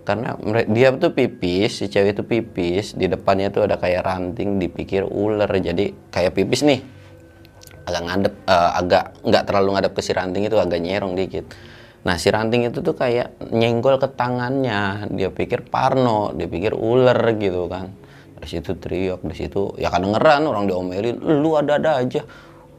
Karena 0.04 0.36
dia 0.68 0.92
tuh 0.92 1.16
pipis 1.16 1.80
si 1.80 1.88
cewek 1.88 2.12
itu 2.12 2.24
pipis 2.28 2.92
di 2.92 3.08
depannya 3.08 3.48
tuh 3.48 3.64
ada 3.64 3.80
kayak 3.80 4.04
ranting 4.04 4.60
dipikir 4.60 5.08
ular 5.08 5.48
jadi 5.48 5.96
kayak 6.12 6.36
pipis 6.36 6.60
nih 6.64 6.97
agak 7.88 8.02
ngadep 8.04 8.34
uh, 8.44 8.70
agak 8.76 9.04
nggak 9.24 9.42
terlalu 9.48 9.68
ngadep 9.74 9.92
ke 9.96 10.00
si 10.04 10.12
ranting 10.12 10.44
itu 10.44 10.56
agak 10.60 10.78
nyerong 10.84 11.16
dikit. 11.16 11.48
Nah 12.04 12.20
si 12.20 12.28
ranting 12.28 12.68
itu 12.68 12.84
tuh 12.84 12.92
kayak 12.94 13.40
nyenggol 13.48 13.96
ke 13.96 14.08
tangannya. 14.12 15.08
Dia 15.08 15.32
pikir 15.32 15.66
parno 15.66 16.36
dia 16.36 16.46
pikir 16.46 16.76
ular 16.76 17.16
gitu 17.40 17.66
kan. 17.66 17.90
Dari 18.38 18.46
situ 18.46 18.76
teriak 18.76 19.24
di 19.24 19.34
situ 19.34 19.74
ya 19.80 19.88
kedengeran 19.90 20.46
orang 20.46 20.68
diomelin 20.68 21.16
lu 21.18 21.56
ada-ada 21.56 22.04
aja. 22.04 22.22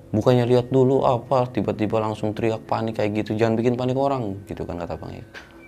Bukannya 0.09 0.49
lihat 0.49 0.73
dulu 0.73 1.05
apa 1.05 1.49
tiba-tiba 1.53 2.01
langsung 2.01 2.33
teriak 2.33 2.65
panik 2.65 2.97
kayak 2.97 3.25
gitu. 3.25 3.37
Jangan 3.37 3.57
bikin 3.57 3.73
panik 3.77 3.97
orang 3.97 4.41
gitu 4.45 4.65
kan 4.65 4.77
kata 4.77 4.95
bang 4.97 5.21
Eko 5.25 5.58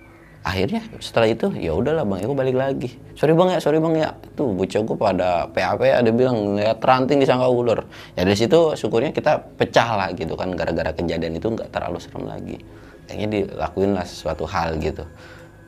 akhirnya 0.42 0.82
setelah 0.98 1.30
itu 1.30 1.54
ya 1.54 1.70
udahlah 1.70 2.02
bang 2.02 2.26
Eko 2.26 2.34
balik 2.34 2.58
lagi. 2.58 2.90
Sorry 3.14 3.30
bang 3.30 3.54
ya 3.54 3.58
sorry 3.62 3.78
bang 3.78 3.94
ya. 3.94 4.10
Tuh 4.34 4.50
bocah 4.50 4.80
gue 4.82 4.96
pada 4.98 5.28
PAP 5.46 5.80
ada 5.86 6.10
bilang 6.10 6.58
ngeliat 6.58 6.82
ranting 6.82 7.22
disangka 7.22 7.46
ular 7.46 7.86
ya 8.18 8.26
dari 8.26 8.34
situ 8.34 8.74
syukurnya 8.74 9.14
kita 9.14 9.38
pecah 9.54 9.88
lah 9.94 10.08
gitu 10.12 10.34
kan 10.34 10.50
gara-gara 10.58 10.90
kejadian 10.90 11.38
itu 11.38 11.46
nggak 11.46 11.70
terlalu 11.70 11.98
serem 12.02 12.26
lagi. 12.26 12.58
Kayaknya 13.06 13.28
dilakuin 13.30 13.90
lah 13.94 14.02
sesuatu 14.02 14.42
hal 14.50 14.82
gitu. 14.82 15.06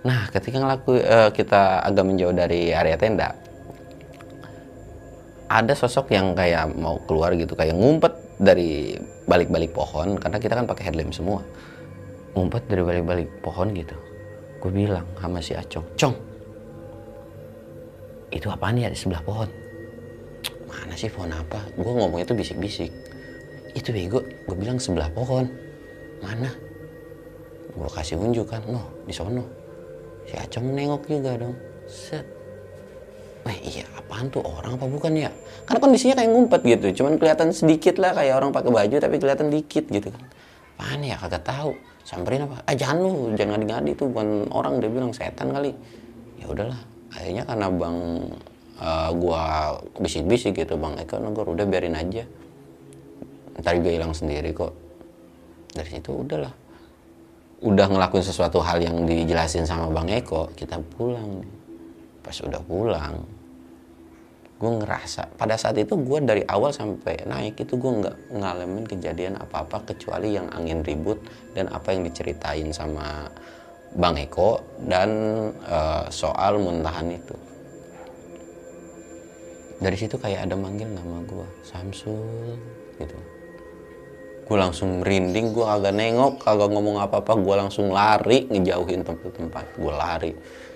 Nah 0.02 0.26
ketika 0.34 0.58
ngelaku 0.58 0.98
uh, 0.98 1.30
kita 1.30 1.86
agak 1.86 2.04
menjauh 2.04 2.34
dari 2.34 2.74
area 2.74 2.98
tenda 2.98 3.30
ada 5.46 5.72
sosok 5.76 6.10
yang 6.10 6.34
kayak 6.34 6.66
mau 6.74 6.98
keluar 7.06 7.30
gitu 7.38 7.54
kayak 7.54 7.78
ngumpet 7.78 8.10
dari 8.42 8.98
balik-balik 9.30 9.70
pohon 9.70 10.18
karena 10.18 10.42
kita 10.42 10.58
kan 10.58 10.66
pakai 10.66 10.90
headlamp 10.90 11.14
semua. 11.14 11.46
Ngumpet 12.34 12.66
dari 12.66 12.82
balik-balik 12.82 13.30
pohon 13.38 13.70
gitu 13.70 13.94
gue 14.64 14.72
bilang 14.72 15.04
sama 15.20 15.44
si 15.44 15.52
Acong 15.52 15.84
Cong 15.92 16.16
itu 18.34 18.50
apaan 18.50 18.74
ya 18.74 18.90
di 18.90 18.98
sebelah 18.98 19.22
pohon? 19.22 19.46
Mana 20.66 20.98
sih 20.98 21.06
pohon 21.06 21.30
apa? 21.30 21.62
Gue 21.78 21.86
ngomong 21.86 22.18
itu 22.18 22.34
bisik-bisik. 22.34 22.90
Itu 23.78 23.94
bego 23.94 24.26
gue 24.26 24.56
bilang 24.58 24.82
sebelah 24.82 25.06
pohon. 25.14 25.46
Mana? 26.18 26.50
Gue 27.70 27.86
kasih 27.94 28.18
unjuk 28.18 28.50
kan 28.50 28.66
no 28.66 28.82
di 29.06 29.14
sono. 29.14 29.46
Si 30.26 30.34
Acong 30.34 30.74
nengok 30.74 31.06
juga 31.06 31.38
dong 31.38 31.54
set. 31.86 32.26
Wah 33.46 33.54
iya 33.62 33.86
apaan 33.94 34.26
tuh 34.34 34.42
orang 34.42 34.80
apa 34.80 34.86
bukan 34.88 35.14
ya? 35.14 35.30
Karena 35.68 35.78
kondisinya 35.84 36.14
kayak 36.16 36.30
ngumpet 36.32 36.60
gitu, 36.64 36.86
cuman 37.04 37.20
kelihatan 37.20 37.52
sedikit 37.52 38.00
lah 38.00 38.16
kayak 38.16 38.40
orang 38.40 38.56
pakai 38.56 38.72
baju 38.72 38.96
tapi 39.04 39.16
kelihatan 39.20 39.52
dikit 39.52 39.84
gitu 39.92 40.08
kan. 40.08 40.24
Apaan 40.74 41.06
ya 41.06 41.14
kagak 41.14 41.46
tahu. 41.46 41.72
Samperin 42.04 42.44
apa? 42.44 42.60
Ah 42.68 42.76
jangan 42.76 43.00
lu, 43.00 43.32
jangan 43.32 43.56
ngadi-ngadi 43.56 43.90
tuh 43.96 44.12
bukan 44.12 44.50
orang 44.52 44.76
dia 44.82 44.90
bilang 44.92 45.14
setan 45.14 45.54
kali. 45.54 45.72
Ya 46.36 46.44
udahlah, 46.50 46.76
akhirnya 47.08 47.48
karena 47.48 47.66
bang 47.72 47.98
uh, 48.76 49.10
gua 49.16 49.42
bisik-bisik 49.96 50.52
gitu 50.58 50.76
bang 50.76 51.00
Eko 51.00 51.16
Nogor 51.22 51.56
udah 51.56 51.64
biarin 51.64 51.96
aja. 51.96 52.28
Ntar 53.56 53.80
juga 53.80 53.90
hilang 53.94 54.12
sendiri 54.12 54.52
kok. 54.52 54.74
Dari 55.72 55.88
situ 55.96 56.12
udahlah. 56.12 56.52
Udah 57.64 57.86
ngelakuin 57.88 58.26
sesuatu 58.26 58.60
hal 58.60 58.84
yang 58.84 59.08
dijelasin 59.08 59.64
sama 59.64 59.88
bang 59.88 60.20
Eko, 60.20 60.52
kita 60.52 60.76
pulang. 60.98 61.40
Pas 62.20 62.36
udah 62.44 62.60
pulang, 62.60 63.24
gue 64.54 64.70
ngerasa 64.70 65.34
pada 65.34 65.58
saat 65.58 65.74
itu 65.82 65.98
gue 65.98 66.18
dari 66.22 66.46
awal 66.46 66.70
sampai 66.70 67.26
naik 67.26 67.66
itu 67.66 67.74
gue 67.74 67.92
nggak 68.00 68.16
ngalamin 68.38 68.86
kejadian 68.86 69.34
apa-apa 69.34 69.82
kecuali 69.92 70.38
yang 70.38 70.46
angin 70.54 70.86
ribut 70.86 71.18
dan 71.58 71.66
apa 71.74 71.90
yang 71.90 72.06
diceritain 72.06 72.70
sama 72.70 73.26
Bang 73.94 74.18
Eko 74.18 74.58
dan 74.90 75.10
uh, 75.62 76.10
soal 76.10 76.58
muntahan 76.58 77.14
itu. 77.14 77.34
Dari 79.78 79.94
situ 79.94 80.18
kayak 80.18 80.50
ada 80.50 80.58
manggil 80.58 80.90
nama 80.90 81.22
gue 81.22 81.46
Samsul 81.62 82.58
gitu. 82.98 83.18
Gue 84.44 84.58
langsung 84.58 85.02
merinding 85.02 85.54
gue 85.54 85.66
agak 85.66 85.94
nengok 85.94 86.42
kagak 86.42 86.70
ngomong 86.74 87.02
apa-apa 87.02 87.38
gue 87.38 87.54
langsung 87.54 87.94
lari 87.94 88.50
ngejauhin 88.50 89.06
tempat-tempat 89.06 89.64
gue 89.78 89.92
lari 89.94 90.32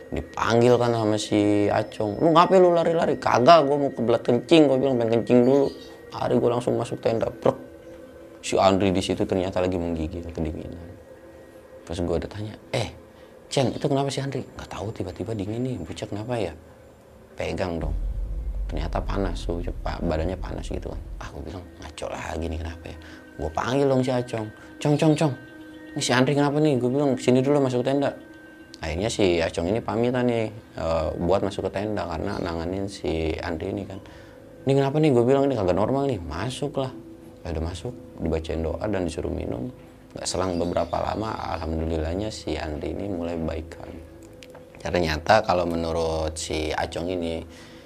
dipanggil 0.08 0.74
kan 0.80 0.90
sama 0.92 1.16
si 1.20 1.68
Acong. 1.68 2.20
Lu 2.20 2.32
ngapain 2.32 2.60
lu 2.60 2.72
lari-lari? 2.72 3.20
Kagak 3.20 3.68
gue 3.68 3.76
mau 3.76 3.90
kebelat 3.92 4.22
kencing. 4.24 4.68
Gue 4.68 4.78
bilang 4.80 4.96
pengen 4.96 5.20
kencing 5.20 5.38
dulu. 5.44 5.68
Hari 6.12 6.34
gue 6.40 6.50
langsung 6.50 6.74
masuk 6.80 6.98
tenda 7.04 7.28
Prok. 7.28 7.68
si 8.38 8.54
Andri 8.54 8.94
di 8.94 9.02
situ 9.02 9.26
ternyata 9.26 9.58
lagi 9.58 9.76
menggigil 9.76 10.24
kedinginan. 10.30 10.78
Pas 11.84 11.98
gue 11.98 12.16
udah 12.16 12.30
tanya 12.30 12.54
eh 12.70 12.94
Ceng 13.48 13.74
itu 13.74 13.84
kenapa 13.88 14.08
si 14.12 14.22
Andri? 14.22 14.44
Nggak 14.44 14.68
tahu 14.70 14.94
tiba-tiba 14.94 15.32
dingin 15.34 15.64
nih 15.64 15.74
bocah 15.80 16.06
kenapa 16.06 16.38
ya? 16.38 16.52
Pegang 17.34 17.82
dong. 17.82 17.96
Ternyata 18.70 19.02
panas 19.02 19.42
tuh 19.42 19.58
badannya 19.82 20.38
panas 20.38 20.70
gitu 20.70 20.92
kan. 20.92 21.00
Ah 21.18 21.28
gue 21.34 21.42
bilang 21.50 21.64
ngaco 21.82 22.06
lagi 22.08 22.46
nih 22.46 22.58
kenapa 22.60 22.84
ya? 22.88 22.96
Gue 23.36 23.50
panggil 23.50 23.86
dong 23.90 24.00
si 24.06 24.10
Acong. 24.14 24.48
Cong 24.78 24.94
Cong 24.96 25.14
Cong 25.18 25.34
ini 25.98 26.06
si 26.06 26.14
Andri 26.14 26.36
kenapa 26.36 26.62
nih? 26.62 26.78
Gue 26.78 26.94
bilang 26.94 27.18
sini 27.18 27.42
dulu 27.42 27.58
masuk 27.58 27.82
tenda 27.82 28.14
akhirnya 28.78 29.10
si 29.10 29.42
Acong 29.42 29.70
ini 29.70 29.80
pamitan 29.82 30.30
nih 30.30 30.46
uh, 30.78 31.12
buat 31.18 31.42
masuk 31.42 31.68
ke 31.68 31.80
tenda 31.82 32.06
karena 32.06 32.38
nanganin 32.38 32.86
si 32.86 33.34
Andri 33.38 33.74
ini 33.74 33.82
kan. 33.84 33.98
Ini 34.68 34.72
kenapa 34.76 35.00
nih? 35.00 35.10
Gue 35.14 35.24
bilang 35.24 35.48
ini 35.48 35.56
kagak 35.56 35.76
normal 35.76 36.10
nih 36.10 36.20
masuk 36.20 36.82
lah. 36.82 36.92
Ya 37.46 37.54
udah 37.54 37.64
masuk 37.72 37.94
dibacain 38.20 38.60
doa 38.60 38.84
dan 38.84 39.08
disuruh 39.08 39.32
minum. 39.32 39.70
Nggak 40.12 40.26
selang 40.26 40.58
beberapa 40.60 40.98
lama 41.00 41.34
alhamdulillahnya 41.58 42.28
si 42.28 42.56
Andri 42.58 42.92
ini 42.92 43.06
mulai 43.08 43.36
baikan 43.36 44.18
ternyata 44.78 45.42
kalau 45.42 45.66
menurut 45.66 46.38
si 46.38 46.70
Acong 46.70 47.10
ini 47.10 47.42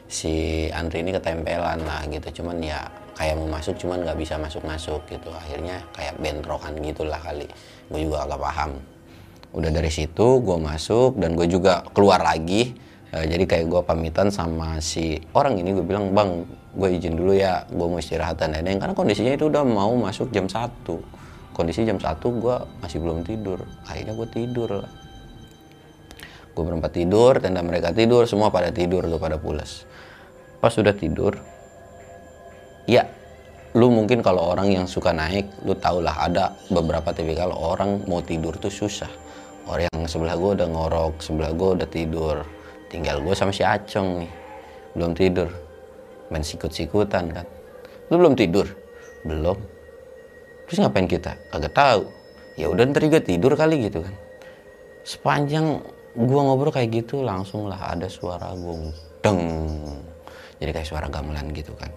si 0.07 0.69
Andri 0.69 1.01
ini 1.01 1.11
ketempelan 1.17 1.81
lah 1.83 2.05
gitu. 2.07 2.43
Cuman 2.43 2.61
ya 2.61 2.85
kayak 3.17 3.37
mau 3.41 3.49
masuk 3.49 3.81
cuman 3.81 4.05
nggak 4.05 4.19
bisa 4.21 4.37
masuk 4.37 4.63
masuk 4.63 5.01
gitu. 5.09 5.33
Akhirnya 5.33 5.81
kayak 5.97 6.15
bentrokan 6.21 6.77
gitulah 6.85 7.19
kali. 7.19 7.49
Gue 7.89 8.05
juga 8.05 8.29
agak 8.29 8.41
paham 8.41 8.71
udah 9.53 9.71
dari 9.73 9.93
situ 9.93 10.41
gue 10.41 10.57
masuk 10.57 11.21
dan 11.21 11.37
gue 11.37 11.47
juga 11.49 11.85
keluar 11.93 12.25
lagi. 12.25 12.73
Uh, 13.13 13.29
jadi 13.29 13.45
kayak 13.45 13.67
gue 13.69 13.81
pamitan 13.85 14.33
sama 14.33 14.81
si 14.81 15.21
orang 15.37 15.61
ini 15.61 15.77
gue 15.77 15.85
bilang 15.85 16.17
bang 16.17 16.49
gue 16.73 16.89
izin 16.89 17.21
dulu 17.21 17.37
ya 17.37 17.69
gue 17.69 17.87
mau 17.87 18.01
istirahat 18.01 18.41
dan 18.41 18.57
lain-lain. 18.57 18.81
Karena 18.81 18.95
kondisinya 18.97 19.33
itu 19.37 19.53
udah 19.53 19.63
mau 19.65 19.93
masuk 19.97 20.33
jam 20.33 20.49
1 20.49 21.53
kondisi 21.53 21.85
jam 21.85 22.01
1 22.01 22.17
gue 22.17 22.57
masih 22.81 22.99
belum 22.99 23.23
tidur. 23.29 23.61
Akhirnya 23.85 24.17
gue 24.17 24.29
tidur. 24.33 24.71
Gue 26.53 26.63
berempat 26.65 26.93
tidur 26.93 27.41
tenda 27.41 27.61
mereka 27.65 27.93
tidur 27.93 28.25
semua 28.29 28.49
pada 28.49 28.73
tidur 28.73 29.05
tuh 29.05 29.21
pada 29.21 29.37
pulas. 29.37 29.85
Pas 30.61 30.73
sudah 30.73 30.97
tidur 30.97 31.37
ya 32.87 33.07
lu 33.73 33.89
mungkin 33.89 34.21
kalau 34.21 34.53
orang 34.53 34.69
yang 34.69 34.85
suka 34.85 35.17
naik 35.17 35.49
lu 35.65 35.73
tau 35.79 36.05
lah 36.05 36.29
ada 36.29 36.53
beberapa 36.69 37.15
tipikal 37.17 37.55
orang 37.55 38.05
mau 38.05 38.21
tidur 38.21 38.59
tuh 38.61 38.69
susah 38.69 39.09
orang 39.69 39.87
yang 39.93 40.05
sebelah 40.11 40.35
gue 40.35 40.51
udah 40.59 40.69
ngorok 40.69 41.15
sebelah 41.23 41.53
gue 41.55 41.69
udah 41.81 41.89
tidur. 41.89 42.37
Tinggal 42.91 43.25
gue 43.25 43.35
sama 43.37 43.55
si 43.55 43.63
Acong 43.65 44.27
nih 44.27 44.33
belum 44.99 45.13
tidur. 45.17 45.49
Main 46.29 46.45
sikut-sikutan 46.45 47.31
kan. 47.33 47.47
Lu 48.11 48.21
belum 48.21 48.37
tidur? 48.37 48.69
Belum. 49.25 49.57
Terus 50.69 50.79
ngapain 50.83 51.09
kita? 51.09 51.37
Agak 51.53 51.73
tahu. 51.77 52.09
Ya 52.57 52.69
udah 52.69 52.85
ntar 52.89 53.05
juga 53.05 53.21
tidur 53.23 53.57
kali 53.57 53.89
gitu 53.89 54.05
kan. 54.05 54.15
Sepanjang 55.07 55.81
gua 56.13 56.41
ngobrol 56.45 56.75
kayak 56.75 57.05
gitu 57.05 57.25
langsung 57.25 57.71
lah 57.71 57.97
ada 57.97 58.11
suara 58.11 58.53
gong 58.53 58.93
deng. 59.25 59.41
Jadi 60.61 60.71
kayak 60.71 60.89
suara 60.89 61.07
gamelan 61.09 61.49
gitu 61.57 61.73
kan 61.79 61.91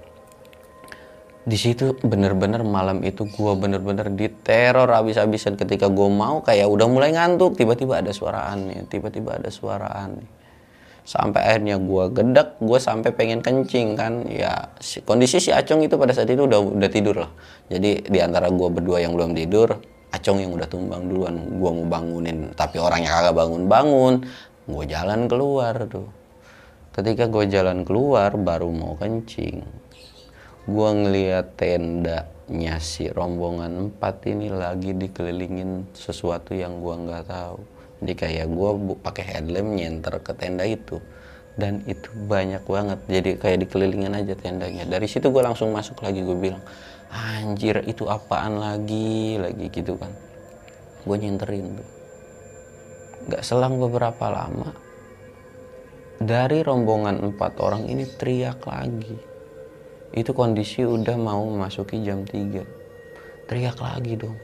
di 1.46 1.58
situ 1.62 1.94
bener-bener 2.02 2.66
malam 2.66 3.06
itu 3.06 3.30
gua 3.30 3.54
bener-bener 3.54 4.10
diteror 4.10 4.90
habis-habisan 4.90 5.54
ketika 5.54 5.86
gua 5.86 6.10
mau 6.10 6.36
kayak 6.42 6.66
udah 6.66 6.90
mulai 6.90 7.14
ngantuk 7.14 7.54
tiba-tiba 7.54 8.02
ada 8.02 8.10
suara 8.10 8.50
aneh 8.50 8.82
tiba-tiba 8.90 9.38
ada 9.38 9.54
suara 9.54 9.94
aneh. 9.94 10.26
Sampai 11.06 11.46
akhirnya 11.46 11.78
gue 11.78 12.18
gedek 12.18 12.58
gue 12.58 12.80
sampai 12.82 13.14
pengen 13.14 13.46
kencing 13.46 13.94
kan. 13.94 14.26
Ya 14.26 14.74
si, 14.82 15.06
kondisi 15.06 15.38
si 15.38 15.54
Acong 15.54 15.86
itu 15.86 16.02
pada 16.02 16.18
saat 16.18 16.34
itu 16.34 16.50
udah 16.50 16.58
udah 16.58 16.90
tidur 16.90 17.22
lah. 17.22 17.30
Jadi 17.70 18.10
di 18.10 18.20
antara 18.26 18.50
gue 18.50 18.70
berdua 18.74 19.06
yang 19.06 19.14
belum 19.14 19.38
tidur 19.38 19.70
Acong 20.10 20.42
yang 20.42 20.58
udah 20.58 20.66
tumbang 20.66 21.06
duluan. 21.06 21.62
Gue 21.62 21.70
mau 21.78 21.86
bangunin 21.86 22.50
tapi 22.58 22.82
orangnya 22.82 23.22
kagak 23.22 23.38
bangun 23.38 23.70
bangun 23.70 24.14
gue 24.66 24.84
jalan 24.90 25.30
keluar 25.30 25.78
tuh. 25.86 26.10
Ketika 26.90 27.30
gue 27.30 27.54
jalan 27.54 27.86
keluar 27.86 28.34
baru 28.34 28.74
mau 28.74 28.98
kencing 28.98 29.85
gue 30.66 30.90
ngeliat 30.90 31.54
tendanya 31.62 32.82
si 32.82 33.06
rombongan 33.06 33.90
empat 33.90 34.26
ini 34.26 34.50
lagi 34.50 34.98
dikelilingin 34.98 35.94
sesuatu 35.94 36.58
yang 36.58 36.82
gue 36.82 36.96
nggak 37.06 37.30
tahu. 37.30 37.62
Jadi 38.02 38.14
kayak 38.18 38.48
gue 38.50 38.70
pakai 38.98 39.24
headlamp 39.30 39.70
nyenter 39.78 40.18
ke 40.26 40.34
tenda 40.34 40.66
itu. 40.66 40.98
Dan 41.56 41.86
itu 41.86 42.10
banyak 42.28 42.66
banget. 42.66 43.00
Jadi 43.06 43.30
kayak 43.38 43.58
dikelilingin 43.70 44.18
aja 44.18 44.34
tendanya. 44.34 44.90
Dari 44.90 45.06
situ 45.06 45.30
gue 45.30 45.44
langsung 45.46 45.70
masuk 45.70 46.02
lagi 46.02 46.26
gue 46.26 46.34
bilang 46.34 46.66
anjir 47.14 47.86
itu 47.86 48.10
apaan 48.10 48.58
lagi? 48.58 49.38
Lagi 49.38 49.70
gitu 49.70 50.02
kan. 50.02 50.10
Gue 51.06 51.16
nyenterin 51.22 51.78
tuh. 51.78 51.90
Nggak 53.30 53.44
selang 53.46 53.78
beberapa 53.78 54.34
lama 54.34 54.74
dari 56.16 56.64
rombongan 56.64 57.22
empat 57.22 57.60
orang 57.60 57.92
ini 57.92 58.08
teriak 58.08 58.64
lagi 58.64 59.35
itu 60.16 60.32
kondisi 60.32 60.88
udah 60.88 61.20
mau 61.20 61.44
memasuki 61.44 62.00
jam 62.02 62.24
3 62.24 62.64
teriak 63.46 63.78
lagi 63.78 64.16
dong. 64.16 64.40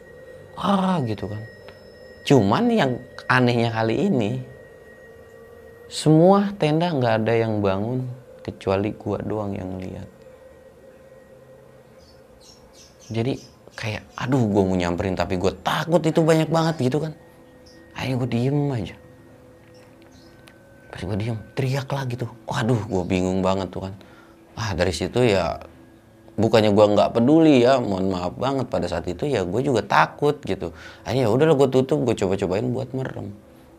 Ah 0.59 0.99
gitu 1.07 1.32
kan. 1.32 1.41
Cuman 2.28 2.69
yang 2.69 2.91
anehnya 3.26 3.74
kali 3.74 4.11
ini 4.11 4.32
semua 5.91 6.51
tenda 6.59 6.91
nggak 6.91 7.26
ada 7.26 7.34
yang 7.34 7.63
bangun 7.63 8.07
kecuali 8.43 8.95
gua 8.95 9.19
doang 9.19 9.51
yang 9.51 9.76
lihat 9.76 10.07
jadi 13.11 13.36
kayak 13.76 14.07
aduh 14.15 14.39
gua 14.47 14.63
mau 14.72 14.78
nyamperin 14.80 15.19
tapi 15.19 15.36
gua 15.36 15.51
takut 15.59 15.99
itu 15.99 16.24
banyak 16.24 16.47
banget 16.47 16.76
gitu 16.80 17.03
kan. 17.03 17.13
Akhirnya 17.91 18.15
gua 18.24 18.30
diem 18.32 18.59
aja. 18.72 18.95
Pas 20.88 21.01
gua 21.03 21.17
diem 21.19 21.38
teriak 21.59 21.91
lagi 21.91 22.15
tuh. 22.15 22.32
Waduh 22.47 22.82
gua 22.88 23.03
bingung 23.03 23.43
banget 23.43 23.67
tuh 23.67 23.91
kan 23.91 23.93
ah 24.56 24.72
dari 24.76 24.91
situ 24.91 25.24
ya 25.24 25.60
bukannya 26.39 26.72
gue 26.72 26.86
nggak 26.95 27.10
peduli 27.14 27.62
ya 27.62 27.78
mohon 27.78 28.10
maaf 28.10 28.34
banget 28.39 28.68
pada 28.72 28.88
saat 28.88 29.06
itu 29.08 29.28
ya 29.28 29.43
gue 29.43 29.62
juga 29.62 29.84
takut 29.84 30.39
gitu. 30.41 30.72
Akhirnya 31.04 31.28
ya 31.28 31.30
udahlah 31.30 31.56
gue 31.60 31.70
tutup 31.70 32.02
gue 32.08 32.16
coba-cobain 32.16 32.66
buat 32.72 32.89
merem. 32.95 33.36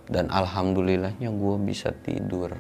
Dan 0.07 0.29
alhamdulillahnya 0.29 1.29
gue 1.33 1.57
bisa 1.65 1.91
tidur. 2.05 2.53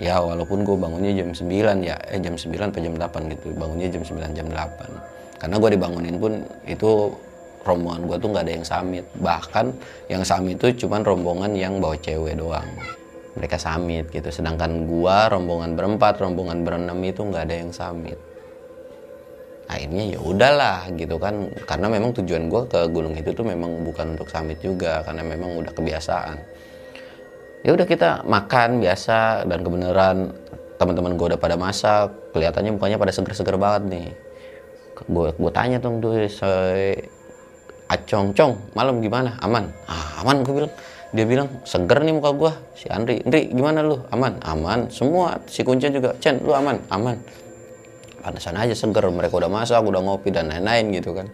Ya 0.00 0.18
walaupun 0.22 0.64
gue 0.64 0.76
bangunnya 0.78 1.12
jam 1.12 1.30
9 1.36 1.84
ya 1.84 1.96
eh 2.08 2.20
jam 2.22 2.34
9 2.34 2.48
atau 2.72 2.80
jam 2.80 2.94
8 2.96 3.32
gitu 3.36 3.52
bangunnya 3.54 3.92
jam 3.92 4.02
9 4.02 4.32
jam 4.32 4.48
8 4.48 5.44
karena 5.44 5.58
gue 5.58 5.70
dibangunin 5.74 6.16
pun 6.16 6.32
itu 6.64 7.12
rombongan 7.66 8.06
gue 8.06 8.16
tuh 8.16 8.28
nggak 8.30 8.44
ada 8.46 8.52
yang 8.56 8.66
samit. 8.66 9.04
Bahkan 9.18 9.66
yang 10.08 10.22
samit 10.22 10.56
itu 10.62 10.86
cuman 10.86 11.02
rombongan 11.02 11.52
yang 11.58 11.82
bawa 11.82 11.98
cewek 11.98 12.38
doang 12.38 12.66
mereka 13.38 13.56
samit 13.56 14.08
gitu. 14.12 14.28
Sedangkan 14.28 14.88
gua 14.88 15.28
rombongan 15.32 15.76
berempat 15.78 16.20
rombongan 16.20 16.64
berenam 16.64 16.98
itu 17.04 17.24
nggak 17.24 17.42
ada 17.48 17.56
yang 17.56 17.72
samit 17.72 18.18
akhirnya 19.72 20.04
ya 20.16 20.18
udahlah 20.20 20.78
gitu 20.94 21.16
kan. 21.16 21.48
Karena 21.64 21.88
memang 21.88 22.12
tujuan 22.12 22.52
gue 22.52 22.62
ke 22.68 22.80
gunung 22.92 23.16
itu 23.16 23.32
tuh 23.32 23.46
memang 23.48 23.80
bukan 23.88 24.14
untuk 24.14 24.28
summit 24.28 24.60
juga 24.60 25.00
karena 25.02 25.24
memang 25.24 25.64
udah 25.64 25.72
kebiasaan. 25.72 26.36
Ya 27.64 27.70
udah 27.72 27.86
kita 27.88 28.26
makan 28.28 28.84
biasa 28.84 29.48
dan 29.48 29.64
kebenaran. 29.64 30.16
Teman-teman 30.76 31.14
gue 31.14 31.26
udah 31.34 31.40
pada 31.40 31.54
masak 31.54 32.10
kelihatannya 32.34 32.74
bukannya 32.76 32.98
pada 33.00 33.12
seger-seger 33.14 33.56
banget 33.56 33.82
nih. 33.88 34.08
Gue 35.08 35.32
gue 35.32 35.52
tanya 35.54 35.78
dong 35.80 36.02
tuh 36.02 36.20
saya 36.28 36.98
acong 37.88 38.34
cong 38.36 38.52
malam 38.76 38.98
gimana? 38.98 39.38
Aman? 39.40 39.70
Ah, 39.86 40.20
aman 40.24 40.42
gue 40.42 40.52
bilang 40.52 40.72
dia 41.12 41.28
bilang 41.28 41.60
seger 41.68 42.00
nih 42.00 42.16
muka 42.16 42.32
gue 42.32 42.52
si 42.72 42.88
Andri 42.88 43.20
Andri 43.20 43.52
gimana 43.52 43.84
lu? 43.84 44.00
Aman. 44.08 44.40
Aman. 44.40 44.88
Semua 44.88 45.36
si 45.44 45.60
Kuncen 45.60 45.92
juga 45.92 46.16
Chen 46.16 46.40
lu 46.40 46.56
aman. 46.56 46.80
Aman. 46.88 47.20
Panasan 48.24 48.56
aja 48.56 48.72
seger. 48.72 49.04
Mereka 49.12 49.36
udah 49.36 49.52
masak 49.52 49.84
udah 49.84 50.00
ngopi 50.00 50.32
dan 50.32 50.48
lain-lain 50.48 50.88
gitu 50.96 51.12
kan. 51.12 51.28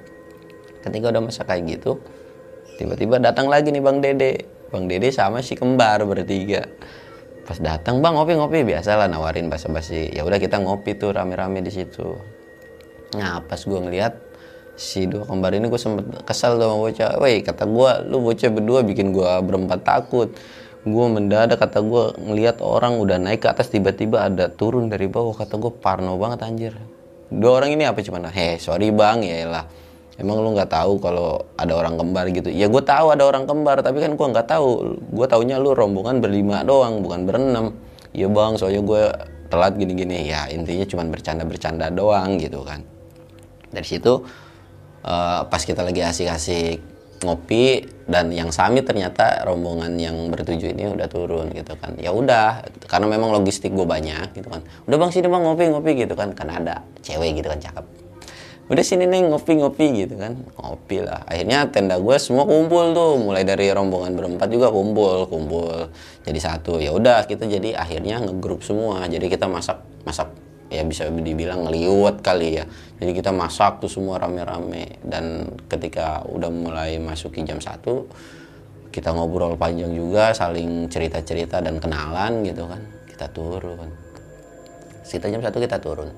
Ketika 0.83 1.14
udah 1.14 1.22
masak 1.22 1.47
kayak 1.47 1.79
gitu 1.79 2.03
tiba-tiba 2.74 3.22
datang 3.22 3.47
lagi 3.47 3.70
nih 3.70 3.83
bang 3.83 4.03
dede. 4.03 4.33
Bang 4.74 4.91
dede 4.91 5.14
sama 5.14 5.47
si 5.47 5.55
kembar 5.55 6.03
bertiga. 6.05 6.66
Pas 7.47 7.62
datang 7.62 8.03
bang 8.03 8.18
ngopi 8.18 8.35
ngopi. 8.35 8.66
Biasa 8.66 8.99
lah 8.99 9.07
nawarin 9.07 9.47
basa-basi. 9.47 10.11
Ya 10.11 10.26
udah 10.26 10.43
kita 10.43 10.59
ngopi 10.59 10.99
tuh 10.99 11.14
rame-rame 11.14 11.62
di 11.62 11.70
situ. 11.70 12.18
Nah 13.14 13.47
pas 13.47 13.62
gue 13.62 13.79
ngeliat 13.79 14.28
si 14.79 15.11
dua 15.11 15.26
kembar 15.26 15.51
ini 15.59 15.66
gue 15.66 15.76
sempet 15.76 16.22
kesal 16.22 16.55
sama 16.57 16.79
bocah. 16.79 17.18
Woi 17.18 17.43
kata 17.43 17.66
gue 17.66 17.91
lu 18.07 18.22
bocah 18.22 18.49
berdua 18.55 18.81
bikin 18.87 19.11
gue 19.11 19.26
berempat 19.43 19.83
takut. 19.83 20.31
Gue 20.87 21.07
mendadak 21.11 21.59
kata 21.59 21.83
gue 21.83 22.05
ngelihat 22.31 22.62
orang 22.62 23.03
udah 23.03 23.18
naik 23.18 23.43
ke 23.43 23.49
atas 23.51 23.68
tiba-tiba 23.68 24.22
ada 24.22 24.47
turun 24.47 24.87
dari 24.87 25.11
bawah. 25.11 25.35
Kata 25.35 25.59
gue 25.59 25.74
parno 25.74 26.14
banget 26.14 26.47
anjir. 26.47 26.74
Dua 27.29 27.61
orang 27.61 27.74
ini 27.74 27.85
apa 27.85 28.01
cuman 28.01 28.31
heh 28.31 28.57
sorry 28.57 28.89
bang 28.89 29.20
ya 29.20 29.45
lah 29.45 29.64
emang 30.18 30.41
lu 30.41 30.51
nggak 30.57 30.72
tahu 30.72 30.97
kalau 30.99 31.45
ada 31.59 31.74
orang 31.74 31.99
kembar 31.99 32.26
gitu? 32.31 32.49
Ya 32.49 32.70
gue 32.70 32.83
tahu 32.83 33.12
ada 33.12 33.26
orang 33.26 33.45
kembar 33.45 33.83
tapi 33.83 33.99
kan 33.99 34.14
gue 34.14 34.26
nggak 34.31 34.47
tahu. 34.47 34.95
Gue 35.11 35.26
taunya 35.26 35.59
lu 35.59 35.74
rombongan 35.74 36.22
berlima 36.22 36.62
doang 36.62 37.03
bukan 37.03 37.26
berenam. 37.26 37.74
Ya 38.14 38.31
bang 38.31 38.55
soalnya 38.55 38.83
gue 38.87 39.03
telat 39.51 39.74
gini-gini. 39.74 40.31
Ya 40.31 40.47
intinya 40.49 40.87
cuma 40.87 41.03
bercanda-bercanda 41.11 41.91
doang 41.91 42.39
gitu 42.39 42.62
kan. 42.62 42.87
Dari 43.68 43.85
situ 43.85 44.24
uh, 45.09 45.48
pas 45.48 45.62
kita 45.64 45.80
lagi 45.80 46.04
asik-asik 46.04 46.84
ngopi 47.18 47.82
dan 48.06 48.30
yang 48.30 48.54
sami 48.54 48.78
ternyata 48.86 49.42
rombongan 49.42 49.98
yang 49.98 50.14
bertuju 50.30 50.70
ini 50.70 50.86
udah 50.86 51.09
turun 51.11 51.50
gitu 51.50 51.74
kan. 51.74 51.98
Ya 51.98 52.14
udah 52.14 52.62
karena 52.86 53.11
memang 53.11 53.34
logistik 53.34 53.74
gue 53.74 53.82
banyak 53.82 54.38
gitu 54.38 54.46
kan. 54.46 54.62
Udah 54.86 54.96
bang 55.00 55.11
sini 55.11 55.26
bang 55.26 55.42
ngopi 55.42 55.64
ngopi 55.72 55.90
gitu 56.06 56.14
kan. 56.14 56.30
Karena 56.36 56.62
ada 56.62 56.74
cewek 57.02 57.42
gitu 57.42 57.50
kan 57.50 57.59
cakep. 57.59 57.86
Udah 58.68 58.84
sini 58.84 59.09
nih 59.09 59.26
ngopi 59.26 59.59
ngopi 59.59 59.86
gitu 60.06 60.14
kan. 60.14 60.38
Ngopi 60.62 61.02
lah. 61.02 61.26
Akhirnya 61.26 61.66
tenda 61.72 61.98
gue 61.98 62.16
semua 62.22 62.46
kumpul 62.46 62.94
tuh. 62.94 63.18
Mulai 63.18 63.42
dari 63.42 63.66
rombongan 63.74 64.14
berempat 64.14 64.48
juga 64.54 64.70
kumpul 64.70 65.26
kumpul. 65.26 65.90
Jadi 66.22 66.38
satu. 66.38 66.78
Ya 66.78 66.94
udah 66.94 67.26
kita 67.26 67.50
jadi 67.50 67.74
akhirnya 67.74 68.22
ngegrup 68.22 68.62
semua. 68.62 69.04
Jadi 69.11 69.26
kita 69.26 69.50
masak 69.50 69.82
masak 70.06 70.30
ya 70.69 70.85
bisa 70.85 71.09
dibilang 71.09 71.64
ngeliwat 71.64 72.21
kali 72.21 72.61
ya. 72.61 72.64
Jadi 73.01 73.12
kita 73.16 73.33
masak 73.33 73.81
tuh 73.81 73.91
semua 73.91 74.21
rame-rame. 74.21 75.01
Dan 75.01 75.49
ketika 75.69 76.25
udah 76.29 76.49
mulai 76.53 77.01
masuki 77.01 77.45
jam 77.45 77.61
1 77.61 77.85
kita 78.89 79.12
ngobrol 79.12 79.55
panjang 79.61 79.93
juga 79.93 80.33
saling 80.33 80.89
cerita-cerita 80.89 81.61
dan 81.61 81.77
kenalan 81.81 82.45
gitu 82.45 82.69
kan. 82.69 82.81
Kita 83.09 83.27
turun. 83.33 83.89
Sekitar 85.05 85.33
jam 85.33 85.43
1 85.45 85.53
kita 85.53 85.77
turun. 85.81 86.09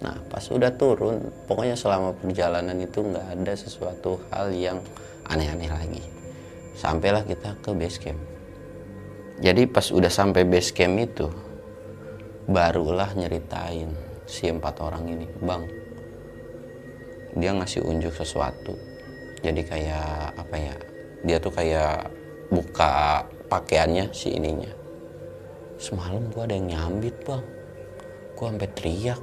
Nah 0.00 0.16
pas 0.32 0.44
udah 0.48 0.72
turun 0.80 1.20
pokoknya 1.44 1.76
selama 1.76 2.16
perjalanan 2.16 2.76
itu 2.80 3.04
nggak 3.04 3.36
ada 3.36 3.52
sesuatu 3.52 4.20
hal 4.32 4.48
yang 4.56 4.80
aneh-aneh 5.28 5.68
lagi. 5.68 6.02
Sampailah 6.72 7.28
kita 7.28 7.60
ke 7.60 7.76
base 7.76 8.00
camp. 8.00 8.20
Jadi 9.40 9.68
pas 9.68 9.84
udah 9.92 10.08
sampai 10.08 10.48
base 10.48 10.72
camp 10.72 10.96
itu 11.00 11.28
barulah 12.50 13.14
nyeritain 13.14 13.94
si 14.26 14.50
empat 14.50 14.82
orang 14.82 15.06
ini 15.06 15.26
bang 15.38 15.62
dia 17.38 17.54
ngasih 17.54 17.86
unjuk 17.86 18.10
sesuatu. 18.10 18.74
Jadi 19.38 19.62
kayak 19.62 20.34
apa 20.34 20.56
ya 20.58 20.74
dia 21.22 21.38
tuh 21.38 21.54
kayak 21.54 22.10
buka 22.50 23.22
pakaiannya 23.46 24.10
si 24.10 24.34
ininya. 24.34 24.70
Semalam 25.78 26.26
gua 26.34 26.50
ada 26.50 26.58
yang 26.58 26.74
nyambit 26.74 27.14
bang. 27.22 27.44
Gua 28.34 28.50
sampai 28.50 28.70
teriak. 28.74 29.20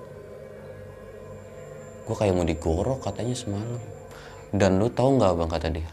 Gua 2.07 2.15
kayak 2.15 2.33
mau 2.33 2.47
digorok 2.47 3.03
katanya 3.03 3.35
semalam. 3.35 3.81
Dan 4.55 4.79
lu 4.79 4.87
tahu 4.87 5.19
nggak 5.19 5.33
bang 5.35 5.51
kata 5.51 5.67
dia 5.67 5.91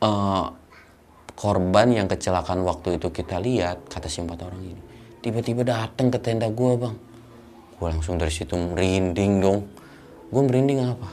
"Eh, 0.00 0.46
korban 1.36 1.88
yang 1.92 2.08
kecelakaan 2.08 2.64
waktu 2.64 2.96
itu 2.96 3.12
kita 3.12 3.36
lihat 3.36 3.92
kata 3.92 4.08
si 4.08 4.24
empat 4.24 4.40
orang 4.40 4.64
ini 4.64 4.85
tiba-tiba 5.26 5.66
datang 5.66 6.06
ke 6.06 6.22
tenda 6.22 6.46
gua 6.46 6.78
bang. 6.78 6.96
Gue 7.82 7.88
langsung 7.90 8.14
dari 8.14 8.30
situ 8.30 8.54
merinding 8.54 9.42
dong. 9.42 9.66
Gue 10.30 10.42
merinding 10.46 10.86
apa? 10.86 11.10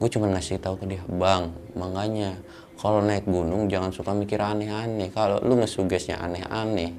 Gue 0.00 0.08
cuma 0.08 0.32
ngasih 0.32 0.56
tahu 0.56 0.80
ke 0.80 0.96
dia 0.96 1.04
bang 1.04 1.52
makanya 1.76 2.40
kalau 2.80 3.04
naik 3.04 3.28
gunung 3.28 3.68
jangan 3.68 3.92
suka 3.92 4.16
mikir 4.16 4.40
aneh-aneh. 4.40 5.12
Kalau 5.12 5.44
lu 5.44 5.60
ngesugesnya 5.60 6.16
aneh-aneh 6.24 6.96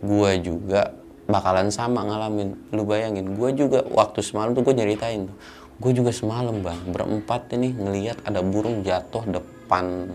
gue 0.00 0.30
juga 0.40 0.96
bakalan 1.28 1.68
sama 1.68 2.08
ngalamin. 2.08 2.56
Lu 2.72 2.88
bayangin 2.88 3.36
gue 3.36 3.50
juga 3.52 3.84
waktu 3.92 4.24
semalam 4.24 4.56
tuh 4.56 4.64
gue 4.64 4.72
nyeritain 4.72 5.28
tuh. 5.28 5.36
Gue 5.76 5.92
juga 5.92 6.08
semalam 6.08 6.56
bang 6.64 6.80
berempat 6.88 7.52
ini 7.52 7.76
ngelihat 7.76 8.24
ada 8.24 8.40
burung 8.40 8.80
jatuh 8.80 9.28
depan 9.28 10.08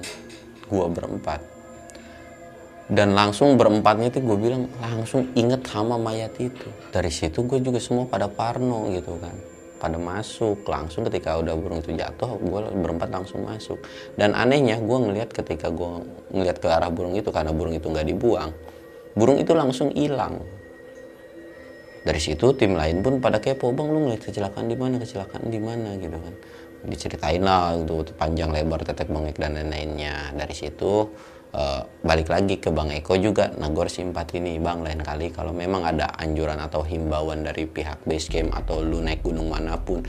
gue 0.73 0.85
berempat 0.89 1.56
dan 2.87 3.11
langsung 3.11 3.59
berempatnya 3.59 4.07
itu 4.07 4.23
gue 4.23 4.37
bilang 4.39 4.71
langsung 4.79 5.27
inget 5.35 5.63
sama 5.67 5.99
mayat 5.99 6.31
itu. 6.39 6.67
Dari 6.91 7.11
situ 7.11 7.43
gue 7.43 7.59
juga 7.59 7.79
semua 7.83 8.07
pada 8.07 8.31
parno 8.31 8.87
gitu 8.95 9.19
kan. 9.19 9.35
Pada 9.77 9.99
masuk 10.01 10.65
langsung 10.65 11.05
ketika 11.05 11.37
udah 11.37 11.53
burung 11.53 11.85
itu 11.85 11.93
jatuh 11.93 12.39
gue 12.41 12.59
berempat 12.81 13.13
langsung 13.13 13.45
masuk. 13.45 13.77
Dan 14.17 14.33
anehnya 14.33 14.79
gue 14.81 14.97
ngelihat 14.97 15.29
ketika 15.29 15.69
gue 15.69 16.07
ngelihat 16.33 16.57
ke 16.57 16.67
arah 16.71 16.89
burung 16.89 17.13
itu 17.13 17.29
karena 17.29 17.53
burung 17.53 17.75
itu 17.75 17.85
nggak 17.91 18.07
dibuang 18.07 18.51
burung 19.17 19.41
itu 19.41 19.51
langsung 19.57 19.89
hilang. 19.97 20.37
Dari 22.05 22.21
situ 22.21 22.53
tim 22.55 22.77
lain 22.77 23.01
pun 23.01 23.19
pada 23.19 23.41
kepo 23.41 23.73
bang 23.73 23.89
lu 23.89 23.99
ngeliat 24.07 24.21
kecelakaan 24.23 24.69
di 24.69 24.77
mana? 24.77 24.95
Kecelakaan 25.01 25.49
di 25.49 25.59
mana? 25.59 25.97
Gitu 25.97 26.15
kan. 26.15 26.33
Diceritain 26.87 27.41
lah 27.41 27.73
gitu 27.81 28.13
panjang 28.15 28.53
lebar 28.53 28.85
tetek 28.85 29.09
bengek 29.09 29.41
dan 29.41 29.57
lain-lainnya. 29.57 30.31
Dari 30.37 30.55
situ 30.55 31.09
eh, 31.57 31.81
balik 32.05 32.29
lagi 32.29 32.61
ke 32.61 32.69
bang 32.69 32.93
Eko 33.01 33.17
juga 33.17 33.49
nagor 33.57 33.89
si 33.89 34.05
empat 34.05 34.37
ini. 34.37 34.61
Bang 34.61 34.85
lain 34.85 35.01
kali 35.01 35.33
kalau 35.33 35.51
memang 35.51 35.83
ada 35.83 36.13
anjuran 36.21 36.61
atau 36.61 36.85
himbauan 36.85 37.41
dari 37.41 37.65
pihak 37.65 38.05
base 38.05 38.29
camp 38.29 38.53
atau 38.53 38.85
lu 38.85 39.01
naik 39.01 39.25
gunung 39.25 39.49
mana 39.49 39.75
pun 39.81 40.05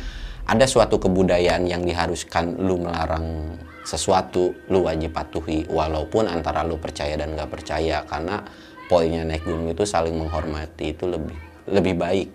ada 0.49 0.65
suatu 0.65 0.97
kebudayaan 0.97 1.69
yang 1.69 1.85
diharuskan 1.85 2.57
lu 2.57 2.81
melarang 2.81 3.53
sesuatu 3.85 4.57
lu 4.73 4.85
wajib 4.85 5.13
patuhi 5.13 5.69
walaupun 5.69 6.25
antara 6.25 6.65
lu 6.65 6.81
percaya 6.81 7.21
dan 7.21 7.37
nggak 7.37 7.53
percaya 7.53 8.01
karena 8.09 8.41
poinnya 8.89 9.29
naik 9.29 9.45
gunung 9.45 9.69
itu 9.69 9.85
saling 9.85 10.17
menghormati 10.17 10.97
itu 10.97 11.05
lebih 11.05 11.37
lebih 11.69 11.95
baik. 12.01 12.29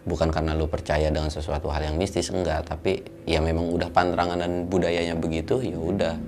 Bukan 0.00 0.32
karena 0.34 0.58
lu 0.58 0.66
percaya 0.66 1.06
dengan 1.12 1.30
sesuatu 1.30 1.70
hal 1.70 1.86
yang 1.86 1.96
mistis 2.00 2.34
enggak 2.34 2.66
tapi 2.66 2.98
ya 3.28 3.38
memang 3.38 3.70
udah 3.70 3.94
pantangan 3.94 4.42
dan 4.42 4.66
budayanya 4.66 5.14
begitu 5.14 5.62
ya 5.62 5.78
udah 5.78 6.18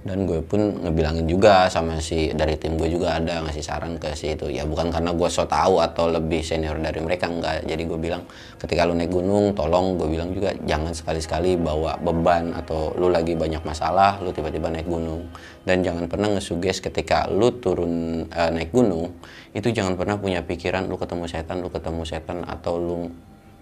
dan 0.00 0.24
gue 0.24 0.40
pun 0.40 0.80
ngebilangin 0.80 1.28
juga 1.28 1.68
sama 1.68 2.00
si 2.00 2.32
dari 2.32 2.56
tim 2.56 2.80
gue 2.80 2.88
juga 2.88 3.20
ada 3.20 3.44
ngasih 3.44 3.60
saran 3.60 4.00
ke 4.00 4.16
si 4.16 4.32
itu. 4.32 4.48
Ya 4.48 4.64
bukan 4.64 4.88
karena 4.88 5.12
gue 5.12 5.28
so 5.28 5.44
tahu 5.44 5.76
atau 5.84 6.08
lebih 6.08 6.40
senior 6.40 6.80
dari 6.80 7.04
mereka 7.04 7.28
enggak. 7.28 7.68
Jadi 7.68 7.82
gue 7.84 7.98
bilang 8.00 8.24
ketika 8.56 8.88
lu 8.88 8.96
naik 8.96 9.12
gunung 9.12 9.52
tolong 9.52 10.00
gue 10.00 10.08
bilang 10.08 10.32
juga 10.32 10.56
jangan 10.64 10.96
sekali-sekali 10.96 11.60
bawa 11.60 12.00
beban 12.00 12.56
atau 12.56 12.96
lu 12.96 13.12
lagi 13.12 13.36
banyak 13.36 13.60
masalah 13.60 14.16
lu 14.24 14.32
tiba-tiba 14.32 14.72
naik 14.72 14.88
gunung. 14.88 15.28
Dan 15.68 15.84
jangan 15.84 16.08
pernah 16.08 16.32
ngesuges 16.32 16.80
ketika 16.80 17.28
lu 17.28 17.52
turun 17.60 18.24
eh, 18.32 18.50
naik 18.56 18.72
gunung 18.72 19.12
itu 19.52 19.68
jangan 19.68 20.00
pernah 20.00 20.16
punya 20.16 20.40
pikiran 20.40 20.88
lu 20.88 20.96
ketemu 20.96 21.28
setan 21.28 21.60
lu 21.60 21.68
ketemu 21.68 22.02
setan 22.08 22.40
atau 22.48 22.80
lu 22.80 22.98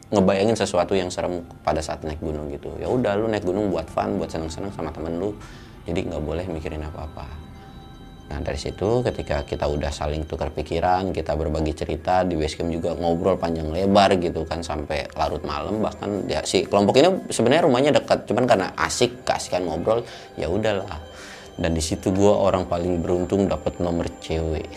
ngebayangin 0.08 0.56
sesuatu 0.56 0.96
yang 0.96 1.10
serem 1.12 1.44
pada 1.60 1.82
saat 1.84 2.00
naik 2.06 2.22
gunung 2.22 2.46
gitu. 2.54 2.70
Ya 2.78 2.86
udah 2.86 3.18
lu 3.18 3.26
naik 3.26 3.42
gunung 3.42 3.74
buat 3.74 3.90
fun 3.90 4.22
buat 4.22 4.30
seneng-seneng 4.30 4.70
sama 4.70 4.94
temen 4.94 5.18
lu 5.18 5.34
jadi 5.88 6.04
nggak 6.04 6.20
boleh 6.20 6.44
mikirin 6.52 6.84
apa-apa. 6.84 7.48
Nah 8.28 8.44
dari 8.44 8.60
situ 8.60 9.00
ketika 9.00 9.40
kita 9.40 9.64
udah 9.64 9.88
saling 9.88 10.28
tukar 10.28 10.52
pikiran 10.52 11.16
kita 11.16 11.32
berbagi 11.32 11.72
cerita 11.72 12.28
di 12.28 12.36
basecamp 12.36 12.68
juga 12.68 12.92
ngobrol 12.92 13.40
panjang 13.40 13.72
lebar 13.72 14.20
gitu 14.20 14.44
kan 14.44 14.60
sampai 14.60 15.08
larut 15.16 15.40
malam 15.48 15.80
bahkan 15.80 16.28
ya 16.28 16.44
si 16.44 16.68
kelompok 16.68 17.00
ini 17.00 17.08
sebenarnya 17.32 17.64
rumahnya 17.64 17.92
dekat 17.96 18.28
cuman 18.28 18.44
karena 18.44 18.68
asik 18.76 19.24
kasihkan 19.24 19.64
ngobrol 19.64 20.04
ya 20.36 20.52
udahlah. 20.52 21.00
Dan 21.58 21.74
di 21.74 21.82
situ 21.82 22.14
gue 22.14 22.30
orang 22.30 22.68
paling 22.70 23.02
beruntung 23.02 23.48
dapat 23.48 23.80
nomor 23.80 24.06
cewek. 24.20 24.68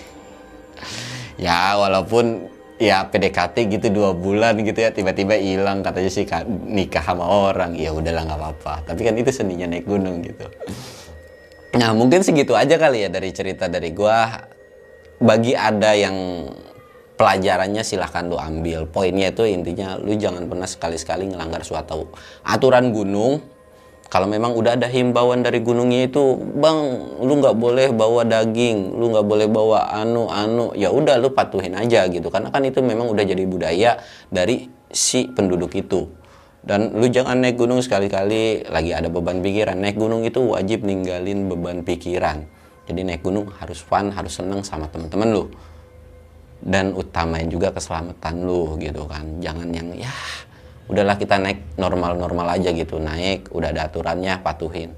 Ya 1.41 1.74
walaupun 1.74 2.53
ya 2.78 3.01
PDKT 3.09 3.66
gitu 3.66 3.88
dua 3.89 4.14
bulan 4.14 4.62
gitu 4.62 4.78
ya 4.78 4.93
tiba-tiba 4.93 5.34
hilang 5.41 5.82
katanya 5.82 6.12
sih 6.14 6.22
ka- 6.22 6.45
nikah 6.45 7.01
sama 7.01 7.26
orang 7.26 7.74
ya 7.74 7.89
udahlah 7.89 8.30
nggak 8.30 8.38
apa-apa. 8.38 8.74
Tapi 8.93 9.01
kan 9.01 9.18
itu 9.18 9.34
seninya 9.34 9.66
naik 9.66 9.89
gunung 9.89 10.22
gitu 10.22 10.45
nah 11.72 11.95
mungkin 11.95 12.19
segitu 12.26 12.55
aja 12.57 12.76
kali 12.76 13.07
ya 13.07 13.09
dari 13.11 13.32
cerita 13.32 13.72
dari 13.72 13.91
gua. 13.95 14.49
Bagi 15.22 15.53
ada 15.53 15.93
yang 15.93 16.49
pelajarannya 17.13 17.86
silahkan 17.86 18.26
lu 18.26 18.41
ambil. 18.41 18.89
Poinnya 18.89 19.30
itu 19.30 19.45
intinya 19.45 19.93
lu 20.01 20.17
jangan 20.17 20.49
pernah 20.49 20.65
sekali-sekali 20.65 21.30
ngelanggar 21.30 21.61
suatu 21.61 22.09
aturan 22.41 22.89
gunung. 22.89 23.38
Kalau 24.11 24.28
memang 24.28 24.57
udah 24.57 24.76
ada 24.76 24.91
himbauan 24.91 25.45
dari 25.45 25.61
gunungnya 25.61 26.09
itu 26.09 26.36
bang 26.36 26.78
lu 27.22 27.39
nggak 27.39 27.55
boleh 27.55 27.95
bawa 27.95 28.28
daging 28.28 28.99
lu 28.99 29.13
nggak 29.13 29.24
boleh 29.24 29.47
bawa 29.47 29.93
anu 29.93 30.26
anu. 30.28 30.74
Ya 30.74 30.89
udah 30.89 31.22
lu 31.22 31.30
patuhin 31.32 31.78
aja 31.78 32.09
gitu. 32.09 32.34
Karena 32.34 32.49
kan 32.49 32.65
itu 32.65 32.82
memang 32.82 33.07
udah 33.07 33.24
jadi 33.24 33.45
budaya 33.45 34.01
dari 34.34 34.67
si 34.89 35.30
penduduk 35.30 35.72
itu 35.78 36.09
dan 36.62 36.93
lu 36.93 37.09
jangan 37.09 37.41
naik 37.41 37.57
gunung 37.57 37.82
sekali-kali. 37.82 38.70
Lagi 38.70 38.93
ada 38.93 39.09
beban 39.09 39.41
pikiran. 39.41 39.82
Naik 39.82 39.97
gunung 39.97 40.22
itu 40.22 40.45
wajib 40.45 40.86
ninggalin 40.86 41.49
beban 41.49 41.82
pikiran. 41.82 42.45
Jadi 42.86 43.01
naik 43.01 43.26
gunung 43.26 43.49
harus 43.57 43.82
fun 43.82 44.14
harus 44.14 44.38
seneng 44.38 44.62
sama 44.62 44.86
temen-temen 44.86 45.30
lu. 45.34 45.45
Dan 46.62 46.93
utamain 46.93 47.49
juga 47.49 47.74
keselamatan 47.74 48.45
lu 48.45 48.78
gitu 48.78 49.09
kan. 49.09 49.41
Jangan 49.41 49.74
yang 49.74 49.89
ya 49.97 50.14
udahlah 50.86 51.18
kita 51.18 51.41
naik 51.41 51.82
normal-normal 51.82 52.53
aja 52.53 52.70
gitu. 52.70 53.01
Naik 53.01 53.49
udah 53.49 53.74
ada 53.74 53.89
aturannya 53.89 54.38
patuhin. 54.45 54.93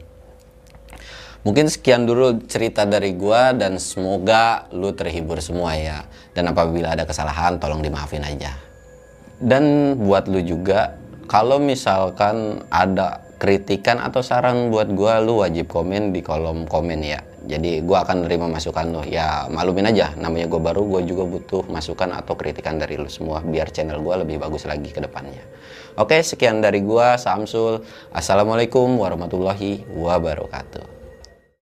Mungkin 1.47 1.71
sekian 1.71 2.03
dulu 2.03 2.43
cerita 2.47 2.83
dari 2.87 3.15
gua 3.15 3.55
dan 3.55 3.79
semoga 3.79 4.67
lu 4.75 4.91
terhibur 4.91 5.39
semua 5.39 5.79
ya. 5.79 6.03
Dan 6.35 6.51
apabila 6.51 6.91
ada 6.91 7.07
kesalahan 7.07 7.55
tolong 7.55 7.79
dimaafin 7.79 8.23
aja. 8.27 8.51
Dan 9.39 9.95
buat 9.99 10.27
lu 10.27 10.43
juga 10.43 11.02
kalau 11.33 11.57
misalkan 11.57 12.61
ada 12.69 13.25
kritikan 13.41 13.97
atau 13.97 14.21
saran 14.21 14.69
buat 14.69 14.93
gua 14.93 15.17
lu 15.17 15.41
wajib 15.41 15.65
komen 15.65 16.13
di 16.13 16.21
kolom 16.21 16.69
komen 16.69 17.01
ya. 17.01 17.25
Jadi 17.49 17.81
gua 17.81 18.05
akan 18.05 18.29
nerima 18.29 18.45
masukan 18.45 18.93
lu. 18.93 19.01
Ya 19.01 19.49
maklumin 19.49 19.89
aja 19.89 20.13
namanya 20.13 20.45
gua 20.45 20.61
baru 20.61 20.85
gua 20.85 21.01
juga 21.01 21.25
butuh 21.25 21.65
masukan 21.73 22.13
atau 22.13 22.37
kritikan 22.37 22.77
dari 22.77 23.01
lu 23.01 23.09
semua 23.09 23.41
biar 23.41 23.73
channel 23.73 23.97
gua 24.05 24.21
lebih 24.21 24.37
bagus 24.37 24.69
lagi 24.69 24.93
ke 24.93 25.01
depannya. 25.01 25.41
Oke 25.97 26.21
sekian 26.21 26.61
dari 26.61 26.85
gua 26.85 27.17
Samsul. 27.17 27.81
Assalamualaikum 28.13 28.93
warahmatullahi 29.01 29.89
wabarakatuh 29.89 30.92